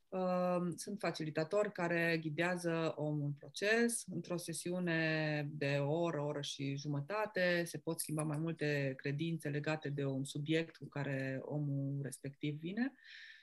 Uh, 0.09 0.73
sunt 0.75 0.99
facilitatori 0.99 1.71
care 1.71 2.17
ghidează 2.21 2.93
omul 2.95 3.25
în 3.25 3.33
proces. 3.33 4.03
Într-o 4.13 4.38
sesiune 4.38 5.49
de 5.51 5.77
o 5.79 5.99
oră, 5.99 6.21
o 6.21 6.25
oră 6.25 6.41
și 6.41 6.75
jumătate 6.75 7.63
se 7.65 7.77
pot 7.77 7.99
schimba 7.99 8.23
mai 8.23 8.38
multe 8.38 8.93
credințe 8.97 9.49
legate 9.49 9.89
de 9.89 10.05
un 10.05 10.23
subiect 10.23 10.75
cu 10.75 10.85
care 10.85 11.39
omul 11.41 11.99
respectiv 12.03 12.59
vine. 12.59 12.93
Uh, 12.93 13.36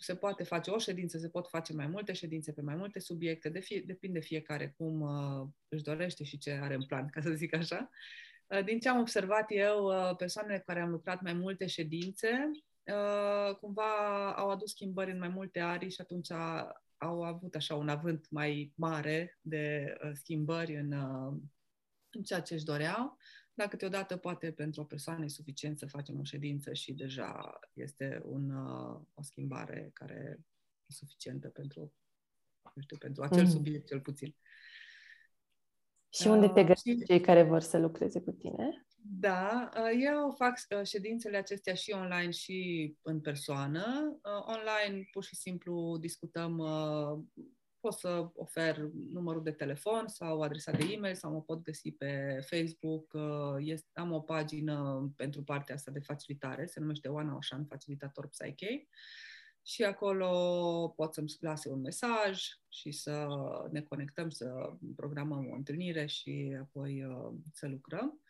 se 0.00 0.14
poate 0.14 0.42
face 0.44 0.70
o 0.70 0.78
ședință, 0.78 1.18
se 1.18 1.28
pot 1.28 1.48
face 1.48 1.72
mai 1.72 1.86
multe 1.86 2.12
ședințe 2.12 2.52
pe 2.52 2.60
mai 2.60 2.74
multe 2.74 2.98
subiecte, 2.98 3.48
de 3.48 3.60
fie, 3.60 3.82
depinde 3.86 4.20
fiecare 4.20 4.74
cum 4.76 5.00
uh, 5.00 5.48
își 5.68 5.82
dorește 5.82 6.24
și 6.24 6.38
ce 6.38 6.50
are 6.50 6.74
în 6.74 6.84
plan, 6.84 7.08
ca 7.08 7.20
să 7.20 7.30
zic 7.30 7.54
așa. 7.54 7.90
Uh, 8.46 8.64
din 8.64 8.80
ce 8.80 8.88
am 8.88 9.00
observat 9.00 9.46
eu, 9.48 9.84
uh, 9.84 10.16
persoanele 10.16 10.58
cu 10.58 10.64
care 10.66 10.80
am 10.80 10.90
lucrat 10.90 11.20
mai 11.20 11.32
multe 11.32 11.66
ședințe, 11.66 12.50
uh, 12.82 13.54
cumva 13.56 14.32
au 14.34 14.50
adus 14.50 14.70
schimbări 14.70 15.10
în 15.10 15.18
mai 15.18 15.28
multe 15.28 15.60
arii 15.60 15.90
și 15.90 16.00
atunci 16.00 16.30
au 16.96 17.22
avut 17.22 17.54
așa 17.54 17.74
un 17.74 17.88
avânt 17.88 18.26
mai 18.30 18.72
mare 18.74 19.38
de 19.40 19.94
uh, 20.04 20.10
schimbări 20.14 20.76
în, 20.76 20.92
uh, 20.92 21.36
în 22.10 22.22
ceea 22.22 22.40
ce 22.40 22.54
își 22.54 22.64
doreau 22.64 23.16
dar 23.60 23.68
câteodată 23.68 24.16
poate 24.16 24.52
pentru 24.52 24.80
o 24.80 24.84
persoană 24.84 25.24
e 25.24 25.28
suficient 25.28 25.78
să 25.78 25.86
facem 25.86 26.18
o 26.18 26.24
ședință 26.24 26.72
și 26.72 26.92
deja 26.92 27.58
este 27.72 28.22
un, 28.24 28.50
uh, 28.50 29.00
o 29.14 29.22
schimbare 29.22 29.90
care 29.92 30.40
e 30.86 30.92
suficientă 30.92 31.48
pentru, 31.48 31.92
nu 32.74 32.82
știu, 32.82 32.96
pentru 32.96 33.22
acel 33.22 33.44
mm. 33.44 33.50
subiect 33.50 33.86
cel 33.86 34.00
puțin. 34.00 34.36
Și 36.08 36.26
unde 36.26 36.48
te 36.48 36.60
uh, 36.60 36.66
găsești 36.66 37.00
uh, 37.00 37.06
cei 37.06 37.20
care 37.20 37.42
vor 37.42 37.60
să 37.60 37.78
lucreze 37.78 38.20
cu 38.20 38.30
tine? 38.30 38.86
Da, 39.02 39.70
uh, 39.76 40.00
eu 40.04 40.30
fac 40.30 40.84
ședințele 40.84 41.36
acestea 41.36 41.74
și 41.74 41.90
online 41.90 42.30
și 42.30 42.94
în 43.02 43.20
persoană. 43.20 44.18
Online, 44.22 45.08
pur 45.10 45.24
și 45.24 45.36
simplu, 45.36 45.96
discutăm 46.00 46.56
pot 47.80 47.92
să 47.92 48.30
ofer 48.34 48.78
numărul 49.12 49.42
de 49.42 49.50
telefon 49.50 50.08
sau 50.08 50.40
adresa 50.40 50.72
de 50.72 50.84
e-mail 50.92 51.14
sau 51.14 51.32
mă 51.32 51.42
pot 51.42 51.62
găsi 51.62 51.90
pe 51.90 52.40
Facebook. 52.46 53.12
Uh, 53.12 53.56
este, 53.58 53.88
am 53.92 54.12
o 54.12 54.20
pagină 54.20 55.08
pentru 55.16 55.42
partea 55.42 55.74
asta 55.74 55.90
de 55.90 56.00
facilitare, 56.00 56.66
se 56.66 56.80
numește 56.80 57.08
Oana 57.08 57.36
Oșan, 57.36 57.64
facilitator 57.64 58.26
Psyche. 58.26 58.88
Și 59.62 59.84
acolo 59.84 60.92
pot 60.96 61.14
să-mi 61.14 61.34
lase 61.40 61.68
un 61.68 61.80
mesaj 61.80 62.42
și 62.68 62.90
să 62.90 63.26
ne 63.70 63.80
conectăm, 63.80 64.30
să 64.30 64.76
programăm 64.96 65.48
o 65.50 65.54
întâlnire 65.54 66.06
și 66.06 66.56
apoi 66.60 67.04
uh, 67.04 67.32
să 67.52 67.68
lucrăm. 67.68 68.20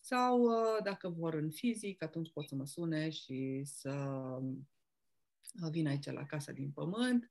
Sau 0.00 0.42
uh, 0.42 0.82
dacă 0.82 1.08
vor 1.08 1.34
în 1.34 1.50
fizic, 1.50 2.02
atunci 2.02 2.32
pot 2.32 2.48
să 2.48 2.54
mă 2.54 2.66
sune 2.66 3.10
și 3.10 3.62
să 3.64 4.20
vin 5.70 5.86
aici 5.86 6.10
la 6.10 6.26
Casa 6.26 6.52
din 6.52 6.70
Pământ 6.70 7.30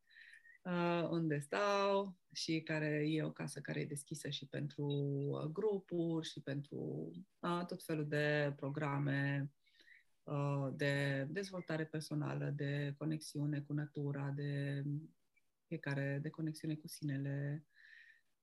uh, 0.65 1.07
unde 1.09 1.39
stau 1.39 2.17
și 2.33 2.61
care 2.61 3.05
e 3.07 3.23
o 3.23 3.31
casă 3.31 3.59
care 3.61 3.79
e 3.79 3.85
deschisă 3.85 4.29
și 4.29 4.47
pentru 4.47 4.85
uh, 4.85 5.51
grupuri 5.51 6.27
și 6.27 6.41
pentru 6.41 7.11
uh, 7.39 7.65
tot 7.67 7.83
felul 7.83 8.07
de 8.07 8.53
programe 8.55 9.51
uh, 10.23 10.67
de 10.73 11.25
dezvoltare 11.29 11.85
personală, 11.85 12.49
de 12.49 12.93
conexiune 12.97 13.59
cu 13.59 13.73
natura, 13.73 14.29
de 14.29 14.83
fiecare, 15.67 16.19
de 16.21 16.29
conexiune 16.29 16.75
cu 16.75 16.87
sinele. 16.87 17.65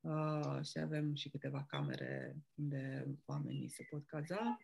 Uh, 0.01 0.59
și 0.65 0.79
avem 0.79 1.15
și 1.15 1.29
câteva 1.29 1.65
camere 1.65 2.37
unde 2.55 3.07
oamenii 3.25 3.69
se 3.69 3.87
pot 3.91 4.07
caza 4.07 4.59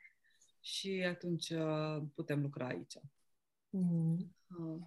și 0.61 1.05
atunci 1.09 1.49
uh, 1.49 2.03
putem 2.15 2.41
lucra 2.41 2.67
aici. 2.67 2.99
Mm. 3.71 4.35
Uh, 4.59 4.87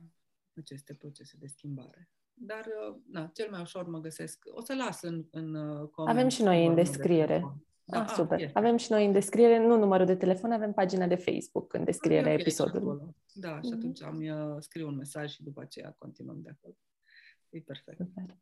aceste 0.55 0.93
procese 0.93 1.37
de 1.37 1.47
schimbare. 1.47 2.09
Dar, 2.43 2.65
uh, 2.89 2.95
na, 3.11 3.31
cel 3.33 3.47
mai 3.51 3.61
ușor 3.61 3.87
mă 3.87 3.99
găsesc. 3.99 4.43
O 4.51 4.61
să 4.61 4.75
las 4.75 5.01
în, 5.01 5.25
în 5.31 5.55
uh, 5.55 5.89
coment. 5.89 6.17
Avem 6.17 6.29
și 6.29 6.43
noi 6.43 6.65
în 6.65 6.75
descriere. 6.75 7.37
De 7.37 7.97
da, 7.97 8.03
ah, 8.03 8.13
super. 8.15 8.39
Este. 8.39 8.57
Avem 8.57 8.77
și 8.77 8.91
noi 8.91 9.05
în 9.05 9.11
descriere, 9.11 9.57
nu 9.59 9.77
numărul 9.77 10.05
de 10.05 10.15
telefon, 10.15 10.51
avem 10.51 10.73
pagina 10.73 11.07
de 11.07 11.15
Facebook 11.15 11.73
în 11.73 11.83
descrierea 11.83 12.31
okay, 12.31 12.41
episodului. 12.41 13.15
Da, 13.33 13.61
și 13.61 13.69
atunci 13.73 13.99
mm-hmm. 14.01 14.07
am 14.07 14.17
uh, 14.17 14.57
scriu 14.59 14.87
un 14.87 14.95
mesaj 14.95 15.31
și 15.31 15.43
după 15.43 15.61
aceea 15.61 15.95
continuăm 15.97 16.41
de 16.41 16.49
acolo. 16.49 16.75
E 17.49 17.59
perfect. 17.59 17.97
Super. 17.97 18.37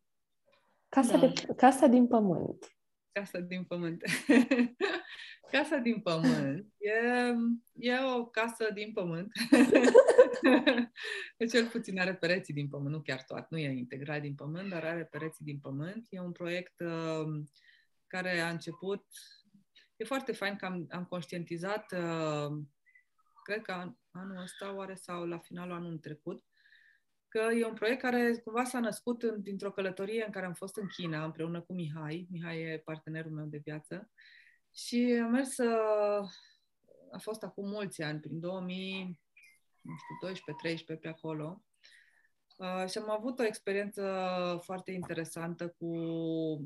Casa, 0.88 1.16
da. 1.16 1.26
de, 1.26 1.32
casa 1.56 1.86
din 1.86 2.06
pământ. 2.06 2.76
Casa 3.12 3.38
din 3.38 3.64
pământ. 3.64 4.02
casa 5.52 5.76
din 5.76 6.00
pământ 6.00 6.66
e, 6.78 6.92
e 7.72 7.92
o 8.18 8.24
casă 8.24 8.68
din 8.74 8.92
pământ. 8.92 9.32
Cel 11.52 11.66
puțin 11.66 12.00
are 12.00 12.14
pereții 12.14 12.54
din 12.54 12.68
pământ, 12.68 12.94
nu 12.94 13.00
chiar 13.00 13.22
toate, 13.22 13.46
nu 13.50 13.58
e 13.58 13.70
integral 13.70 14.20
din 14.20 14.34
pământ, 14.34 14.70
dar 14.70 14.84
are 14.84 15.04
pereții 15.04 15.44
din 15.44 15.58
pământ. 15.58 16.06
E 16.10 16.20
un 16.20 16.32
proiect 16.32 16.80
uh, 16.80 17.42
care 18.06 18.40
a 18.40 18.50
început. 18.50 19.06
E 19.96 20.04
foarte 20.04 20.32
fain 20.32 20.56
că 20.56 20.64
am, 20.64 20.86
am 20.90 21.04
conștientizat, 21.04 21.92
uh, 21.92 22.58
cred 23.44 23.62
că 23.62 23.72
anul 24.10 24.42
ăsta 24.42 24.74
oare 24.74 24.94
sau 24.94 25.26
la 25.26 25.38
finalul 25.38 25.74
anului 25.74 25.98
trecut, 25.98 26.44
că 27.28 27.38
e 27.38 27.66
un 27.66 27.74
proiect 27.74 28.00
care 28.00 28.36
cumva 28.44 28.64
s-a 28.64 28.80
născut 28.80 29.22
în, 29.22 29.42
dintr-o 29.42 29.72
călătorie 29.72 30.24
în 30.24 30.32
care 30.32 30.46
am 30.46 30.54
fost 30.54 30.76
în 30.76 30.86
China 30.86 31.24
împreună 31.24 31.60
cu 31.60 31.72
Mihai. 31.72 32.26
Mihai 32.30 32.60
e 32.60 32.82
partenerul 32.84 33.32
meu 33.32 33.46
de 33.46 33.60
viață. 33.64 34.10
Și 34.74 35.20
am 35.22 35.30
mers, 35.30 35.56
uh, 35.56 36.28
a 37.12 37.18
fost 37.18 37.42
acum 37.42 37.68
mulți 37.68 38.02
ani, 38.02 38.20
prin 38.20 38.40
2000, 38.40 39.20
nu 39.80 39.94
știu, 39.96 40.94
12-13 40.96 41.00
pe 41.00 41.08
acolo. 41.08 41.62
Uh, 42.60 42.88
și 42.88 42.98
am 42.98 43.10
avut 43.10 43.38
o 43.38 43.44
experiență 43.44 44.02
foarte 44.62 44.92
interesantă 44.92 45.74
cu... 45.78 45.86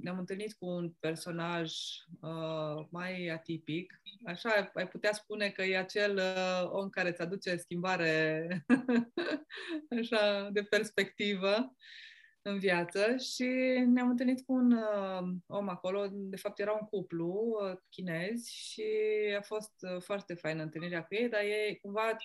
Ne-am 0.02 0.18
întâlnit 0.18 0.52
cu 0.52 0.66
un 0.66 0.92
personaj 1.00 1.72
uh, 2.20 2.86
mai 2.90 3.28
atipic. 3.28 4.00
Așa 4.24 4.70
ai 4.74 4.88
putea 4.88 5.12
spune 5.12 5.50
că 5.50 5.62
e 5.62 5.78
acel 5.78 6.16
uh, 6.16 6.70
om 6.70 6.88
care 6.88 7.08
îți 7.08 7.20
aduce 7.20 7.56
schimbare 7.56 8.46
așa 10.00 10.48
de 10.52 10.62
perspectivă. 10.62 11.74
în 12.46 12.58
viață 12.58 13.16
și 13.16 13.44
ne-am 13.86 14.08
întâlnit 14.08 14.44
cu 14.44 14.52
un 14.52 14.72
uh, 14.72 15.34
om 15.46 15.68
acolo, 15.68 16.08
de 16.12 16.36
fapt 16.36 16.58
era 16.58 16.72
un 16.72 16.86
cuplu 16.86 17.58
uh, 17.60 17.76
chinezi 17.88 18.54
și 18.54 18.84
a 19.38 19.40
fost 19.40 19.74
uh, 19.80 20.02
foarte 20.02 20.34
faină 20.34 20.62
întâlnirea 20.62 21.04
cu 21.04 21.14
ei, 21.14 21.28
dar 21.28 21.40
ei 21.40 21.78
cumva 21.82 22.16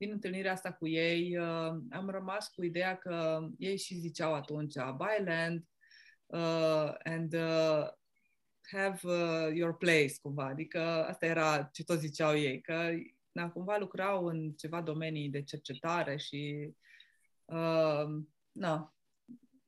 din 0.00 0.10
întâlnirea 0.10 0.52
asta 0.52 0.72
cu 0.72 0.88
ei 0.88 1.38
uh, 1.38 1.78
am 1.90 2.08
rămas 2.08 2.48
cu 2.48 2.64
ideea 2.64 2.96
că 2.96 3.48
ei 3.58 3.78
și 3.78 3.94
ziceau 3.94 4.34
atunci 4.34 4.74
buy 4.74 5.24
land 5.24 5.64
uh, 6.26 6.94
and 7.04 7.34
uh, 7.34 7.86
have 8.70 9.00
uh, 9.02 9.54
your 9.54 9.76
place 9.76 10.12
cumva, 10.22 10.44
adică 10.44 10.80
asta 11.06 11.26
era 11.26 11.62
ce 11.72 11.84
tot 11.84 11.98
ziceau 11.98 12.36
ei, 12.36 12.60
că 12.60 12.90
na, 13.32 13.50
cumva 13.50 13.76
lucrau 13.76 14.24
în 14.24 14.52
ceva 14.52 14.80
domenii 14.80 15.28
de 15.28 15.42
cercetare 15.42 16.16
și 16.16 16.70
uh, 17.44 18.04
na, 18.52 18.94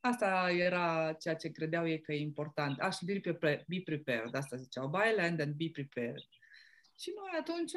Asta 0.01 0.51
era 0.51 1.13
ceea 1.13 1.37
ce 1.37 1.51
credeau 1.51 1.89
ei 1.89 2.01
că 2.01 2.13
e 2.13 2.21
important. 2.21 2.81
Aș 2.81 2.97
be, 3.07 3.21
prepared, 3.21 3.65
be 3.69 3.81
prepared, 3.85 4.35
asta 4.35 4.57
ziceau. 4.57 4.89
Buy 4.89 5.15
land 5.17 5.41
and 5.41 5.55
be 5.55 5.71
prepared. 5.73 6.25
Și 6.99 7.13
noi 7.17 7.39
atunci, 7.41 7.73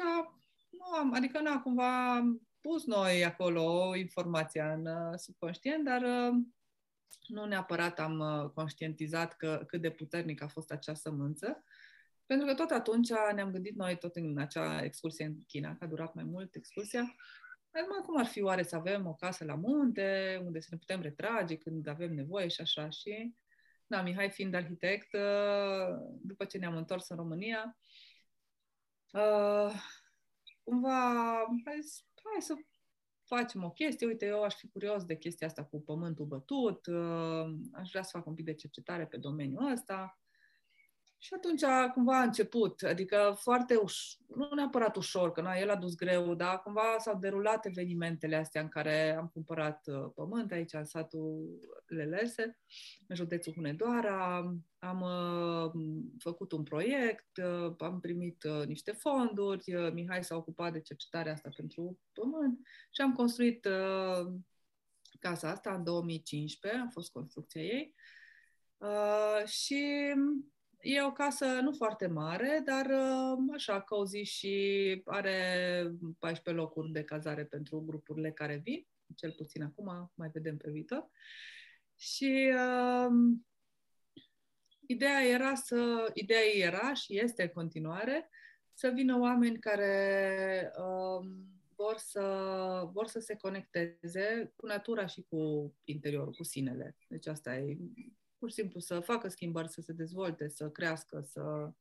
nu 0.70 0.84
am, 0.98 1.14
adică 1.14 1.40
nu 1.40 1.60
cumva 1.60 2.16
am 2.16 2.45
pus 2.66 2.84
noi 2.84 3.24
acolo 3.24 3.94
informația 3.96 4.72
în 4.72 4.86
uh, 4.86 5.18
subconștient, 5.18 5.84
dar 5.84 6.02
uh, 6.02 6.34
nu 7.26 7.44
neapărat 7.44 7.98
am 7.98 8.18
uh, 8.18 8.50
conștientizat 8.50 9.36
că, 9.36 9.64
cât 9.66 9.80
de 9.80 9.90
puternic 9.90 10.42
a 10.42 10.48
fost 10.48 10.70
acea 10.70 10.94
sămânță. 10.94 11.64
Pentru 12.26 12.46
că 12.46 12.54
tot 12.54 12.70
atunci 12.70 13.08
ne-am 13.34 13.50
gândit 13.50 13.74
noi, 13.74 13.98
tot 13.98 14.16
în 14.16 14.38
acea 14.38 14.84
excursie 14.84 15.24
în 15.24 15.34
China, 15.46 15.76
că 15.76 15.84
a 15.84 15.86
durat 15.86 16.14
mai 16.14 16.24
mult 16.24 16.54
excursia, 16.54 17.14
Acum, 17.70 18.04
cum 18.04 18.18
ar 18.18 18.26
fi 18.26 18.42
oare 18.42 18.62
să 18.62 18.76
avem 18.76 19.06
o 19.06 19.14
casă 19.14 19.44
la 19.44 19.54
munte, 19.54 20.40
unde 20.44 20.60
să 20.60 20.68
ne 20.70 20.76
putem 20.76 21.00
retrage 21.00 21.56
când 21.56 21.86
avem 21.86 22.14
nevoie 22.14 22.48
și 22.48 22.60
așa. 22.60 22.90
Și, 22.90 23.34
da, 23.86 24.02
Mihai 24.02 24.30
fiind 24.30 24.54
arhitect, 24.54 25.12
uh, 25.12 25.96
după 26.22 26.44
ce 26.44 26.58
ne-am 26.58 26.76
întors 26.76 27.08
în 27.08 27.16
România, 27.16 27.78
uh, 29.12 29.72
cumva, 30.62 31.34
hai, 31.64 31.78
hai 32.32 32.42
să 32.42 32.54
facem 33.24 33.64
o 33.64 33.70
chestie, 33.70 34.06
uite, 34.06 34.26
eu 34.26 34.42
aș 34.42 34.54
fi 34.54 34.68
curios 34.68 35.04
de 35.04 35.16
chestia 35.16 35.46
asta 35.46 35.64
cu 35.64 35.80
pământul 35.80 36.26
bătut, 36.26 36.86
uh, 36.86 37.54
aș 37.72 37.90
vrea 37.90 38.02
să 38.02 38.10
fac 38.12 38.26
un 38.26 38.34
pic 38.34 38.44
de 38.44 38.54
cercetare 38.54 39.06
pe 39.06 39.16
domeniul 39.16 39.72
ăsta. 39.72 40.20
Și 41.26 41.34
atunci 41.34 41.62
cumva 41.94 42.18
a 42.20 42.22
început, 42.22 42.82
adică 42.82 43.36
foarte 43.40 43.76
ușor, 43.76 44.18
nu 44.36 44.54
neapărat 44.54 44.96
ușor, 44.96 45.32
că 45.32 45.40
na, 45.40 45.54
el 45.54 45.70
a 45.70 45.76
dus 45.76 45.94
greu, 45.94 46.34
dar 46.34 46.62
cumva 46.62 46.96
s-au 46.98 47.18
derulat 47.18 47.66
evenimentele 47.66 48.36
astea 48.36 48.60
în 48.60 48.68
care 48.68 49.16
am 49.16 49.28
cumpărat 49.28 49.86
uh, 49.86 50.10
pământ 50.14 50.52
aici 50.52 50.72
în 50.72 50.84
satul 50.84 51.58
Lelese, 51.86 52.58
în 53.08 53.16
județul 53.16 53.52
Hunedoara, 53.52 54.36
am 54.78 55.00
uh, 55.00 55.72
făcut 56.18 56.52
un 56.52 56.62
proiect, 56.62 57.36
uh, 57.36 57.74
am 57.78 58.00
primit 58.00 58.44
uh, 58.44 58.66
niște 58.66 58.92
fonduri, 58.92 59.74
uh, 59.74 59.92
Mihai 59.92 60.24
s-a 60.24 60.36
ocupat 60.36 60.72
de 60.72 60.80
cercetarea 60.80 61.32
asta 61.32 61.48
pentru 61.56 61.98
pământ 62.12 62.58
și 62.90 63.00
am 63.00 63.12
construit 63.12 63.64
uh, 63.64 64.32
casa 65.20 65.50
asta 65.50 65.74
în 65.74 65.84
2015, 65.84 66.80
a 66.80 66.88
fost 66.90 67.10
construcția 67.12 67.62
ei. 67.62 67.94
Uh, 68.78 69.46
și 69.46 70.14
E 70.88 71.02
o 71.02 71.12
casă 71.12 71.44
nu 71.44 71.72
foarte 71.72 72.06
mare, 72.06 72.62
dar 72.64 72.86
uh, 72.86 73.38
așa, 73.54 73.80
cozy 73.80 74.22
și 74.22 75.02
are 75.04 75.82
14 76.18 76.62
locuri 76.62 76.92
de 76.92 77.04
cazare 77.04 77.44
pentru 77.44 77.80
grupurile 77.80 78.32
care 78.32 78.60
vin, 78.64 78.86
cel 79.14 79.32
puțin 79.32 79.62
acum, 79.62 80.12
mai 80.14 80.28
vedem 80.32 80.56
pe 80.56 80.70
viitor. 80.70 81.10
Și 81.96 82.52
uh, 82.54 83.36
ideea 84.86 85.24
era 85.24 85.54
să, 85.54 86.10
ideea 86.14 86.42
era 86.54 86.94
și 86.94 87.18
este 87.18 87.42
în 87.42 87.48
continuare 87.48 88.30
să 88.72 88.88
vină 88.88 89.18
oameni 89.18 89.58
care 89.58 90.72
uh, 90.78 91.28
vor, 91.74 91.96
să, 91.96 92.22
vor 92.92 93.06
să 93.06 93.18
se 93.18 93.36
conecteze 93.36 94.52
cu 94.56 94.66
natura 94.66 95.06
și 95.06 95.26
cu 95.28 95.72
interiorul, 95.84 96.32
cu 96.32 96.42
sinele. 96.42 96.96
Deci 97.08 97.26
asta 97.26 97.56
e 97.56 97.76
pur 98.38 98.48
și 98.48 98.54
simplu 98.54 98.80
să 98.80 99.00
facă 99.00 99.28
schimbări, 99.28 99.68
să 99.68 99.80
se 99.80 99.92
dezvolte, 99.92 100.48
să 100.48 100.70
crească, 100.70 101.20
să 101.20 101.72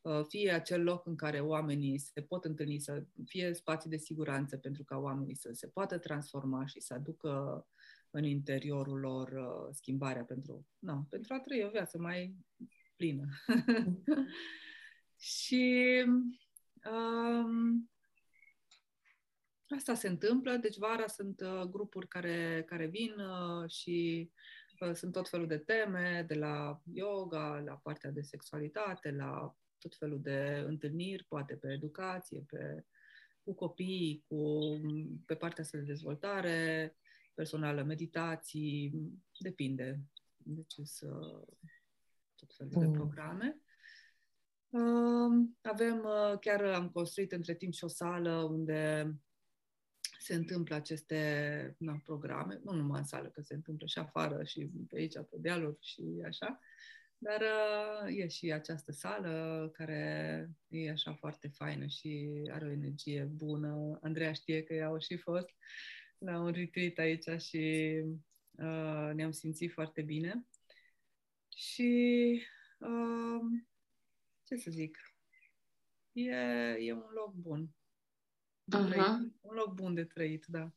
uh, 0.00 0.24
fie 0.28 0.50
acel 0.52 0.82
loc 0.82 1.06
în 1.06 1.16
care 1.16 1.40
oamenii 1.40 1.98
se 1.98 2.22
pot 2.22 2.44
întâlni, 2.44 2.78
să 2.78 3.04
fie 3.24 3.52
spații 3.52 3.90
de 3.90 3.96
siguranță 3.96 4.56
pentru 4.56 4.84
ca 4.84 4.96
oamenii 4.96 5.36
să 5.36 5.50
se 5.52 5.66
poată 5.66 5.98
transforma 5.98 6.66
și 6.66 6.80
să 6.80 6.94
aducă 6.94 7.66
în 8.10 8.24
interiorul 8.24 8.98
lor 8.98 9.28
uh, 9.28 9.68
schimbarea 9.74 10.24
pentru, 10.24 10.66
na, 10.78 11.06
pentru 11.08 11.34
a 11.34 11.40
trăi 11.40 11.64
o 11.64 11.70
viață 11.70 11.98
mai 11.98 12.36
plină. 12.96 13.28
și 15.38 16.04
um, 16.84 17.90
asta 19.68 19.94
se 19.94 20.08
întâmplă, 20.08 20.56
deci 20.56 20.76
vara 20.76 21.06
sunt 21.06 21.40
uh, 21.40 21.60
grupuri 21.60 22.08
care, 22.08 22.64
care 22.66 22.86
vin 22.86 23.14
uh, 23.18 23.70
și 23.70 24.30
sunt 24.94 25.12
tot 25.12 25.28
felul 25.28 25.46
de 25.46 25.58
teme, 25.58 26.24
de 26.28 26.34
la 26.34 26.82
yoga, 26.92 27.62
la 27.66 27.74
partea 27.74 28.10
de 28.10 28.20
sexualitate, 28.20 29.10
la 29.10 29.56
tot 29.78 29.96
felul 29.96 30.20
de 30.20 30.64
întâlniri, 30.66 31.24
poate 31.24 31.54
pe 31.54 31.72
educație, 31.72 32.44
pe, 32.48 32.84
cu 33.42 33.54
copii, 33.54 34.24
cu, 34.28 34.58
pe 35.26 35.34
partea 35.34 35.64
asta 35.64 35.78
de 35.78 35.84
dezvoltare 35.84 36.96
personală, 37.34 37.82
meditații, 37.82 38.92
depinde. 39.38 40.00
Deci 40.36 40.72
sunt 40.82 41.10
tot 42.34 42.54
felul 42.56 42.72
mm. 42.74 42.80
de 42.80 42.98
programe. 42.98 43.60
Avem, 45.62 46.06
chiar 46.40 46.64
am 46.64 46.90
construit 46.90 47.32
între 47.32 47.54
timp 47.54 47.72
și 47.72 47.84
o 47.84 47.88
sală 47.88 48.34
unde 48.34 49.10
se 50.20 50.34
întâmplă 50.34 50.74
aceste 50.74 51.74
na, 51.78 52.00
programe, 52.04 52.60
nu 52.64 52.72
numai 52.72 52.98
în 52.98 53.04
sală, 53.04 53.28
că 53.28 53.40
se 53.40 53.54
întâmplă 53.54 53.86
și 53.86 53.98
afară 53.98 54.44
și 54.44 54.70
pe 54.88 54.96
aici, 54.96 55.14
pe 55.14 55.36
dealuri 55.38 55.76
și 55.80 56.22
așa, 56.26 56.60
dar 57.18 57.40
uh, 57.40 58.16
e 58.16 58.28
și 58.28 58.52
această 58.52 58.92
sală 58.92 59.70
care 59.72 60.50
e 60.68 60.90
așa 60.90 61.14
foarte 61.14 61.48
faină 61.48 61.86
și 61.86 62.42
are 62.50 62.66
o 62.66 62.70
energie 62.70 63.22
bună. 63.24 63.98
Andreea 64.02 64.32
știe 64.32 64.62
că 64.62 64.74
ea 64.74 64.86
au 64.86 64.98
și 64.98 65.16
fost 65.16 65.48
la 66.18 66.40
un 66.40 66.52
retreat 66.52 66.98
aici 66.98 67.40
și 67.40 67.94
uh, 68.50 69.10
ne-am 69.14 69.30
simțit 69.30 69.72
foarte 69.72 70.02
bine. 70.02 70.46
Și 71.56 72.42
uh, 72.78 73.60
ce 74.44 74.56
să 74.56 74.70
zic, 74.70 74.98
e, 76.12 76.34
e 76.78 76.92
un 76.92 77.10
loc 77.14 77.34
bun 77.34 77.74
uh-huh. 78.78 79.40
Un 79.40 79.54
loc 79.54 79.74
bun 79.74 79.94
de 79.94 80.04
trăit, 80.04 80.44
da. 80.46 80.72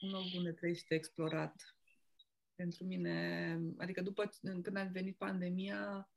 Un 0.00 0.10
loc 0.10 0.22
bun 0.34 0.42
de 0.42 0.52
trăit 0.52 0.76
și 0.76 0.86
de 0.88 0.94
explorat. 0.94 1.76
Pentru 2.54 2.84
mine, 2.84 3.58
adică 3.78 4.02
după 4.02 4.30
când 4.62 4.76
a 4.76 4.84
venit 4.84 5.16
pandemia, 5.16 6.10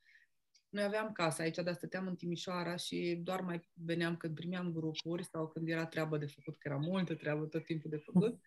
noi 0.70 0.84
aveam 0.84 1.12
casa 1.12 1.44
aici, 1.44 1.56
dar 1.56 1.74
stăteam 1.74 2.08
în 2.08 2.16
Timișoara 2.16 2.76
și 2.76 3.20
doar 3.24 3.42
mai 3.42 3.70
veneam 3.74 4.18
când 4.18 4.36
primeam 4.36 4.72
grupuri 4.72 5.24
sau 5.24 5.48
când 5.48 5.68
era 5.68 5.86
treabă 5.86 6.18
de 6.18 6.26
făcut, 6.26 6.58
că 6.58 6.68
era 6.68 6.78
multă 6.78 7.16
treabă 7.16 7.46
tot 7.46 7.66
timpul 7.66 7.90
de 7.90 7.98
făcut. 7.98 8.40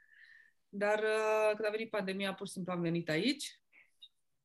Dar 0.69 0.99
uh, 0.99 1.55
când 1.55 1.69
a 1.69 1.71
venit 1.71 1.91
pandemia, 1.91 2.35
pur 2.35 2.47
și 2.47 2.53
simplu 2.53 2.73
am 2.73 2.81
venit 2.81 3.09
aici 3.09 3.61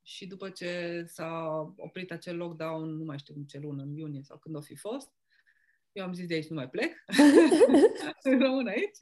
și 0.02 0.28
după 0.28 0.50
ce 0.50 1.04
s-a 1.08 1.60
oprit 1.78 2.12
acel 2.12 2.38
lockdown, 2.38 2.90
nu 2.98 3.04
mai 3.04 3.20
știu 3.20 3.34
în 3.38 3.46
ce 3.46 3.60
lună, 3.60 3.82
în 3.82 3.96
iunie 3.96 4.24
sau 4.24 4.38
când 4.38 4.56
o 4.56 4.62
fi 4.62 4.76
fost, 4.76 5.12
eu 5.92 6.04
am 6.04 6.14
zis 6.14 6.28
de 6.28 6.34
aici 6.34 6.48
nu 6.48 6.56
mai 6.56 6.70
plec, 6.70 6.94
rămân 8.44 8.68
aici. 8.68 8.98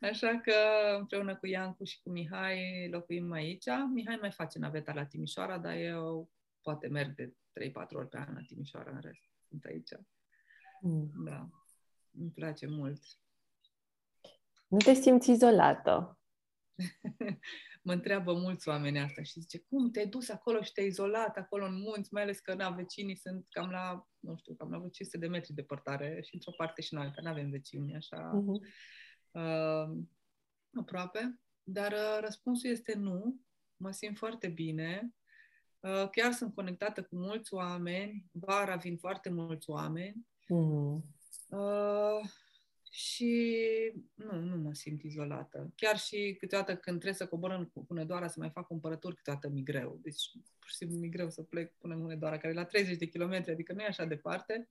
Așa 0.00 0.40
că 0.40 0.54
împreună 0.98 1.36
cu 1.36 1.46
Iancu 1.46 1.84
și 1.84 2.02
cu 2.02 2.10
Mihai 2.10 2.88
locuim 2.90 3.32
aici. 3.32 3.66
Mihai 3.92 4.18
mai 4.20 4.30
face 4.30 4.58
naveta 4.58 4.92
la 4.92 5.06
Timișoara, 5.06 5.58
dar 5.58 5.76
eu 5.76 6.30
poate 6.62 6.88
merg 6.88 7.14
de 7.14 7.26
3-4 7.26 7.32
ori 7.88 8.08
pe 8.08 8.18
an 8.18 8.34
la 8.34 8.42
Timișoara, 8.46 8.90
în 8.90 9.00
rest 9.00 9.30
sunt 9.48 9.64
aici. 9.64 9.90
Mm. 10.80 11.10
Da, 11.24 11.48
îmi 12.18 12.30
place 12.30 12.66
mult. 12.66 13.02
Nu 14.68 14.78
te 14.78 14.92
simți 14.92 15.30
izolată? 15.30 16.18
mă 17.82 17.92
întreabă 17.92 18.32
mulți 18.32 18.68
oameni 18.68 19.00
asta 19.00 19.22
și 19.22 19.40
zice, 19.40 19.58
cum 19.58 19.90
te-ai 19.90 20.06
dus 20.06 20.28
acolo 20.28 20.62
și 20.62 20.72
te-ai 20.72 20.86
izolat 20.86 21.36
acolo 21.36 21.64
în 21.64 21.80
munți, 21.80 22.12
mai 22.12 22.22
ales 22.22 22.38
că 22.38 22.54
na, 22.54 22.70
vecinii 22.70 23.16
sunt 23.16 23.46
cam 23.48 23.70
la, 23.70 24.08
nu 24.18 24.36
știu, 24.36 24.54
cam 24.54 24.70
la 24.70 24.78
500 24.78 25.18
de 25.18 25.26
metri 25.26 25.52
departare 25.52 26.20
și 26.24 26.34
într-o 26.34 26.52
parte 26.56 26.82
și 26.82 26.94
în 26.94 27.00
alta, 27.00 27.22
nu 27.22 27.28
avem 27.28 27.50
vecini 27.50 27.94
așa 27.94 28.42
uh-huh. 28.42 28.60
uh, 29.30 29.98
aproape. 30.74 31.40
Dar 31.62 31.92
uh, 31.92 32.18
răspunsul 32.20 32.70
este 32.70 32.94
nu, 32.94 33.40
mă 33.76 33.90
simt 33.90 34.16
foarte 34.16 34.48
bine, 34.48 35.14
uh, 35.80 36.08
chiar 36.10 36.32
sunt 36.32 36.54
conectată 36.54 37.02
cu 37.02 37.16
mulți 37.16 37.54
oameni, 37.54 38.26
vara 38.32 38.76
vin 38.76 38.96
foarte 38.96 39.30
mulți 39.30 39.70
oameni. 39.70 40.26
Uh-huh. 40.44 41.02
Uh, 41.48 42.28
și 42.94 43.56
nu, 44.14 44.40
nu 44.40 44.56
mă 44.56 44.74
simt 44.74 45.02
izolată. 45.02 45.72
Chiar 45.76 45.98
și 45.98 46.36
câteodată 46.38 46.76
când 46.76 46.96
trebuie 47.00 47.18
să 47.18 47.26
cobor 47.26 47.50
în 47.50 47.84
Hunedoara 47.86 48.28
să 48.28 48.38
mai 48.38 48.50
fac 48.50 48.66
cumpărături, 48.66 49.16
câteodată 49.16 49.48
mi 49.48 49.62
greu. 49.62 49.98
Deci 50.02 50.30
pur 50.58 50.68
și 50.68 50.74
simplu 50.74 50.98
mi 50.98 51.08
greu 51.08 51.30
să 51.30 51.42
plec 51.42 51.74
până 51.78 51.94
în 51.94 52.00
Hunedoara, 52.00 52.38
care 52.38 52.52
e 52.52 52.56
la 52.56 52.64
30 52.64 52.96
de 52.96 53.06
kilometri, 53.06 53.50
adică 53.50 53.72
nu 53.72 53.82
e 53.82 53.86
așa 53.86 54.04
departe, 54.04 54.68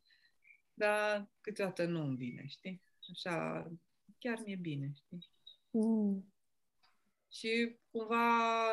dar 0.74 1.30
câteodată 1.42 1.86
nu 1.86 2.02
îmi 2.02 2.16
vine, 2.16 2.46
știi? 2.48 2.82
Așa, 3.12 3.68
chiar 4.18 4.42
mi-e 4.46 4.56
bine, 4.56 4.92
știi? 4.94 5.30
Mm. 5.72 6.34
Și 7.34 7.80
cumva, 7.92 8.26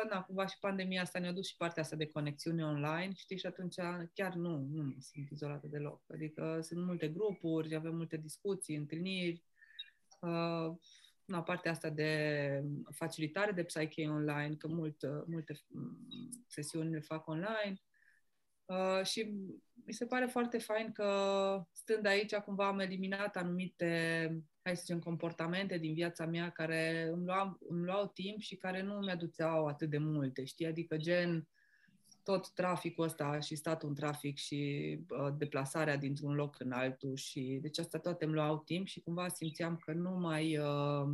na, 0.09 0.21
cumva 0.21 0.45
și 0.45 0.59
pandemia 0.59 1.01
asta 1.01 1.19
ne-a 1.19 1.31
dus 1.31 1.47
și 1.47 1.57
partea 1.57 1.83
asta 1.83 1.95
de 1.95 2.07
conexiune 2.07 2.65
online, 2.65 3.13
știi, 3.15 3.37
și 3.37 3.45
atunci 3.45 3.75
chiar 4.13 4.33
nu, 4.33 4.57
nu 4.57 4.83
mă 4.83 4.95
simt 4.99 5.29
izolată 5.29 5.67
deloc. 5.67 6.03
Adică 6.13 6.59
sunt 6.61 6.85
multe 6.85 7.07
grupuri, 7.07 7.75
avem 7.75 7.95
multe 7.95 8.17
discuții, 8.17 8.75
întâlniri, 8.75 9.43
uh, 10.21 10.75
na, 11.25 11.43
partea 11.43 11.71
asta 11.71 11.89
de 11.89 12.63
facilitare 12.91 13.51
de 13.51 13.63
psyche 13.63 14.07
online, 14.07 14.55
că 14.55 14.67
mult, 14.67 14.97
multe 15.25 15.59
sesiuni 16.47 16.93
le 16.93 16.99
fac 16.99 17.27
online. 17.27 17.81
Uh, 18.69 19.05
și 19.05 19.33
mi 19.85 19.93
se 19.93 20.05
pare 20.05 20.25
foarte 20.25 20.57
fain 20.57 20.91
că 20.91 21.11
stând 21.71 22.05
aici 22.05 22.35
cumva 22.35 22.67
am 22.67 22.79
eliminat 22.79 23.35
anumite 23.35 24.43
hai 24.61 24.75
să 24.75 24.83
zicem, 24.85 24.99
comportamente 24.99 25.77
din 25.77 25.93
viața 25.93 26.25
mea 26.25 26.49
care 26.49 27.09
îmi 27.13 27.25
luau, 27.25 27.57
îmi 27.69 27.85
luau 27.85 28.07
timp 28.07 28.39
și 28.39 28.55
care 28.55 28.81
nu 28.81 28.93
mi-aduceau 28.93 29.65
atât 29.65 29.89
de 29.89 29.97
multe, 29.97 30.43
știi? 30.43 30.65
Adică 30.65 30.97
gen 30.97 31.47
tot 32.23 32.53
traficul 32.53 33.05
ăsta 33.05 33.39
și 33.39 33.55
statul 33.55 33.89
în 33.89 33.95
trafic 33.95 34.37
și 34.37 34.99
uh, 35.09 35.33
deplasarea 35.37 35.97
dintr-un 35.97 36.33
loc 36.33 36.59
în 36.59 36.71
altul 36.71 37.15
și 37.15 37.59
deci 37.61 37.79
asta 37.79 37.97
toate 37.97 38.25
îmi 38.25 38.33
luau 38.33 38.57
timp 38.57 38.87
și 38.87 38.99
cumva 38.99 39.27
simțeam 39.27 39.75
că 39.75 39.93
nu 39.93 40.11
mai 40.11 40.57
uh, 40.57 41.09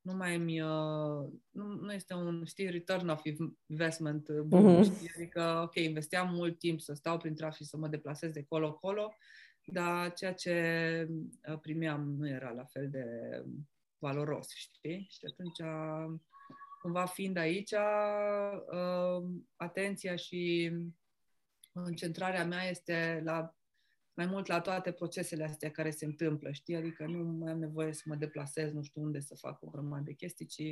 nu 0.00 0.12
mai 0.12 0.38
mi 0.38 0.60
uh, 0.60 1.28
nu, 1.50 1.64
nu 1.64 1.92
este 1.92 2.14
un, 2.14 2.44
știi, 2.44 2.70
return 2.70 3.08
of 3.08 3.22
investment 3.66 4.30
bun, 4.30 4.76
mm-hmm. 4.76 4.84
știi? 4.84 5.10
Adică, 5.14 5.60
ok, 5.64 5.74
investeam 5.74 6.34
mult 6.34 6.58
timp 6.58 6.80
să 6.80 6.94
stau 6.94 7.18
prin 7.18 7.34
trafic, 7.34 7.66
să 7.66 7.76
mă 7.76 7.88
deplasez 7.88 8.32
de 8.32 8.44
colo-colo 8.48 9.12
dar 9.70 10.12
ceea 10.12 10.34
ce 10.34 11.06
uh, 11.48 11.58
primeam 11.60 12.14
nu 12.18 12.28
era 12.28 12.50
la 12.50 12.64
fel 12.64 12.90
de 12.90 13.04
valoros, 13.98 14.48
știi? 14.54 15.06
Și 15.10 15.20
atunci, 15.30 15.60
cumva 16.80 17.06
fiind 17.06 17.36
aici, 17.36 17.72
uh, 17.72 19.22
atenția 19.56 20.16
și 20.16 20.72
concentrarea 21.72 22.44
mea 22.44 22.68
este 22.68 23.20
la 23.24 23.56
mai 24.18 24.26
mult 24.26 24.46
la 24.46 24.60
toate 24.60 24.92
procesele 24.92 25.44
astea 25.44 25.70
care 25.70 25.90
se 25.90 26.04
întâmplă, 26.04 26.50
știi? 26.50 26.76
Adică 26.76 27.06
nu 27.06 27.24
mai 27.24 27.52
am 27.52 27.58
nevoie 27.58 27.92
să 27.92 28.02
mă 28.04 28.14
deplasez, 28.14 28.72
nu 28.72 28.82
știu 28.82 29.02
unde 29.02 29.20
să 29.20 29.34
fac 29.34 29.62
o 29.62 29.66
grămadă 29.66 30.02
de 30.04 30.12
chestii, 30.12 30.46
ci 30.46 30.62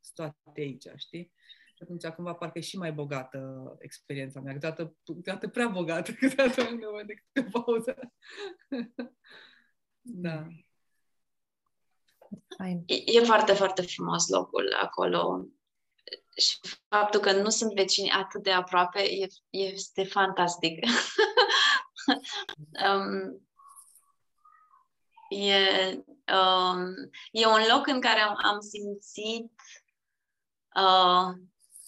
sunt 0.00 0.14
toate 0.14 0.60
aici, 0.60 0.86
știi? 0.96 1.32
Și 1.74 1.82
atunci 1.82 2.06
cumva 2.06 2.34
parcă 2.34 2.58
e 2.58 2.60
și 2.60 2.78
mai 2.78 2.92
bogată 2.92 3.38
experiența 3.78 4.40
mea. 4.40 4.52
Câteodată, 4.52 4.96
câteodată 5.04 5.48
prea 5.48 5.68
bogată, 5.68 6.12
câteodată 6.20 6.60
am 6.60 6.74
nevoie 6.74 7.04
de 7.04 7.14
câte 7.14 7.48
pauză. 7.50 8.12
da. 10.00 10.46
E, 12.86 13.18
e 13.18 13.20
foarte, 13.24 13.52
foarte 13.52 13.82
frumos 13.82 14.28
locul 14.28 14.76
acolo. 14.82 15.46
Și 16.36 16.58
faptul 16.88 17.20
că 17.20 17.32
nu 17.32 17.48
sunt 17.48 17.74
vecini 17.74 18.10
atât 18.10 18.42
de 18.42 18.50
aproape 18.50 19.00
e, 19.00 19.26
este 19.50 20.04
fantastic. 20.04 20.84
um, 22.86 23.46
e, 25.28 25.56
um, 26.34 27.10
e 27.30 27.46
un 27.46 27.64
loc 27.68 27.86
în 27.86 28.00
care 28.00 28.20
am, 28.20 28.38
am 28.42 28.60
simțit 28.60 29.52
uh, 30.74 31.34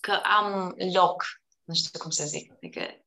că 0.01 0.13
am 0.13 0.75
loc, 0.95 1.25
nu 1.65 1.75
știu 1.75 1.99
cum 1.99 2.11
să 2.11 2.25
zic, 2.25 2.53
adică 2.53 2.81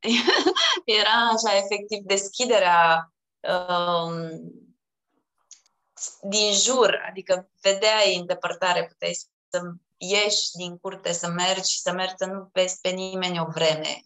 era 1.00 1.30
așa 1.34 1.58
efectiv 1.58 2.04
deschiderea 2.04 3.14
um, 3.40 4.42
din 6.22 6.54
jur, 6.54 7.04
adică 7.10 7.50
vedeai 7.62 8.16
în 8.16 8.26
depărtare, 8.26 8.86
puteai 8.86 9.14
să 9.50 9.62
ieși 9.98 10.52
din 10.52 10.78
curte, 10.78 11.12
să 11.12 11.28
mergi, 11.28 11.80
să 11.82 11.92
mergi, 11.92 12.14
să 12.18 12.26
nu 12.26 12.50
vezi 12.54 12.80
pe 12.82 12.90
nimeni 12.90 13.40
o 13.40 13.46
vreme, 13.46 14.02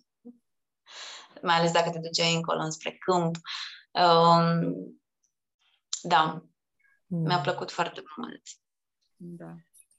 mai 1.42 1.56
ales 1.56 1.72
dacă 1.72 1.90
te 1.90 2.00
duceai 2.00 2.36
încolo 2.36 2.60
înspre 2.60 2.92
câmp. 2.92 3.36
Um, 3.92 5.02
da, 6.02 6.46
mm. 7.06 7.22
mi-a 7.22 7.40
plăcut 7.40 7.72
foarte 7.72 8.04
mult. 8.18 8.42
Da 9.16 9.56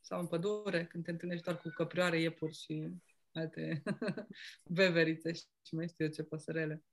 sau 0.07 0.21
în 0.21 0.27
pădure, 0.27 0.87
când 0.87 1.05
te 1.05 1.11
întâlnești 1.11 1.45
doar 1.45 1.61
cu 1.61 1.69
căprioare, 1.69 2.21
iepuri 2.21 2.55
și 2.55 2.89
alte 3.33 3.83
veverițe 4.79 5.33
și 5.33 5.75
mai 5.75 5.89
știu 5.89 6.05
eu 6.05 6.11
ce 6.11 6.23
păsărele. 6.23 6.85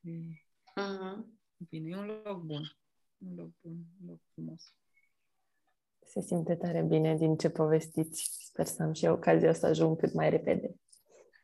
Uh-huh. 0.00 1.16
Bine, 1.56 1.88
e 1.88 1.96
un 1.96 2.06
loc 2.06 2.42
bun. 2.42 2.62
Un 3.18 3.34
loc 3.34 3.50
bun, 3.60 3.76
un 4.00 4.08
loc 4.08 4.20
frumos. 4.32 4.74
Se 6.02 6.20
simte 6.20 6.54
tare 6.54 6.82
bine 6.82 7.16
din 7.16 7.36
ce 7.36 7.50
povestiți. 7.50 8.28
Sper 8.40 8.66
să 8.66 8.82
am 8.82 8.92
și 8.92 9.04
eu 9.04 9.12
ocazia 9.12 9.52
să 9.52 9.66
ajung 9.66 9.98
cât 9.98 10.12
mai 10.12 10.30
repede. 10.30 10.74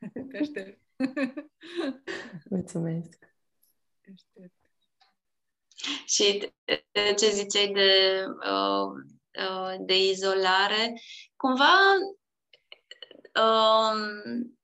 Te 0.31 0.39
aștept. 0.39 0.81
Mulțumesc. 2.51 3.19
Te 4.01 4.11
aștept. 4.13 4.55
Și 6.05 6.53
ce 7.17 7.31
ziceai 7.31 7.73
de 7.73 8.25
uh, 8.51 9.21
Uh, 9.39 9.75
de 9.79 9.99
izolare, 9.99 11.01
cumva 11.37 11.95
um, 13.35 14.57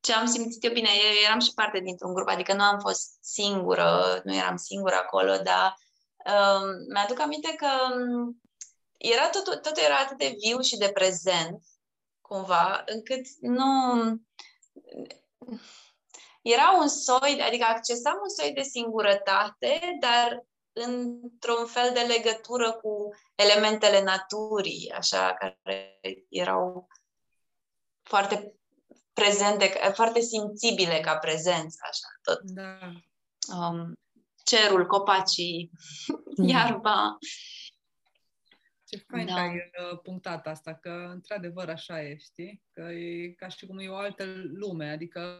ce 0.00 0.12
am 0.12 0.26
simțit 0.26 0.64
eu 0.64 0.72
bine, 0.72 0.88
eu 1.04 1.22
eram 1.24 1.38
și 1.38 1.54
parte 1.54 1.80
dintr-un 1.80 2.14
grup, 2.14 2.28
adică 2.28 2.54
nu 2.54 2.62
am 2.62 2.78
fost 2.78 3.18
singură, 3.20 4.20
nu 4.24 4.34
eram 4.34 4.56
singură 4.56 4.94
acolo, 4.94 5.36
dar 5.36 5.76
um, 6.24 6.92
mi-aduc 6.92 7.20
aminte 7.20 7.54
că 7.54 7.66
um, 7.94 8.40
era 8.96 9.28
tot, 9.28 9.62
tot 9.62 9.76
era 9.76 9.96
atât 9.96 10.18
de 10.18 10.36
viu 10.46 10.60
și 10.60 10.76
de 10.76 10.90
prezent, 10.94 11.62
cumva, 12.20 12.82
încât 12.86 13.26
nu... 13.40 13.62
Era 16.42 16.76
un 16.80 16.88
soi, 16.88 17.42
adică 17.46 17.64
accesam 17.64 18.18
un 18.22 18.28
soi 18.28 18.52
de 18.52 18.62
singurătate, 18.62 19.96
dar 20.00 20.46
într-un 20.72 21.66
fel 21.66 21.90
de 21.94 22.00
legătură 22.00 22.72
cu 22.72 23.14
elementele 23.34 24.02
naturii, 24.02 24.92
așa, 24.96 25.34
care 25.34 26.00
erau 26.28 26.88
foarte 28.02 28.52
prezente, 29.12 29.92
foarte 29.94 30.20
simțibile 30.20 31.00
ca 31.00 31.16
prezență, 31.16 31.78
așa, 31.82 32.08
tot. 32.22 32.40
Da. 32.42 32.78
Um, 33.56 33.92
cerul, 34.44 34.86
copacii, 34.86 35.70
mm. 36.36 36.48
iarba. 36.48 37.18
Ce 38.88 38.96
fain 38.96 39.26
da. 39.26 39.34
că 39.34 39.38
ai 39.38 39.56
uh, 39.56 40.00
punctat 40.02 40.46
asta, 40.46 40.74
că 40.74 41.10
într-adevăr 41.12 41.68
așa 41.68 42.02
e, 42.02 42.16
știi? 42.16 42.62
Că 42.70 42.80
e 42.80 43.28
ca 43.28 43.48
și 43.48 43.66
cum 43.66 43.78
e 43.78 43.88
o 43.88 43.96
altă 43.96 44.24
lume, 44.44 44.90
adică 44.90 45.38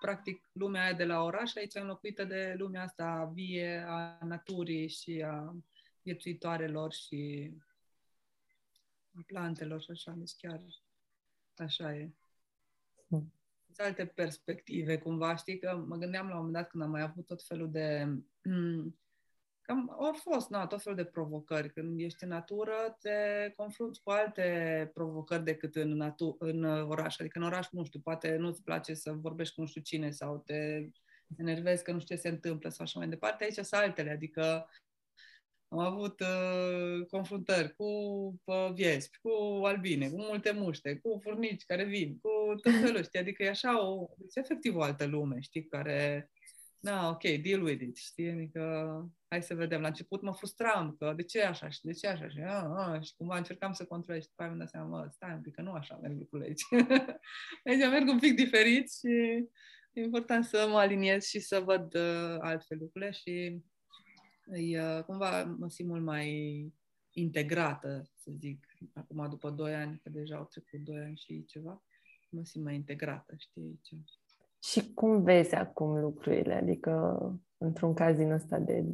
practic, 0.00 0.48
lumea 0.52 0.82
aia 0.82 0.92
de 0.92 1.04
la 1.04 1.22
oraș 1.22 1.54
aici 1.54 1.74
e 1.74 1.80
înlocuită 1.80 2.24
de 2.24 2.54
lumea 2.58 2.82
asta 2.82 3.30
vie 3.34 3.84
a 3.88 4.18
naturii 4.24 4.88
și 4.88 5.24
a 5.26 5.54
viețuitoarelor 6.02 6.92
și 6.92 7.52
a 9.14 9.22
plantelor 9.26 9.82
și 9.82 9.90
așa, 9.90 10.12
deci 10.12 10.34
chiar 10.36 10.60
așa 11.56 11.94
e. 11.94 12.10
Hmm. 13.08 13.32
Alte 13.76 14.06
perspective, 14.06 14.98
cumva, 14.98 15.36
știi 15.36 15.58
că 15.58 15.84
mă 15.88 15.96
gândeam 15.96 16.26
la 16.26 16.32
un 16.32 16.36
moment 16.36 16.54
dat 16.54 16.68
când 16.70 16.82
am 16.82 16.90
mai 16.90 17.02
avut 17.02 17.26
tot 17.26 17.42
felul 17.42 17.70
de 17.70 18.06
Cam 19.60 19.90
au 19.90 20.12
fost, 20.12 20.50
na, 20.50 20.66
tot 20.66 20.82
felul 20.82 20.98
de 20.98 21.04
provocări. 21.04 21.72
Când 21.72 22.00
ești 22.00 22.22
în 22.24 22.28
natură, 22.28 22.96
te 23.00 23.50
confrunți 23.56 24.02
cu 24.02 24.10
alte 24.10 24.90
provocări 24.94 25.44
decât 25.44 25.74
în, 25.76 25.96
natu- 25.96 26.36
în 26.38 26.64
oraș. 26.64 27.18
Adică 27.18 27.38
în 27.38 27.44
oraș, 27.44 27.68
nu 27.70 27.84
știu, 27.84 28.00
poate 28.00 28.36
nu-ți 28.36 28.62
place 28.62 28.94
să 28.94 29.12
vorbești 29.12 29.54
cu 29.54 29.60
nu 29.60 29.66
știu 29.66 29.80
cine 29.80 30.10
sau 30.10 30.42
te 30.46 30.88
enervezi 31.36 31.84
că 31.84 31.92
nu 31.92 32.00
știu 32.00 32.14
ce 32.14 32.20
se 32.20 32.28
întâmplă 32.28 32.68
sau 32.68 32.84
așa 32.84 32.98
mai 32.98 33.08
departe. 33.08 33.44
Aici 33.44 33.52
sunt 33.52 33.72
altele, 33.72 34.10
adică 34.10 34.68
am 35.68 35.78
avut 35.78 36.20
uh, 36.20 37.06
confruntări 37.06 37.74
cu 37.74 37.84
uh, 38.44 38.72
viespi, 38.72 39.18
cu 39.22 39.64
albine, 39.64 40.10
cu 40.10 40.16
multe 40.20 40.50
muște, 40.50 40.98
cu 41.02 41.18
furnici 41.22 41.64
care 41.64 41.84
vin, 41.84 42.18
cu 42.18 42.30
tot 42.62 42.72
felul, 42.80 43.02
știi? 43.04 43.18
Adică 43.18 43.42
e 43.42 43.48
așa 43.48 43.88
o, 43.88 44.08
deci 44.16 44.36
efectiv 44.36 44.76
o 44.76 44.82
altă 44.82 45.06
lume, 45.06 45.40
știi, 45.40 45.66
care 45.66 46.30
da, 46.80 47.08
ok, 47.08 47.22
deal 47.22 47.62
with 47.62 47.82
it, 47.82 47.96
știi? 47.96 48.30
Adică, 48.30 48.62
hai 49.28 49.42
să 49.42 49.54
vedem. 49.54 49.80
La 49.80 49.86
început 49.86 50.22
mă 50.22 50.32
frustram, 50.32 50.96
că 50.98 51.12
de 51.16 51.22
ce 51.22 51.42
așa 51.42 51.68
și 51.68 51.80
de 51.82 51.92
ce 51.92 52.06
așa 52.06 52.28
și, 52.28 52.38
a, 52.38 52.60
a, 52.60 53.00
și 53.00 53.14
cumva 53.16 53.36
încercam 53.36 53.72
să 53.72 53.84
controlez 53.84 54.22
și 54.22 54.28
după 54.28 54.42
aia 54.42 54.50
mi-am 54.50 54.60
dat 54.60 54.70
seama, 54.70 54.98
mă, 54.98 55.08
stai 55.10 55.32
un 55.34 55.40
pic, 55.40 55.54
că 55.54 55.62
nu 55.62 55.72
așa 55.72 55.96
merg 55.96 56.18
lucrurile 56.18 56.48
aici. 56.48 56.62
aici 57.64 57.90
merg 57.90 58.08
un 58.08 58.18
pic 58.18 58.34
diferit 58.34 58.92
și 58.92 59.08
e 59.92 60.02
important 60.02 60.44
să 60.44 60.66
mă 60.70 60.78
aliniez 60.78 61.24
și 61.24 61.40
să 61.40 61.60
văd 61.60 61.94
uh, 61.94 62.36
altfel 62.40 62.78
lucrurile 62.78 63.10
și 63.10 63.62
E, 64.52 65.02
cumva 65.06 65.44
mă 65.44 65.68
simt 65.68 65.88
mult 65.88 66.02
mai 66.02 66.72
integrată, 67.10 68.10
să 68.14 68.30
zic, 68.38 68.66
acum 68.94 69.28
după 69.28 69.50
2 69.50 69.74
ani, 69.74 69.98
că 70.02 70.08
deja 70.08 70.36
au 70.36 70.44
trecut 70.44 70.78
2 70.78 70.98
ani 70.98 71.16
și 71.16 71.44
ceva, 71.44 71.84
mă 72.30 72.44
simt 72.44 72.64
mai 72.64 72.74
integrată, 72.74 73.34
știi? 73.38 73.80
Ce? 73.82 73.96
Și 74.62 74.92
cum 74.94 75.22
vezi 75.22 75.54
acum 75.54 76.00
lucrurile? 76.00 76.54
Adică, 76.54 77.18
într-un 77.58 77.94
caz 77.94 78.16
din 78.16 78.30
ăsta 78.30 78.58
de 78.58 78.84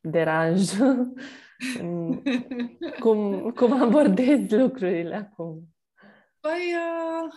deranj, 0.00 0.70
cum, 3.02 3.50
cum 3.50 3.82
abordezi 3.82 4.56
lucrurile 4.56 5.14
acum? 5.14 5.74
Păi, 6.40 6.74
uh, 6.74 7.32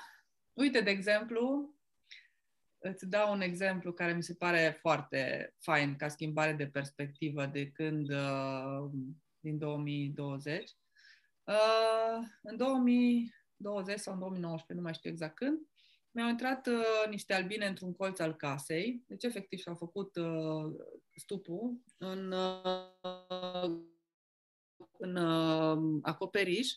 uite, 0.53 0.81
de 0.81 0.89
exemplu, 0.89 1.75
îți 2.77 3.09
dau 3.09 3.33
un 3.33 3.41
exemplu 3.41 3.93
care 3.93 4.13
mi 4.13 4.23
se 4.23 4.33
pare 4.33 4.77
foarte 4.79 5.53
fain 5.59 5.95
ca 5.95 6.07
schimbare 6.07 6.53
de 6.53 6.67
perspectivă 6.67 7.45
de 7.45 7.71
când, 7.71 8.09
uh, 8.09 8.89
din 9.39 9.57
2020. 9.57 10.71
Uh, 11.43 12.27
în 12.41 12.57
2020 12.57 13.99
sau 13.99 14.13
în 14.13 14.19
2019, 14.19 14.73
nu 14.73 14.81
mai 14.81 14.93
știu 14.93 15.09
exact 15.09 15.35
când, 15.35 15.59
mi-au 16.11 16.29
intrat 16.29 16.67
uh, 16.67 17.09
niște 17.09 17.33
albine 17.33 17.65
într-un 17.65 17.93
colț 17.93 18.19
al 18.19 18.35
casei, 18.35 19.03
deci 19.07 19.23
efectiv 19.23 19.59
și-au 19.59 19.75
făcut 19.75 20.15
uh, 20.15 20.73
stupul 21.15 21.81
în, 21.97 22.31
uh, 22.31 23.79
în 24.97 25.15
uh, 25.15 25.99
acoperiș 26.01 26.71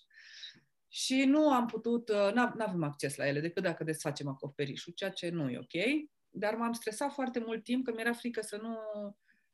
și 0.88 1.24
nu 1.24 1.52
am 1.52 1.66
putut, 1.66 2.08
uh, 2.08 2.30
nu 2.34 2.42
avem 2.58 2.82
acces 2.82 3.16
la 3.16 3.26
ele 3.26 3.40
decât 3.40 3.62
dacă 3.62 3.84
desfacem 3.84 4.28
acoperișul, 4.28 4.92
ceea 4.92 5.10
ce 5.10 5.28
nu 5.28 5.50
e 5.50 5.58
ok. 5.58 6.08
Dar 6.30 6.54
m-am 6.54 6.72
stresat 6.72 7.12
foarte 7.12 7.38
mult 7.38 7.64
timp 7.64 7.84
că 7.84 7.92
mi-era 7.92 8.12
frică 8.12 8.40
să 8.40 8.58
nu... 8.62 8.78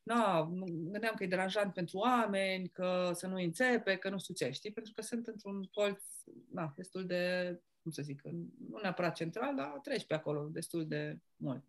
Na, 0.03 0.51
gândeam 0.67 1.15
că 1.15 1.23
e 1.25 1.27
deranjant 1.27 1.73
pentru 1.73 1.99
oameni, 1.99 2.69
că 2.69 3.11
să 3.15 3.27
nu 3.27 3.37
înțepe, 3.37 3.97
că 3.97 4.11
nu 4.11 4.19
știu 4.19 4.35
ce, 4.35 4.51
știi? 4.51 4.73
Pentru 4.73 4.93
că 4.93 5.03
sunt 5.03 5.27
într-un 5.27 5.63
colț 5.63 6.05
na, 6.51 6.73
destul 6.77 7.07
de, 7.07 7.55
cum 7.83 7.91
să 7.91 8.03
zic, 8.03 8.23
nu 8.69 8.79
neapărat 8.83 9.15
central, 9.15 9.55
dar 9.55 9.79
treci 9.83 10.07
pe 10.07 10.15
acolo 10.15 10.49
destul 10.53 10.87
de 10.87 11.19
mult. 11.37 11.65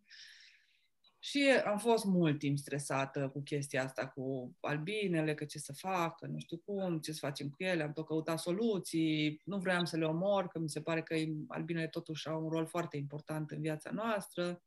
Și 1.24 1.50
am 1.66 1.78
fost 1.78 2.06
mult 2.06 2.40
timp 2.40 2.58
stresată 2.58 3.30
cu 3.30 3.42
chestia 3.42 3.84
asta, 3.84 4.08
cu 4.08 4.56
albinele, 4.60 5.34
că 5.34 5.46
ce 5.46 5.60
să 5.60 5.74
fac, 5.74 6.18
că 6.18 6.28
nu 6.28 6.40
știu 6.40 6.58
cum, 6.58 7.00
ce 7.00 7.12
să 7.12 7.20
facem 7.22 7.50
cu 7.50 7.64
ele, 7.64 7.84
am 7.84 7.92
tot 7.92 8.06
căutat 8.06 8.40
soluții, 8.40 9.42
nu 9.46 9.58
vreau 9.58 9.86
să 9.86 9.98
le 9.98 10.06
omor, 10.06 10.48
că 10.48 10.60
mi 10.60 10.70
se 10.70 10.82
pare 10.82 11.02
că 11.02 11.16
albinele 11.48 11.88
totuși 11.88 12.28
au 12.28 12.44
un 12.44 12.50
rol 12.50 12.66
foarte 12.66 12.98
important 12.98 13.52
în 13.52 13.62
viața 13.62 13.92
noastră. 13.92 14.64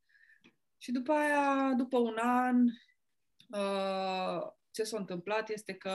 Și 0.79 0.93
după 0.93 1.13
aia, 1.13 1.75
după 1.77 1.99
un 1.99 2.17
an, 2.21 2.65
uh, 3.49 4.53
ce 4.71 4.83
s-a 4.83 4.99
întâmplat 4.99 5.49
este 5.49 5.73
că 5.73 5.93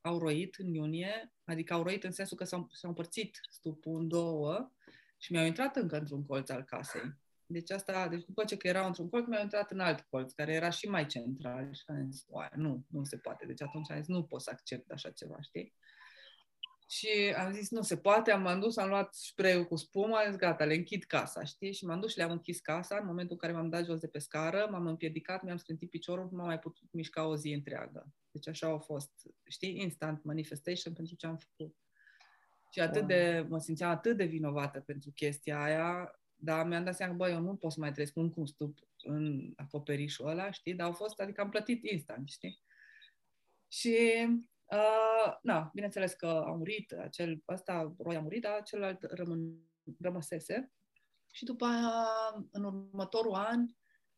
au 0.00 0.18
roit 0.18 0.54
în 0.54 0.74
iunie, 0.74 1.32
adică 1.44 1.74
au 1.74 1.82
roit 1.82 2.04
în 2.04 2.12
sensul 2.12 2.36
că 2.36 2.44
s-au, 2.44 2.68
s-au 2.72 2.90
împărțit 2.90 3.40
stupul 3.50 4.00
în 4.00 4.08
două 4.08 4.72
și 5.24 5.32
mi-au 5.32 5.44
intrat 5.46 5.76
încă 5.76 5.98
într-un 5.98 6.26
colț 6.26 6.50
al 6.50 6.62
casei. 6.62 7.14
Deci 7.46 7.70
asta, 7.70 8.08
deci 8.08 8.24
după 8.24 8.44
ce 8.44 8.56
că 8.56 8.68
erau 8.68 8.86
într-un 8.86 9.08
colț, 9.08 9.26
mi-au 9.26 9.42
intrat 9.42 9.70
în 9.70 9.80
alt 9.80 10.00
colț, 10.00 10.32
care 10.32 10.52
era 10.52 10.70
și 10.70 10.88
mai 10.88 11.06
central. 11.06 11.72
Și 11.72 11.82
am 11.86 12.10
zis, 12.10 12.24
nu, 12.54 12.84
nu 12.88 13.04
se 13.04 13.16
poate. 13.16 13.46
Deci 13.46 13.62
atunci 13.62 13.90
am 13.90 13.96
zis, 13.96 14.06
nu 14.06 14.24
pot 14.24 14.42
să 14.42 14.50
accept 14.52 14.90
așa 14.90 15.10
ceva, 15.10 15.40
știi? 15.40 15.74
Și 16.88 17.34
am 17.36 17.52
zis, 17.52 17.70
nu 17.70 17.82
se 17.82 17.96
poate, 17.96 18.30
am 18.30 18.60
dus, 18.60 18.76
am 18.76 18.88
luat 18.88 19.14
spray 19.14 19.66
cu 19.66 19.76
spumă, 19.76 20.16
am 20.16 20.30
zis, 20.30 20.36
gata, 20.38 20.64
le 20.64 20.74
închid 20.74 21.04
casa, 21.04 21.44
știi? 21.44 21.72
Și 21.72 21.84
m-am 21.84 22.00
dus 22.00 22.10
și 22.10 22.16
le-am 22.16 22.30
închis 22.30 22.60
casa. 22.60 22.96
În 22.96 23.06
momentul 23.06 23.32
în 23.32 23.38
care 23.38 23.52
m-am 23.52 23.70
dat 23.70 23.84
jos 23.84 24.00
de 24.00 24.08
pe 24.08 24.18
scară, 24.18 24.68
m-am 24.70 24.86
împiedicat, 24.86 25.42
mi-am 25.42 25.56
strântit 25.56 25.90
piciorul, 25.90 26.28
nu 26.30 26.36
m-am 26.36 26.46
mai 26.46 26.58
putut 26.58 26.92
mișca 26.92 27.26
o 27.26 27.36
zi 27.36 27.52
întreagă. 27.52 28.12
Deci 28.30 28.48
așa 28.48 28.66
au 28.66 28.78
fost, 28.78 29.10
știi, 29.48 29.80
instant 29.80 30.24
manifestation 30.24 30.94
pentru 30.94 31.14
ce 31.14 31.26
am 31.26 31.36
făcut. 31.36 31.76
Și 32.74 32.80
atât 32.80 32.96
wow. 32.96 33.06
de, 33.06 33.46
mă 33.48 33.58
simțeam 33.58 33.90
atât 33.90 34.16
de 34.16 34.24
vinovată 34.24 34.80
pentru 34.80 35.10
chestia 35.10 35.62
aia, 35.62 36.20
dar 36.34 36.66
mi-am 36.66 36.84
dat 36.84 36.94
seama 36.94 37.12
că, 37.12 37.18
bă, 37.18 37.28
eu 37.28 37.40
nu 37.40 37.56
pot 37.56 37.72
să 37.72 37.80
mai 37.80 37.92
trăiesc 37.92 38.16
un 38.16 38.30
cum 38.30 38.44
stup 38.44 38.78
în 39.02 39.52
acoperișul 39.56 40.28
ăla, 40.28 40.50
știi? 40.50 40.74
Dar 40.74 40.86
au 40.86 40.92
fost, 40.92 41.20
adică 41.20 41.40
am 41.40 41.48
plătit 41.48 41.84
instant, 41.84 42.28
știi? 42.28 42.62
Și, 43.68 43.98
uh, 44.64 45.36
na, 45.42 45.70
bineînțeles 45.74 46.12
că 46.12 46.26
a 46.26 46.50
murit, 46.50 46.92
acel, 46.92 47.42
ăsta, 47.48 47.94
Roy 47.98 48.16
a 48.16 48.20
murit, 48.20 48.42
dar 48.42 48.62
celălalt 48.62 49.02
rămân, 49.02 49.70
rămăsese. 50.00 50.72
Și 51.30 51.44
după 51.44 51.64
aia, 51.64 52.04
în 52.50 52.64
următorul 52.64 53.34
an, 53.34 53.60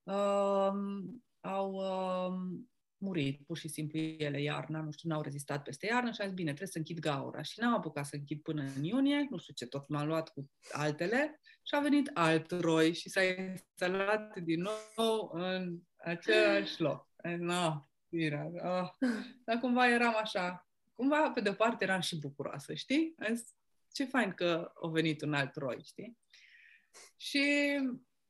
uh, 0.03 1.05
au, 1.41 1.73
uh, 1.73 2.59
murit, 2.99 3.47
pur 3.47 3.59
și 3.59 3.69
simplu 3.69 3.99
ele 3.99 4.43
iarna, 4.43 4.81
nu 4.81 4.91
știu, 4.91 5.09
n-au 5.09 5.21
rezistat 5.23 5.63
peste 5.63 5.87
iarnă 5.87 6.11
și 6.11 6.21
a 6.21 6.25
zis, 6.25 6.35
bine, 6.35 6.49
trebuie 6.49 6.69
să 6.69 6.79
închid 6.79 6.99
gaura. 6.99 7.43
Și 7.43 7.61
n-am 7.61 7.75
apucat 7.75 8.07
să 8.07 8.17
închid 8.17 8.43
până 8.43 8.63
în 8.77 8.85
iunie, 8.85 9.27
nu 9.31 9.39
știu 9.39 9.55
ce, 9.55 9.67
tot 9.67 9.89
m-am 9.89 10.07
luat 10.07 10.29
cu 10.29 10.51
altele 10.71 11.41
și 11.63 11.75
a 11.75 11.81
venit 11.81 12.11
alt 12.15 12.51
roi 12.51 12.95
și 12.95 13.09
s-a 13.09 13.23
instalat 13.23 14.39
din 14.39 14.61
nou 14.61 15.31
în 15.33 15.79
același 15.97 16.81
loc. 16.81 17.09
No, 17.39 17.87
bine, 18.09 18.51
oh. 18.63 18.89
Dar 19.45 19.59
cumva 19.61 19.89
eram 19.89 20.17
așa, 20.17 20.69
cumva 20.93 21.31
pe 21.31 21.41
de 21.41 21.55
parte 21.55 21.85
eram 21.85 22.01
și 22.01 22.19
bucuroasă, 22.19 22.75
știi? 22.75 23.15
zis, 23.35 23.55
ce 23.93 24.05
fain 24.05 24.33
că 24.33 24.73
a 24.83 24.89
venit 24.89 25.23
un 25.23 25.35
alt 25.35 25.57
roi, 25.57 25.83
știi? 25.85 26.19
Și 27.17 27.45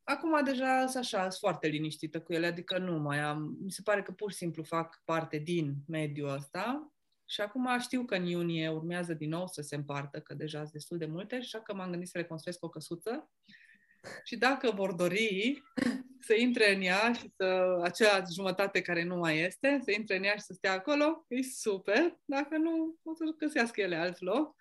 Acum 0.09 0.44
deja 0.44 0.86
sunt 0.86 1.04
așa, 1.04 1.20
sunt 1.20 1.32
foarte 1.32 1.66
liniștită 1.66 2.20
cu 2.20 2.32
ele, 2.32 2.46
adică 2.46 2.78
nu 2.78 2.98
mai 2.98 3.20
am, 3.20 3.57
mi 3.61 3.70
se 3.70 3.82
pare 3.82 4.02
că 4.02 4.12
pur 4.12 4.30
și 4.30 4.36
simplu 4.36 4.62
fac 4.62 5.02
parte 5.04 5.38
din 5.38 5.74
mediul 5.86 6.32
ăsta 6.32 6.92
și 7.24 7.40
acum 7.40 7.78
știu 7.80 8.04
că 8.04 8.14
în 8.14 8.26
iunie 8.26 8.68
urmează 8.68 9.14
din 9.14 9.28
nou 9.28 9.46
să 9.46 9.62
se 9.62 9.74
împartă, 9.74 10.20
că 10.20 10.34
deja 10.34 10.59
sunt 10.59 10.72
destul 10.72 10.98
de 10.98 11.07
multe, 11.07 11.34
așa 11.34 11.61
că 11.61 11.74
m-am 11.74 11.90
gândit 11.90 12.09
să 12.09 12.18
le 12.18 12.24
construiesc 12.24 12.64
o 12.64 12.68
căsuță 12.68 13.30
și 14.24 14.36
dacă 14.36 14.70
vor 14.70 14.92
dori 14.92 15.62
să 16.26 16.34
intre 16.34 16.74
în 16.74 16.82
ea 16.82 17.12
și 17.12 17.32
să, 17.36 17.78
acea 17.82 18.22
jumătate 18.34 18.82
care 18.82 19.04
nu 19.04 19.16
mai 19.16 19.38
este, 19.38 19.80
să 19.84 19.90
intre 19.90 20.16
în 20.16 20.22
ea 20.22 20.34
și 20.34 20.44
să 20.44 20.52
stea 20.52 20.72
acolo, 20.72 21.24
e 21.28 21.42
super. 21.42 22.18
Dacă 22.24 22.57
nu, 22.57 22.96
o 23.02 23.14
să 23.14 23.24
găsească 23.38 23.80
ele 23.80 23.96
alt 23.96 24.20
loc. 24.20 24.57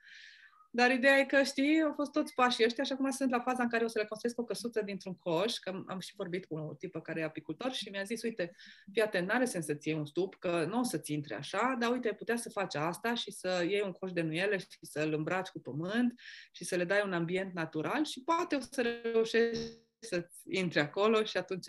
Dar 0.76 0.92
ideea 0.92 1.18
e 1.18 1.26
că, 1.26 1.44
știi, 1.44 1.82
au 1.82 1.94
fost 1.94 2.12
toți 2.12 2.34
pașii 2.34 2.66
ăștia 2.66 2.84
și 2.84 2.92
acum 2.92 3.12
sunt 3.12 3.30
la 3.30 3.40
faza 3.40 3.64
în 3.64 3.70
care 3.70 3.84
o 3.84 3.88
să 3.88 4.00
le 4.00 4.06
construiesc 4.06 4.40
o 4.40 4.44
căsuță 4.44 4.82
dintr-un 4.82 5.16
coș, 5.16 5.54
că 5.54 5.84
am 5.88 6.00
și 6.00 6.14
vorbit 6.16 6.46
cu 6.46 6.56
o 6.56 6.74
tipă 6.74 7.02
care 7.02 7.20
e 7.20 7.24
apicultor 7.24 7.72
și 7.72 7.90
mi-a 7.90 8.04
zis, 8.04 8.22
uite, 8.22 8.56
fii 8.92 9.02
atent, 9.02 9.28
n-are 9.28 9.46
sens 9.46 9.66
să-ți 9.66 9.88
iei 9.88 9.98
un 9.98 10.06
stup, 10.06 10.36
că 10.36 10.66
nu 10.70 10.80
o 10.80 10.84
să-ți 10.84 11.14
intre 11.14 11.36
așa, 11.36 11.76
dar 11.80 11.92
uite, 11.92 12.08
ai 12.08 12.16
putea 12.16 12.36
să 12.36 12.50
faci 12.50 12.76
asta 12.76 13.14
și 13.14 13.32
să 13.32 13.66
iei 13.70 13.82
un 13.86 13.92
coș 13.92 14.12
de 14.12 14.22
nuiele 14.22 14.58
și 14.58 14.68
să-l 14.82 15.14
îmbraci 15.14 15.48
cu 15.48 15.60
pământ 15.60 16.22
și 16.52 16.64
să 16.64 16.76
le 16.76 16.84
dai 16.84 17.02
un 17.06 17.14
ambient 17.14 17.54
natural 17.54 18.06
și 18.06 18.24
poate 18.24 18.56
o 18.56 18.60
să 18.60 19.00
reușești 19.04 19.60
să-ți 20.00 20.42
intre 20.44 20.80
acolo 20.80 21.24
și 21.24 21.38
atunci, 21.38 21.68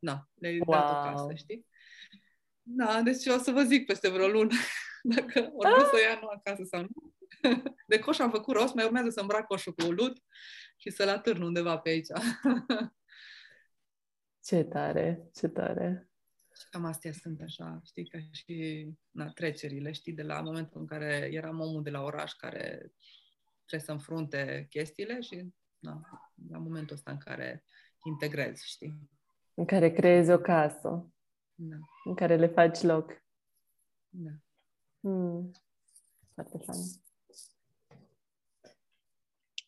na, 0.00 0.28
le-ai 0.34 0.60
wow. 0.66 0.78
dat 0.78 0.90
o 0.90 1.10
casă, 1.10 1.34
știi? 1.34 1.66
Da, 2.62 3.00
deci 3.02 3.26
o 3.26 3.38
să 3.38 3.50
vă 3.50 3.62
zic 3.62 3.86
peste 3.86 4.08
vreo 4.08 4.28
lună 4.28 4.54
dacă 5.14 5.50
ori 5.54 5.84
să 5.84 5.90
o 5.94 5.98
ia 5.98 6.18
nu 6.20 6.28
acasă 6.28 6.62
sau 6.64 6.80
nu. 6.80 7.18
De 7.86 7.98
coș 7.98 8.18
am 8.18 8.30
făcut 8.30 8.54
rost, 8.54 8.74
mai 8.74 8.84
urmează 8.84 9.10
să 9.10 9.20
îmbrac 9.20 9.46
coșul 9.46 9.72
cu 9.72 9.86
ulut 9.86 10.22
și 10.76 10.90
să-l 10.90 11.08
atârn 11.08 11.42
undeva 11.42 11.78
pe 11.78 11.88
aici. 11.88 12.06
Ce 14.44 14.62
tare, 14.62 15.28
ce 15.34 15.48
tare. 15.48 16.10
Și 16.54 16.68
cam 16.70 16.84
astea 16.84 17.12
sunt 17.12 17.40
așa, 17.40 17.80
știi, 17.84 18.08
ca 18.08 18.18
și 18.32 18.88
na, 19.10 19.28
trecerile, 19.28 19.92
știi, 19.92 20.12
de 20.12 20.22
la 20.22 20.40
momentul 20.40 20.80
în 20.80 20.86
care 20.86 21.28
eram 21.32 21.60
omul 21.60 21.82
de 21.82 21.90
la 21.90 22.02
oraș 22.02 22.32
care 22.32 22.92
trebuie 23.66 23.86
să 23.86 23.92
înfrunte 23.92 24.66
chestiile 24.70 25.20
și 25.20 25.54
na, 25.78 26.00
la 26.50 26.58
momentul 26.58 26.96
ăsta 26.96 27.10
în 27.10 27.18
care 27.18 27.64
integrezi, 28.04 28.68
știi. 28.68 29.10
În 29.54 29.64
care 29.64 29.92
creezi 29.92 30.30
o 30.30 30.38
casă. 30.38 31.12
Da. 31.54 31.76
În 32.04 32.14
care 32.14 32.36
le 32.36 32.46
faci 32.46 32.80
loc. 32.80 33.22
Da. 34.08 34.30
Hmm. 35.00 35.50
Foarte 36.34 36.58
fain. 36.58 36.82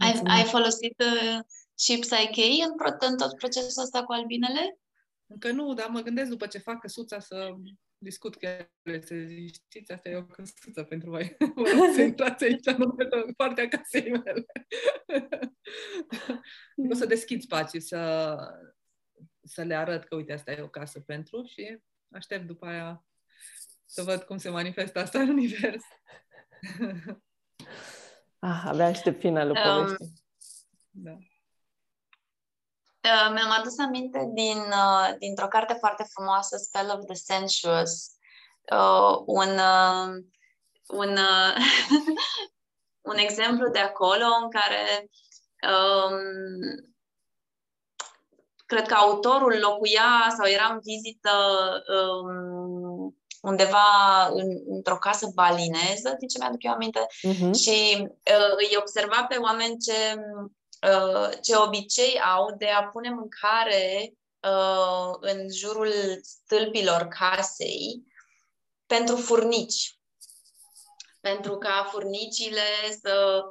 Ai, 0.03 0.20
ai 0.24 0.44
folosit 0.44 1.00
uh, 1.00 1.38
și 1.78 1.98
Psyche 1.98 2.42
în, 2.42 2.72
în 2.98 3.16
tot 3.16 3.36
procesul 3.36 3.82
ăsta 3.82 4.05
cu 4.05 4.12
albinele? 4.12 4.78
Încă 5.26 5.50
nu, 5.50 5.74
dar 5.74 5.88
mă 5.88 6.00
gândesc 6.00 6.30
după 6.30 6.46
ce 6.46 6.59
fac 6.59 6.80
căsuța 6.80 7.18
să 7.18 7.55
discut 7.98 8.36
cu 8.36 8.46
ele, 8.82 9.00
să 9.00 9.14
zici, 9.14 9.55
știți, 9.55 9.92
asta 9.92 10.09
e 10.09 10.16
o 10.16 10.24
căsuță 10.24 10.82
pentru 10.82 11.11
voi. 11.11 11.36
Vă 11.55 11.70
rog 11.74 11.94
să 11.94 12.00
intrați 12.00 12.44
aici, 12.44 12.70
nu 12.70 12.92
pe 12.92 13.09
partea 13.36 13.68
casei 13.68 14.11
mele. 14.11 14.44
o 16.90 16.94
să 16.94 17.07
deschid 17.07 17.42
spații, 17.42 17.80
să, 17.80 18.36
să 19.42 19.62
le 19.62 19.74
arăt 19.74 20.05
că, 20.05 20.14
uite, 20.14 20.32
asta 20.32 20.53
e 20.53 20.61
o 20.61 20.68
casă 20.68 21.00
pentru 21.00 21.44
și 21.46 21.78
aștept 22.11 22.46
după 22.46 22.66
aia 22.66 23.05
să 23.84 24.03
văd 24.03 24.22
cum 24.22 24.36
se 24.36 24.48
manifestă 24.48 24.98
asta 24.98 25.20
în 25.20 25.28
univers. 25.28 25.84
Ah, 28.45 28.62
abia 28.66 28.86
aștept 28.86 29.20
finalul 29.20 29.57
um, 29.57 29.62
poveștii. 29.62 30.12
Da. 30.90 31.11
Uh, 33.03 33.30
mi-am 33.32 33.51
adus 33.51 33.78
aminte 33.78 34.30
din, 34.34 34.59
uh, 34.59 35.14
dintr-o 35.18 35.49
carte 35.49 35.72
foarte 35.72 36.07
frumoasă, 36.12 36.57
Spell 36.57 36.90
of 36.90 37.05
the 37.05 37.14
Sensuous, 37.14 38.11
uh, 38.72 39.22
un, 39.26 39.49
uh, 39.49 40.24
un, 40.86 41.16
uh, 41.16 41.57
un 43.12 43.16
exemplu 43.16 43.68
de 43.68 43.78
acolo 43.78 44.24
în 44.43 44.51
care 44.51 45.11
um, 45.72 46.18
cred 48.66 48.86
că 48.86 48.95
autorul 48.95 49.59
locuia 49.59 50.34
sau 50.36 50.47
era 50.47 50.66
în 50.72 50.80
vizită 50.82 51.30
um, 51.88 53.22
undeva 53.43 54.26
în, 54.32 54.49
într-o 54.66 54.99
casă 54.99 55.30
balineză, 55.34 56.16
din 56.18 56.28
ce 56.28 56.38
mi-aduc 56.38 56.62
eu 56.62 56.72
aminte, 56.72 57.07
uh-huh. 57.07 57.51
și 57.62 57.99
uh, 58.07 58.55
îi 58.57 58.76
observa 58.76 59.24
pe 59.28 59.36
oameni 59.36 59.76
ce, 59.78 60.14
uh, 60.93 61.30
ce 61.43 61.57
obicei 61.57 62.20
au 62.20 62.55
de 62.59 62.68
a 62.68 62.82
pune 62.82 63.11
mâncare 63.11 64.12
uh, 64.40 65.16
în 65.20 65.53
jurul 65.53 65.93
stâlpilor 66.22 67.03
casei 67.03 68.03
pentru 68.86 69.16
furnici. 69.16 69.97
Pentru 71.20 71.57
ca 71.57 71.88
furnicile 71.90 72.62
să 73.03 73.43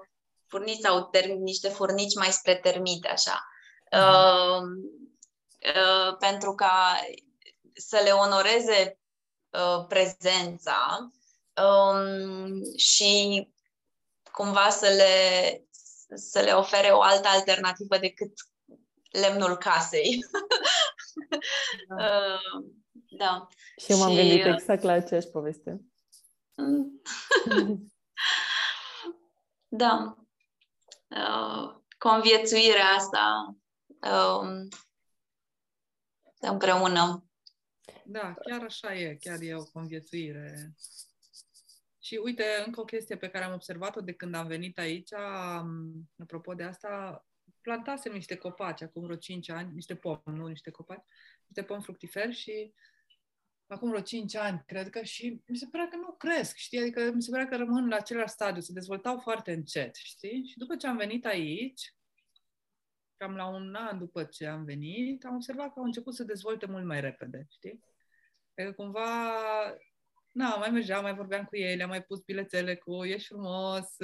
furnici 0.47 0.79
sau 0.79 1.03
term, 1.03 1.31
niște 1.31 1.69
furnici 1.69 2.15
mai 2.15 2.31
spre 2.31 2.55
termite, 2.55 3.07
așa. 3.07 3.45
Uh, 3.91 4.61
uh, 5.75 6.17
pentru 6.19 6.55
ca 6.55 6.99
să 7.73 8.01
le 8.03 8.11
onoreze 8.11 9.00
uh, 9.51 9.85
prezența 9.87 11.11
um, 11.55 12.75
și 12.77 13.47
cumva 14.31 14.69
să 14.69 14.87
le, 14.87 15.65
să 16.13 16.39
le 16.39 16.51
ofere 16.51 16.89
o 16.89 17.01
altă 17.01 17.27
alternativă 17.27 17.97
decât 17.97 18.31
lemnul 19.11 19.57
casei. 19.57 20.19
da. 21.87 21.95
uh, 21.95 22.65
da. 23.09 23.47
Și 23.77 23.91
eu 23.91 23.97
m-am 23.97 24.09
și, 24.09 24.15
gândit 24.15 24.45
uh, 24.45 24.53
exact 24.53 24.83
la 24.83 24.91
aceeași 24.91 25.27
poveste. 25.27 25.81
da. 29.83 30.15
Uh, 31.07 31.75
conviețuirea 31.97 32.85
asta 32.85 33.55
uh, 34.01 34.67
împreună. 36.39 37.25
Da, 38.11 38.33
chiar 38.33 38.61
așa 38.63 38.95
e, 38.95 39.15
chiar 39.15 39.41
e 39.41 39.55
o 39.55 39.63
conviețuire. 39.63 40.73
Și 41.99 42.19
uite, 42.23 42.43
încă 42.65 42.79
o 42.79 42.85
chestie 42.85 43.17
pe 43.17 43.29
care 43.29 43.43
am 43.45 43.53
observat-o 43.53 44.01
de 44.01 44.13
când 44.13 44.35
am 44.35 44.47
venit 44.47 44.77
aici, 44.77 45.13
apropo 46.17 46.53
de 46.53 46.63
asta, 46.63 47.25
plantasem 47.61 48.13
niște 48.13 48.35
copaci 48.35 48.81
acum 48.81 49.03
vreo 49.03 49.15
5 49.15 49.49
ani, 49.49 49.73
niște 49.73 49.95
pomi, 49.95 50.21
nu 50.25 50.47
niște 50.47 50.71
copaci, 50.71 51.03
niște 51.47 51.63
pomi 51.63 51.83
fructiferi 51.83 52.33
și 52.33 52.73
acum 53.67 53.89
vreo 53.89 54.01
5 54.01 54.35
ani, 54.35 54.63
cred 54.65 54.89
că, 54.89 55.03
și 55.03 55.41
mi 55.45 55.57
se 55.57 55.67
părea 55.71 55.87
că 55.87 55.95
nu 55.95 56.11
cresc, 56.11 56.55
știi? 56.55 56.79
Adică 56.79 57.11
mi 57.11 57.21
se 57.21 57.31
părea 57.31 57.47
că 57.47 57.55
rămân 57.55 57.87
la 57.87 57.95
același 57.95 58.33
stadiu, 58.33 58.61
se 58.61 58.73
dezvoltau 58.73 59.19
foarte 59.19 59.51
încet, 59.51 59.95
știi? 59.95 60.45
Și 60.45 60.57
după 60.57 60.75
ce 60.75 60.87
am 60.87 60.97
venit 60.97 61.25
aici, 61.25 61.95
cam 63.17 63.35
la 63.35 63.47
un 63.47 63.75
an 63.75 63.97
după 63.97 64.23
ce 64.23 64.45
am 64.45 64.63
venit, 64.63 65.25
am 65.25 65.35
observat 65.35 65.73
că 65.73 65.79
au 65.79 65.85
început 65.85 66.15
să 66.15 66.23
dezvolte 66.23 66.65
mult 66.65 66.85
mai 66.85 67.01
repede, 67.01 67.45
știi? 67.49 67.83
Adică 68.55 68.73
cumva, 68.73 69.09
na, 70.31 70.55
mai 70.55 70.69
mergeam, 70.69 71.01
mai 71.01 71.15
vorbeam 71.15 71.45
cu 71.45 71.57
ei, 71.57 71.75
le-am 71.75 71.89
mai 71.89 72.03
pus 72.03 72.19
bilețele 72.19 72.75
cu 72.75 73.03
ești 73.03 73.27
frumos, 73.27 73.95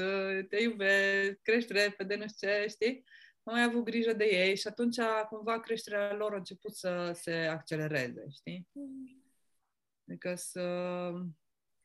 te 0.49 0.57
iubesc, 0.61 1.41
crești 1.41 1.73
repede, 1.73 2.15
nu 2.15 2.27
știu 2.27 2.47
ce, 2.47 2.65
știi? 2.69 3.03
Am 3.43 3.53
mai 3.53 3.63
avut 3.63 3.83
grijă 3.83 4.13
de 4.13 4.25
ei 4.25 4.57
și 4.57 4.67
atunci 4.67 4.97
cumva 5.29 5.59
creșterea 5.59 6.13
lor 6.13 6.33
a 6.33 6.37
început 6.37 6.75
să 6.75 7.11
se 7.13 7.33
accelereze, 7.33 8.25
știi? 8.29 8.67
Adică 10.07 10.35
să... 10.35 10.61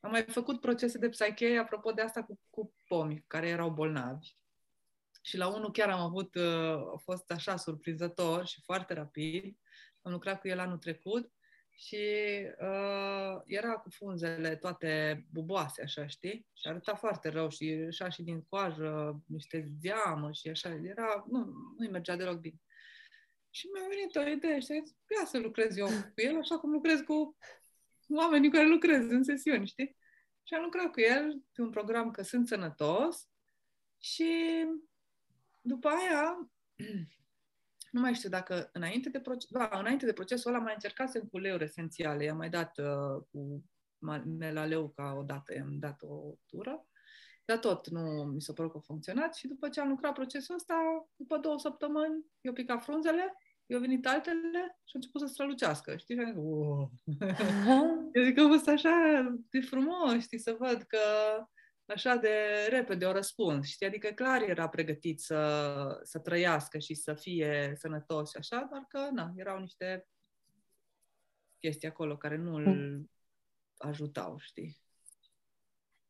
Am 0.00 0.10
mai 0.10 0.22
făcut 0.22 0.60
procese 0.60 0.98
de 0.98 1.08
psiche, 1.08 1.56
apropo 1.56 1.92
de 1.92 2.02
asta, 2.02 2.24
cu, 2.24 2.40
cu 2.50 2.74
pomi 2.86 3.24
care 3.26 3.48
erau 3.48 3.70
bolnavi. 3.70 4.34
Și 5.22 5.36
la 5.36 5.48
unul 5.48 5.70
chiar 5.70 5.90
am 5.90 6.00
avut, 6.00 6.34
uh, 6.34 6.92
a 6.94 7.00
fost 7.02 7.30
așa 7.30 7.56
surprinzător 7.56 8.46
și 8.46 8.60
foarte 8.60 8.94
rapid. 8.94 9.58
Am 10.02 10.12
lucrat 10.12 10.40
cu 10.40 10.48
el 10.48 10.58
anul 10.58 10.78
trecut 10.78 11.32
și 11.74 12.04
uh, 12.60 13.40
era 13.44 13.72
cu 13.72 13.90
frunzele 13.90 14.56
toate 14.56 15.24
buboase, 15.32 15.82
așa, 15.82 16.06
știi? 16.06 16.46
Și 16.52 16.68
arăta 16.68 16.94
foarte 16.94 17.28
rău 17.28 17.48
și 17.48 17.86
așa 17.88 18.08
și 18.08 18.22
din 18.22 18.42
coajă, 18.42 19.22
niște 19.26 19.72
zeamă 19.80 20.32
și 20.32 20.48
așa. 20.48 20.80
Era, 20.82 21.24
nu, 21.28 21.52
nu-i 21.78 21.88
mergea 21.88 22.16
deloc 22.16 22.38
bine. 22.40 22.60
Și 23.50 23.68
mi-a 23.72 23.88
venit 23.88 24.16
o 24.16 24.36
idee 24.36 24.60
și 24.60 24.66
zis, 24.66 24.96
ia 25.18 25.26
să 25.26 25.38
lucrez 25.38 25.76
eu 25.76 25.86
cu 25.86 26.20
el, 26.20 26.36
așa 26.36 26.58
cum 26.58 26.70
lucrez 26.70 27.00
cu 27.00 27.36
oamenii 28.08 28.50
cu 28.50 28.56
care 28.56 28.68
lucrez 28.68 29.10
în 29.10 29.22
sesiuni, 29.22 29.66
știi? 29.66 29.96
Și 30.42 30.54
am 30.54 30.62
lucrat 30.62 30.90
cu 30.90 31.00
el 31.00 31.42
pe 31.52 31.62
un 31.62 31.70
program 31.70 32.10
că 32.10 32.22
sunt 32.22 32.46
sănătos 32.46 33.28
și 33.98 34.32
după 35.60 35.88
aia 35.88 36.50
nu 37.92 38.00
mai 38.00 38.14
știu 38.14 38.28
dacă 38.28 38.70
înainte 38.72 39.08
de, 39.08 39.20
proces, 39.20 39.50
da, 39.50 39.70
înainte 39.72 40.06
de 40.06 40.12
procesul 40.12 40.50
ăla 40.54 40.62
mai 40.62 40.72
încercasem 40.74 41.22
cu 41.22 41.38
leuri 41.38 41.64
esențiale. 41.64 42.24
I-am 42.24 42.36
mai 42.36 42.50
dat 42.50 42.78
uh, 42.78 43.22
cu 43.30 43.64
melaleu 44.38 44.88
ca 44.88 45.14
o 45.18 45.22
dată, 45.22 45.54
i-am 45.54 45.78
dat 45.78 46.02
o 46.02 46.34
tură, 46.46 46.86
dar 47.44 47.58
tot 47.58 47.88
nu 47.88 48.00
mi 48.24 48.40
s-a 48.42 48.52
părut 48.52 48.70
că 48.70 48.76
a 48.76 48.80
funcționat 48.80 49.34
și 49.34 49.46
după 49.46 49.68
ce 49.68 49.80
am 49.80 49.88
lucrat 49.88 50.12
procesul 50.12 50.54
ăsta, 50.54 50.74
după 51.16 51.36
două 51.38 51.58
săptămâni, 51.58 52.26
eu 52.40 52.52
picat 52.52 52.82
frunzele, 52.82 53.36
eu 53.66 53.80
venit 53.80 54.06
altele 54.06 54.78
și 54.84 54.94
au 54.94 55.00
început 55.00 55.20
să 55.20 55.26
strălucească, 55.26 55.96
știi? 55.96 56.14
Și 56.14 56.20
am 56.20 56.26
zis, 56.26 56.36
wow. 56.36 56.90
eu 58.14 58.22
zic 58.24 58.34
că 58.34 58.40
a 58.40 58.48
fost 58.48 58.68
așa 58.68 59.22
de 59.50 59.60
frumos, 59.60 60.22
știi, 60.22 60.38
să 60.38 60.56
văd 60.58 60.82
că 60.82 60.98
așa 61.86 62.16
de 62.16 62.66
repede 62.70 63.06
o 63.06 63.12
răspuns, 63.12 63.66
știi? 63.66 63.86
Adică 63.86 64.08
clar 64.08 64.42
era 64.42 64.68
pregătit 64.68 65.20
să, 65.20 66.00
să 66.02 66.18
trăiască 66.18 66.78
și 66.78 66.94
să 66.94 67.14
fie 67.14 67.72
sănătos 67.76 68.30
și 68.30 68.36
așa, 68.36 68.66
doar 68.70 68.84
că, 68.88 69.08
na, 69.12 69.32
erau 69.36 69.58
niște 69.58 70.06
chestii 71.58 71.88
acolo 71.88 72.16
care 72.16 72.36
nu 72.36 72.54
îl 72.54 72.66
mm. 72.66 73.10
ajutau, 73.76 74.38
știi? 74.38 74.76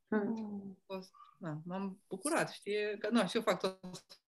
Mm. 0.09 0.79
Fost, 0.87 1.12
na, 1.43 1.62
m-am 1.64 2.03
bucurat, 2.09 2.51
știi? 2.51 2.99
Că, 2.99 3.09
nu, 3.11 3.26
și 3.26 3.36
eu 3.36 3.43
fac 3.43 3.61
tot 3.61 3.80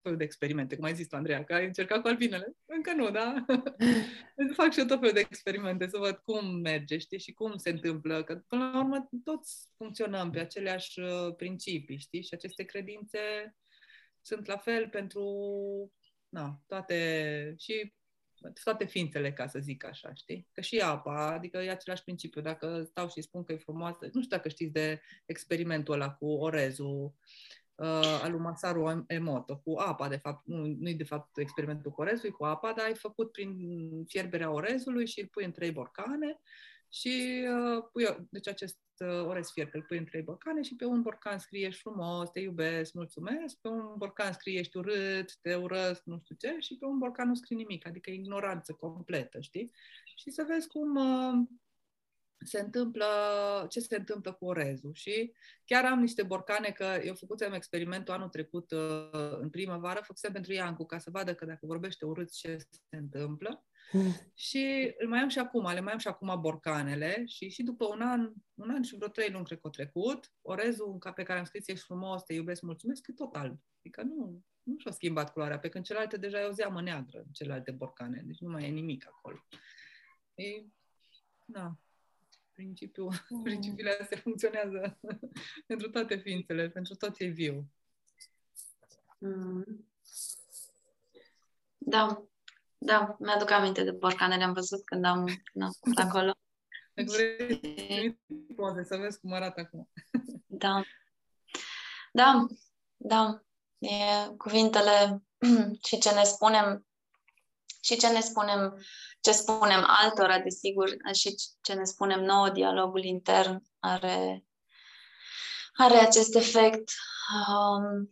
felul 0.02 0.18
de 0.18 0.24
experimente, 0.24 0.76
cum 0.76 0.84
ai 0.84 0.94
zis 0.94 1.06
tu, 1.06 1.16
Andreea, 1.16 1.44
că 1.44 1.54
ai 1.54 1.64
încercat 1.64 2.00
cu 2.00 2.08
albinele. 2.08 2.56
Încă 2.66 2.92
nu, 2.92 3.10
da? 3.10 3.44
fac 4.56 4.72
și 4.72 4.78
eu 4.78 4.84
tot 4.84 4.98
felul 4.98 5.14
de 5.14 5.20
experimente 5.20 5.88
să 5.88 5.98
văd 5.98 6.16
cum 6.16 6.46
merge, 6.60 6.98
știi, 6.98 7.18
și 7.18 7.32
cum 7.32 7.56
se 7.56 7.70
întâmplă. 7.70 8.24
Că, 8.24 8.44
până 8.46 8.70
la 8.72 8.78
urmă, 8.78 9.08
toți 9.24 9.68
funcționăm 9.76 10.30
pe 10.30 10.40
aceleași 10.40 11.00
uh, 11.00 11.34
principii, 11.36 11.98
știi? 11.98 12.22
Și 12.22 12.34
aceste 12.34 12.62
credințe 12.62 13.18
sunt 14.20 14.46
la 14.46 14.56
fel 14.56 14.88
pentru 14.88 15.24
na, 16.28 16.60
toate 16.66 17.54
și 17.58 17.94
toate 18.64 18.84
ființele, 18.84 19.32
ca 19.32 19.46
să 19.46 19.58
zic 19.58 19.84
așa, 19.84 20.14
știi? 20.14 20.48
Că 20.52 20.60
și 20.60 20.78
apa, 20.78 21.32
adică 21.32 21.58
e 21.58 21.70
același 21.70 22.02
principiu. 22.02 22.40
Dacă 22.40 22.82
stau 22.82 23.08
și 23.08 23.22
spun 23.22 23.44
că 23.44 23.52
e 23.52 23.56
frumoasă, 23.56 23.98
nu 24.12 24.22
știu 24.22 24.36
dacă 24.36 24.48
știți 24.48 24.72
de 24.72 25.00
experimentul 25.26 25.94
ăla 25.94 26.10
cu 26.10 26.26
orezul, 26.26 27.14
uh, 27.74 28.20
al 28.22 28.30
lui 28.30 28.40
Masaru 28.40 29.04
Emoto, 29.06 29.56
cu 29.56 29.78
apa, 29.78 30.08
de 30.08 30.16
fapt, 30.16 30.46
nu, 30.46 30.66
nu 30.66 30.88
e 30.88 30.94
de 30.94 31.04
fapt 31.04 31.38
experimentul 31.38 31.90
cu 31.90 32.00
orezul, 32.00 32.28
e 32.28 32.32
cu 32.32 32.44
apa, 32.44 32.72
dar 32.76 32.86
ai 32.86 32.94
făcut 32.94 33.32
prin 33.32 33.56
fierberea 34.06 34.50
orezului 34.50 35.06
și 35.06 35.20
îl 35.20 35.26
pui 35.26 35.44
în 35.44 35.52
trei 35.52 35.70
borcane 35.70 36.40
și 36.94 37.44
uh, 37.48 37.84
pui, 37.92 38.26
deci 38.30 38.48
acest 38.48 38.78
uh, 38.98 39.24
orez 39.26 39.50
fiert 39.50 39.74
îl 39.74 39.82
pui 39.82 39.98
în 39.98 40.04
trei 40.04 40.22
borcane 40.22 40.62
și 40.62 40.76
pe 40.76 40.84
un 40.84 41.02
borcan 41.02 41.38
scrie 41.38 41.66
ești 41.66 41.80
frumos, 41.80 42.30
te 42.30 42.40
iubesc, 42.40 42.92
mulțumesc, 42.92 43.56
pe 43.60 43.68
un 43.68 43.94
borcan 43.96 44.32
scrie 44.32 44.58
ești 44.58 44.76
urât, 44.76 45.36
te 45.40 45.54
urăsc, 45.54 46.02
nu 46.04 46.18
știu 46.22 46.34
ce, 46.38 46.56
și 46.58 46.76
pe 46.76 46.84
un 46.84 46.98
borcan 46.98 47.28
nu 47.28 47.34
scrie 47.34 47.56
nimic, 47.56 47.86
adică 47.86 48.10
ignoranță 48.10 48.72
completă, 48.72 49.40
știi? 49.40 49.72
Și 50.16 50.30
să 50.30 50.44
vezi 50.48 50.68
cum 50.68 50.96
uh, 50.96 51.46
se 52.44 52.60
întâmplă, 52.60 53.06
ce 53.68 53.80
se 53.80 53.96
întâmplă 53.96 54.32
cu 54.32 54.44
orezul. 54.44 54.92
Și 54.94 55.32
chiar 55.64 55.84
am 55.84 56.00
niște 56.00 56.22
borcane, 56.22 56.70
că 56.70 57.00
eu 57.04 57.14
făcusem 57.14 57.52
experimentul 57.52 58.14
anul 58.14 58.28
trecut 58.28 58.70
uh, 58.70 59.38
în 59.40 59.50
primăvară, 59.50 60.00
făcusem 60.04 60.32
pentru 60.32 60.52
Iancu 60.52 60.86
ca 60.86 60.98
să 60.98 61.10
vadă 61.10 61.34
că 61.34 61.44
dacă 61.44 61.66
vorbește 61.66 62.04
urât 62.04 62.32
ce 62.32 62.56
se 62.56 62.96
întâmplă. 62.96 63.64
Și 64.34 64.94
îl 64.98 65.08
mai 65.08 65.20
am 65.20 65.28
și 65.28 65.38
acum, 65.38 65.72
le 65.72 65.80
mai 65.80 65.92
am 65.92 65.98
și 65.98 66.08
acum 66.08 66.40
borcanele 66.40 67.24
și 67.26 67.48
și 67.48 67.62
după 67.62 67.86
un 67.86 68.00
an, 68.00 68.32
un 68.54 68.70
an 68.70 68.82
și 68.82 68.96
vreo 68.96 69.08
trei 69.08 69.30
luni 69.30 69.44
cred 69.44 69.60
că 69.60 69.68
trecut, 69.68 70.32
orezul 70.42 70.98
pe 71.14 71.22
care 71.22 71.38
am 71.38 71.44
scris 71.44 71.68
ești 71.68 71.84
frumos, 71.84 72.22
te 72.22 72.32
iubesc, 72.32 72.62
mulțumesc, 72.62 73.06
e 73.06 73.12
tot 73.12 73.34
alb. 73.34 73.58
Adică 73.78 74.02
nu, 74.02 74.42
nu 74.62 74.74
și-a 74.78 74.90
schimbat 74.90 75.32
culoarea, 75.32 75.58
pe 75.58 75.68
când 75.68 75.84
celelalte 75.84 76.16
deja 76.16 76.40
e 76.40 76.44
o 76.44 76.52
zeamă 76.52 76.82
neagră, 76.82 77.24
celelalte 77.32 77.70
borcane, 77.70 78.22
deci 78.24 78.38
nu 78.38 78.50
mai 78.50 78.64
e 78.64 78.68
nimic 78.68 79.06
acolo. 79.06 79.46
E, 80.34 80.64
na, 81.44 81.78
principiul, 82.52 83.12
mm. 83.28 83.42
principiile 83.42 83.96
astea 84.00 84.18
funcționează 84.18 84.98
pentru 85.66 85.90
toate 85.90 86.16
ființele, 86.16 86.68
pentru 86.68 86.94
tot 86.94 87.14
ce 87.14 87.24
e 87.24 87.28
viu. 87.28 87.72
Mm. 89.18 89.88
Da, 91.78 92.28
da, 92.78 93.16
mi-aduc 93.18 93.50
aminte 93.50 93.82
de 93.84 93.90
borcanele, 93.90 94.44
am 94.44 94.52
văzut 94.52 94.84
când 94.84 95.04
am, 95.04 95.24
când 95.24 95.64
am 95.64 95.72
fost 95.80 95.98
acolo. 95.98 96.32
Dacă 96.94 97.10
vrei 97.12 98.20
poze, 98.56 98.84
să 98.84 98.96
vezi 98.96 99.20
cum 99.20 99.32
arată 99.32 99.60
acum. 99.60 99.88
Da. 100.46 100.82
Da, 102.12 102.46
da. 102.96 103.42
E 103.78 103.88
cuvintele 104.36 105.22
și 105.88 105.98
ce 105.98 106.10
ne 106.10 106.22
spunem 106.22 106.86
și 107.84 107.96
ce 107.96 108.08
ne 108.08 108.20
spunem, 108.20 108.84
ce 109.20 109.32
spunem 109.32 109.84
altora, 109.86 110.38
desigur, 110.38 110.96
și 111.12 111.34
ce 111.60 111.72
ne 111.72 111.84
spunem 111.84 112.24
nouă, 112.24 112.50
dialogul 112.50 113.04
intern 113.04 113.62
are, 113.78 114.44
are 115.72 115.96
acest 115.96 116.34
efect 116.34 116.90
um, 117.48 118.10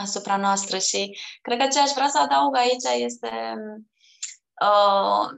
asupra 0.00 0.36
noastră 0.36 0.78
și 0.78 1.18
cred 1.42 1.58
că 1.58 1.66
ce 1.66 1.80
aș 1.80 1.90
vrea 1.90 2.08
să 2.08 2.18
adaug 2.18 2.56
aici 2.56 3.02
este 3.04 3.54
uh, 4.62 5.28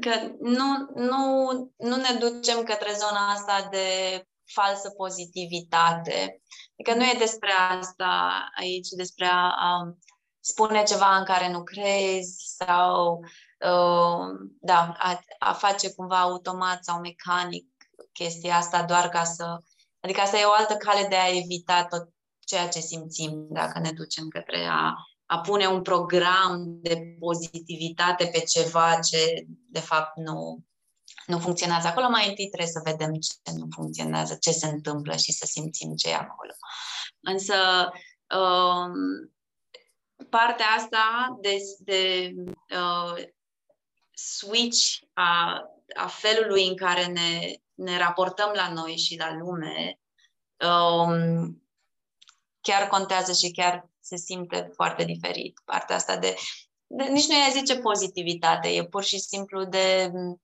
că 0.00 0.32
nu, 0.40 0.90
nu, 0.94 1.50
nu 1.76 1.96
ne 1.96 2.18
ducem 2.18 2.62
către 2.62 2.92
zona 2.92 3.30
asta 3.30 3.68
de 3.70 3.86
falsă 4.44 4.90
pozitivitate. 4.90 6.42
Adică 6.72 6.98
nu 6.98 7.04
e 7.04 7.18
despre 7.18 7.50
asta 7.80 8.44
aici, 8.58 8.88
despre 8.88 9.26
a, 9.26 9.48
a 9.48 9.96
spune 10.40 10.82
ceva 10.82 11.16
în 11.16 11.24
care 11.24 11.50
nu 11.50 11.62
crezi 11.62 12.54
sau 12.56 13.18
uh, 13.58 14.48
da, 14.60 14.94
a, 14.98 15.20
a 15.38 15.52
face 15.52 15.94
cumva 15.94 16.20
automat 16.20 16.84
sau 16.84 17.00
mecanic 17.00 17.66
chestia 18.12 18.56
asta 18.56 18.82
doar 18.82 19.08
ca 19.08 19.24
să... 19.24 19.58
Adică 20.00 20.20
asta 20.20 20.38
e 20.38 20.44
o 20.44 20.52
altă 20.52 20.76
cale 20.76 21.08
de 21.08 21.16
a 21.16 21.36
evita 21.36 21.84
tot 21.84 22.08
ceea 22.52 22.68
ce 22.68 22.80
simțim 22.80 23.46
dacă 23.50 23.78
ne 23.78 23.92
ducem 23.92 24.28
către 24.28 24.66
a, 24.70 24.94
a 25.26 25.40
pune 25.40 25.66
un 25.66 25.82
program 25.82 26.78
de 26.80 27.16
pozitivitate 27.18 28.26
pe 28.32 28.38
ceva 28.38 28.98
ce 28.98 29.46
de 29.46 29.80
fapt 29.80 30.16
nu, 30.16 30.64
nu 31.26 31.38
funcționează 31.38 31.86
acolo. 31.86 32.08
Mai 32.08 32.28
întâi 32.28 32.48
trebuie 32.48 32.68
să 32.68 32.80
vedem 32.84 33.14
ce 33.14 33.56
nu 33.56 33.66
funcționează, 33.70 34.36
ce 34.40 34.50
se 34.50 34.66
întâmplă 34.66 35.16
și 35.16 35.32
să 35.32 35.46
simțim 35.46 35.94
ce 35.94 36.08
e 36.08 36.14
acolo. 36.14 36.52
Însă 37.20 37.54
um, 38.38 38.94
partea 40.30 40.66
asta 40.76 41.36
de, 41.40 41.56
de 41.78 42.32
uh, 42.76 43.24
switch 44.12 44.98
a, 45.12 45.62
a 45.96 46.06
felului 46.06 46.66
în 46.66 46.76
care 46.76 47.06
ne, 47.06 47.52
ne 47.74 47.98
raportăm 47.98 48.52
la 48.54 48.72
noi 48.72 48.96
și 48.96 49.16
la 49.16 49.36
lume 49.36 50.00
um, 50.68 51.61
chiar 52.62 52.88
contează 52.88 53.32
și 53.32 53.50
chiar 53.50 53.88
se 54.00 54.16
simte 54.16 54.70
foarte 54.74 55.04
diferit. 55.04 55.60
Partea 55.64 55.96
asta 55.96 56.16
de, 56.16 56.34
de 56.86 57.04
nici 57.04 57.26
nu 57.26 57.34
e 57.34 57.50
zice 57.52 57.78
pozitivitate, 57.78 58.68
e 58.68 58.84
pur 58.84 59.02
și 59.02 59.18
simplu 59.18 59.64
de 59.64 60.10
um, 60.14 60.40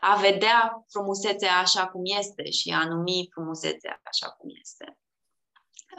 a 0.00 0.16
vedea 0.20 0.84
frumusețea 0.88 1.58
așa 1.58 1.86
cum 1.86 2.02
este 2.18 2.50
și 2.50 2.70
a 2.70 2.84
numi 2.84 3.28
frumusețea 3.30 4.00
așa 4.04 4.28
cum 4.28 4.50
este. 4.60 4.98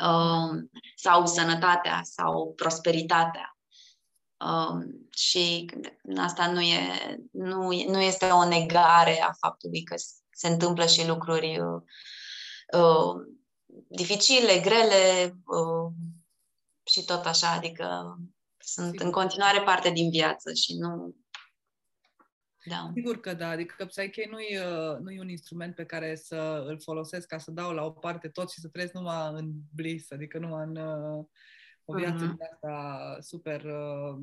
Um, 0.06 0.70
sau 0.96 1.26
sănătatea 1.26 2.00
sau 2.04 2.54
prosperitatea. 2.56 3.58
Um, 4.38 5.08
și 5.12 5.66
asta 6.18 6.52
nu, 6.52 6.62
e, 6.62 7.18
nu, 7.32 7.68
nu 7.68 8.02
este 8.02 8.26
o 8.26 8.48
negare 8.48 9.22
a 9.22 9.32
faptului 9.40 9.84
că 9.84 9.96
se 10.30 10.48
întâmplă 10.48 10.86
și 10.86 11.08
lucruri 11.08 11.60
uh, 11.60 11.82
uh, 12.74 13.28
dificile, 13.88 14.60
grele 14.60 15.34
uh, 15.46 15.92
și 16.84 17.06
tot 17.06 17.26
așa, 17.26 17.52
adică 17.52 18.18
sunt 18.58 19.00
în 19.00 19.12
continuare 19.12 19.62
parte 19.62 19.92
din 19.92 20.10
viață 20.10 20.54
și 20.54 20.78
nu... 20.78 21.16
Da. 22.66 22.92
Sigur 22.94 23.20
că 23.20 23.34
da, 23.34 23.50
adică 23.50 23.86
Psyche 23.86 24.28
nu 24.30 24.40
e, 24.40 24.64
nu 25.00 25.12
e 25.12 25.20
un 25.20 25.30
instrument 25.30 25.76
pe 25.76 25.86
care 25.86 26.16
să 26.16 26.64
îl 26.68 26.82
folosesc 26.82 27.28
ca 27.28 27.38
să 27.38 27.52
dau 27.52 27.72
la 27.72 27.86
o 27.86 27.92
parte 27.92 28.28
tot 28.28 28.52
și 28.52 28.60
să 28.60 28.68
trăiesc 28.68 28.94
numai 28.94 29.32
în 29.34 29.52
bliss, 29.76 30.12
adică 30.12 30.38
numai 30.40 30.66
în 30.68 30.76
uh, 30.76 31.26
o 31.86 31.94
viață 31.94 32.16
uh-huh. 32.16 32.36
din 32.36 32.38
asta 32.52 33.18
super 33.20 33.64
uh, 33.64 34.18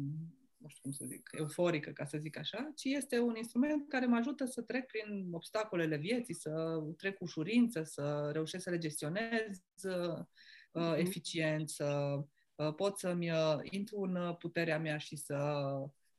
nu 0.67 0.73
știu 0.73 0.83
cum 0.83 0.93
să 0.93 1.05
zic, 1.05 1.31
euforică, 1.33 1.91
ca 1.91 2.05
să 2.05 2.19
zic 2.19 2.39
așa, 2.39 2.73
ci 2.75 2.85
este 2.85 3.19
un 3.19 3.37
instrument 3.37 3.89
care 3.89 4.07
mă 4.07 4.17
ajută 4.17 4.45
să 4.45 4.63
trec 4.63 4.87
prin 4.87 5.29
obstacolele 5.33 5.97
vieții, 5.97 6.35
să 6.35 6.83
trec 6.97 7.17
cu 7.17 7.25
ușurință, 7.25 7.83
să 7.83 8.31
reușesc 8.33 8.65
să 8.65 8.71
le 8.71 8.79
gestionez 8.79 9.61
uh, 9.83 10.25
uh, 10.71 10.95
eficient, 10.97 11.69
să 11.69 12.19
uh, 12.55 12.75
pot 12.75 12.99
să-mi 12.99 13.31
uh, 13.31 13.59
intru 13.63 14.01
în 14.01 14.17
uh, 14.17 14.37
puterea 14.37 14.79
mea 14.79 14.99
și 14.99 15.17
să 15.17 15.37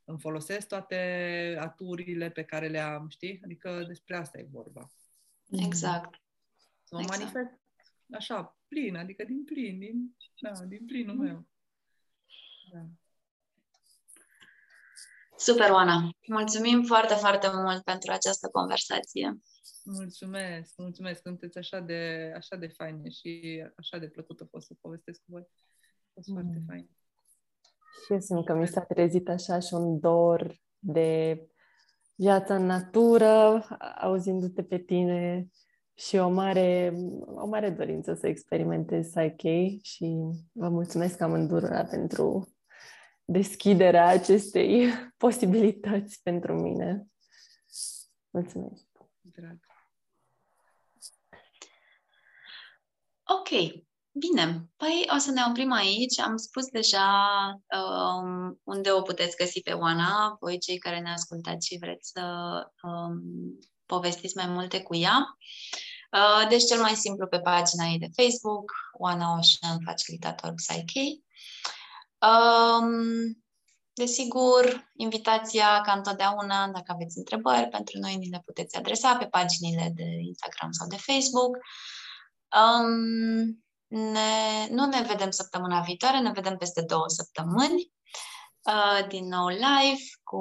îmi 0.03 0.19
folosesc 0.19 0.67
toate 0.67 1.57
aturile 1.59 2.29
pe 2.29 2.43
care 2.43 2.67
le 2.67 2.79
am, 2.79 3.09
știi? 3.09 3.39
Adică 3.43 3.83
despre 3.87 4.15
asta 4.15 4.37
e 4.37 4.47
vorba. 4.51 4.91
Exact. 5.49 6.21
Să 6.83 6.95
mă 6.95 7.01
exact. 7.01 7.19
manifest 7.19 7.59
așa, 8.11 8.59
plin, 8.67 8.95
adică 8.95 9.23
din 9.23 9.43
plin, 9.43 9.79
din, 9.79 10.15
da, 10.39 10.65
din 10.65 10.85
plinul 10.85 11.15
mm. 11.15 11.21
meu. 11.21 11.47
Da. 12.71 12.85
Super, 15.37 15.69
Oana! 15.71 16.09
Mulțumim 16.27 16.83
foarte, 16.83 17.13
foarte 17.13 17.47
mult 17.53 17.83
pentru 17.83 18.11
această 18.11 18.49
conversație. 18.51 19.39
Mulțumesc, 19.83 20.73
mulțumesc. 20.77 21.21
Sunteți 21.21 21.57
așa 21.57 21.79
de, 21.79 22.31
așa 22.35 22.55
de 22.55 22.67
faine 22.67 23.09
și 23.09 23.63
așa 23.75 23.97
de 23.97 24.07
plăcută 24.07 24.45
pot 24.45 24.63
să 24.63 24.73
povestesc 24.81 25.19
cu 25.19 25.25
voi. 25.27 25.41
A 25.41 26.09
fost 26.13 26.27
mm. 26.27 26.33
foarte 26.33 26.63
fain. 26.67 26.89
Și 28.05 28.13
eu 28.13 28.19
simt 28.19 28.45
că 28.45 28.53
mi 28.53 28.67
s-a 28.67 28.81
trezit 28.81 29.29
așa 29.29 29.59
și 29.59 29.73
un 29.73 29.99
dor 29.99 30.61
de 30.79 31.41
viața 32.15 32.55
în 32.55 32.65
natură, 32.65 33.65
auzindu-te 34.01 34.63
pe 34.63 34.77
tine 34.77 35.49
și 35.93 36.15
o 36.15 36.29
mare, 36.29 36.93
o 37.25 37.45
mare 37.45 37.69
dorință 37.69 38.13
să 38.13 38.27
experimentez 38.27 39.09
Psyche 39.09 39.77
și 39.81 40.17
vă 40.51 40.69
mulțumesc 40.69 41.21
amândurora 41.21 41.83
pentru 41.83 42.56
deschiderea 43.29 44.07
acestei 44.07 44.89
posibilități 45.23 46.19
pentru 46.23 46.61
mine. 46.61 47.07
Mulțumesc! 48.29 48.85
Drag. 49.21 49.59
Ok, 53.23 53.49
bine. 54.11 54.69
Păi 54.75 55.09
o 55.15 55.17
să 55.17 55.31
ne 55.31 55.41
oprim 55.49 55.71
aici. 55.71 56.19
Am 56.19 56.37
spus 56.37 56.65
deja 56.65 57.09
um, 57.77 58.59
unde 58.63 58.91
o 58.91 59.01
puteți 59.01 59.35
găsi 59.35 59.61
pe 59.61 59.71
Oana, 59.71 60.37
voi 60.39 60.59
cei 60.59 60.77
care 60.77 60.99
ne 60.99 61.11
ascultați 61.11 61.67
și 61.67 61.77
vreți 61.77 62.09
să 62.11 62.21
um, 62.81 63.21
povestiți 63.85 64.35
mai 64.35 64.47
multe 64.47 64.81
cu 64.81 64.95
ea. 64.95 65.37
Uh, 66.11 66.47
deci 66.49 66.65
cel 66.65 66.81
mai 66.81 66.95
simplu 66.95 67.27
pe 67.27 67.39
pagina 67.39 67.85
ei 67.85 67.99
de 67.99 68.09
Facebook, 68.15 68.71
Oana 68.97 69.31
Ocean, 69.31 69.79
facilitator 69.85 70.53
Psyche. 70.53 71.26
Um, 72.21 73.43
desigur, 73.93 74.89
invitația, 74.95 75.81
ca 75.81 75.91
întotdeauna, 75.91 76.67
dacă 76.67 76.91
aveți 76.91 77.17
întrebări 77.17 77.67
pentru 77.67 77.99
noi, 77.99 78.15
ni 78.15 78.29
le 78.29 78.41
puteți 78.45 78.77
adresa 78.77 79.15
pe 79.15 79.25
paginile 79.25 79.91
de 79.95 80.03
Instagram 80.03 80.71
sau 80.71 80.87
de 80.87 80.97
Facebook. 80.97 81.57
Um, 82.61 83.65
ne, 83.87 84.67
nu 84.69 84.85
ne 84.85 85.01
vedem 85.01 85.29
săptămâna 85.29 85.81
viitoare, 85.81 86.19
ne 86.19 86.31
vedem 86.31 86.57
peste 86.57 86.81
două 86.81 87.07
săptămâni, 87.07 87.91
uh, 88.61 89.07
din 89.07 89.27
nou 89.27 89.47
live, 89.47 90.01
cu 90.23 90.37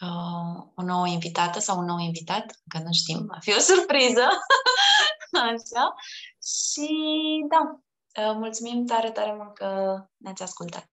uh, 0.00 0.64
o 0.74 0.82
nouă 0.82 1.06
invitată 1.06 1.58
sau 1.60 1.78
un 1.78 1.84
nou 1.84 1.98
invitat, 1.98 2.44
că 2.68 2.78
nu 2.78 2.92
știm, 2.92 3.24
va 3.26 3.38
fi 3.40 3.54
o 3.56 3.58
surpriză. 3.58 4.26
Așa. 5.50 5.94
Și 6.40 6.88
da, 7.48 7.80
Uh, 7.80 7.89
mulțumim 8.14 8.86
tare, 8.86 9.10
tare 9.10 9.34
mult 9.34 9.54
că 9.54 9.98
ne-ați 10.16 10.42
ascultat! 10.42 10.90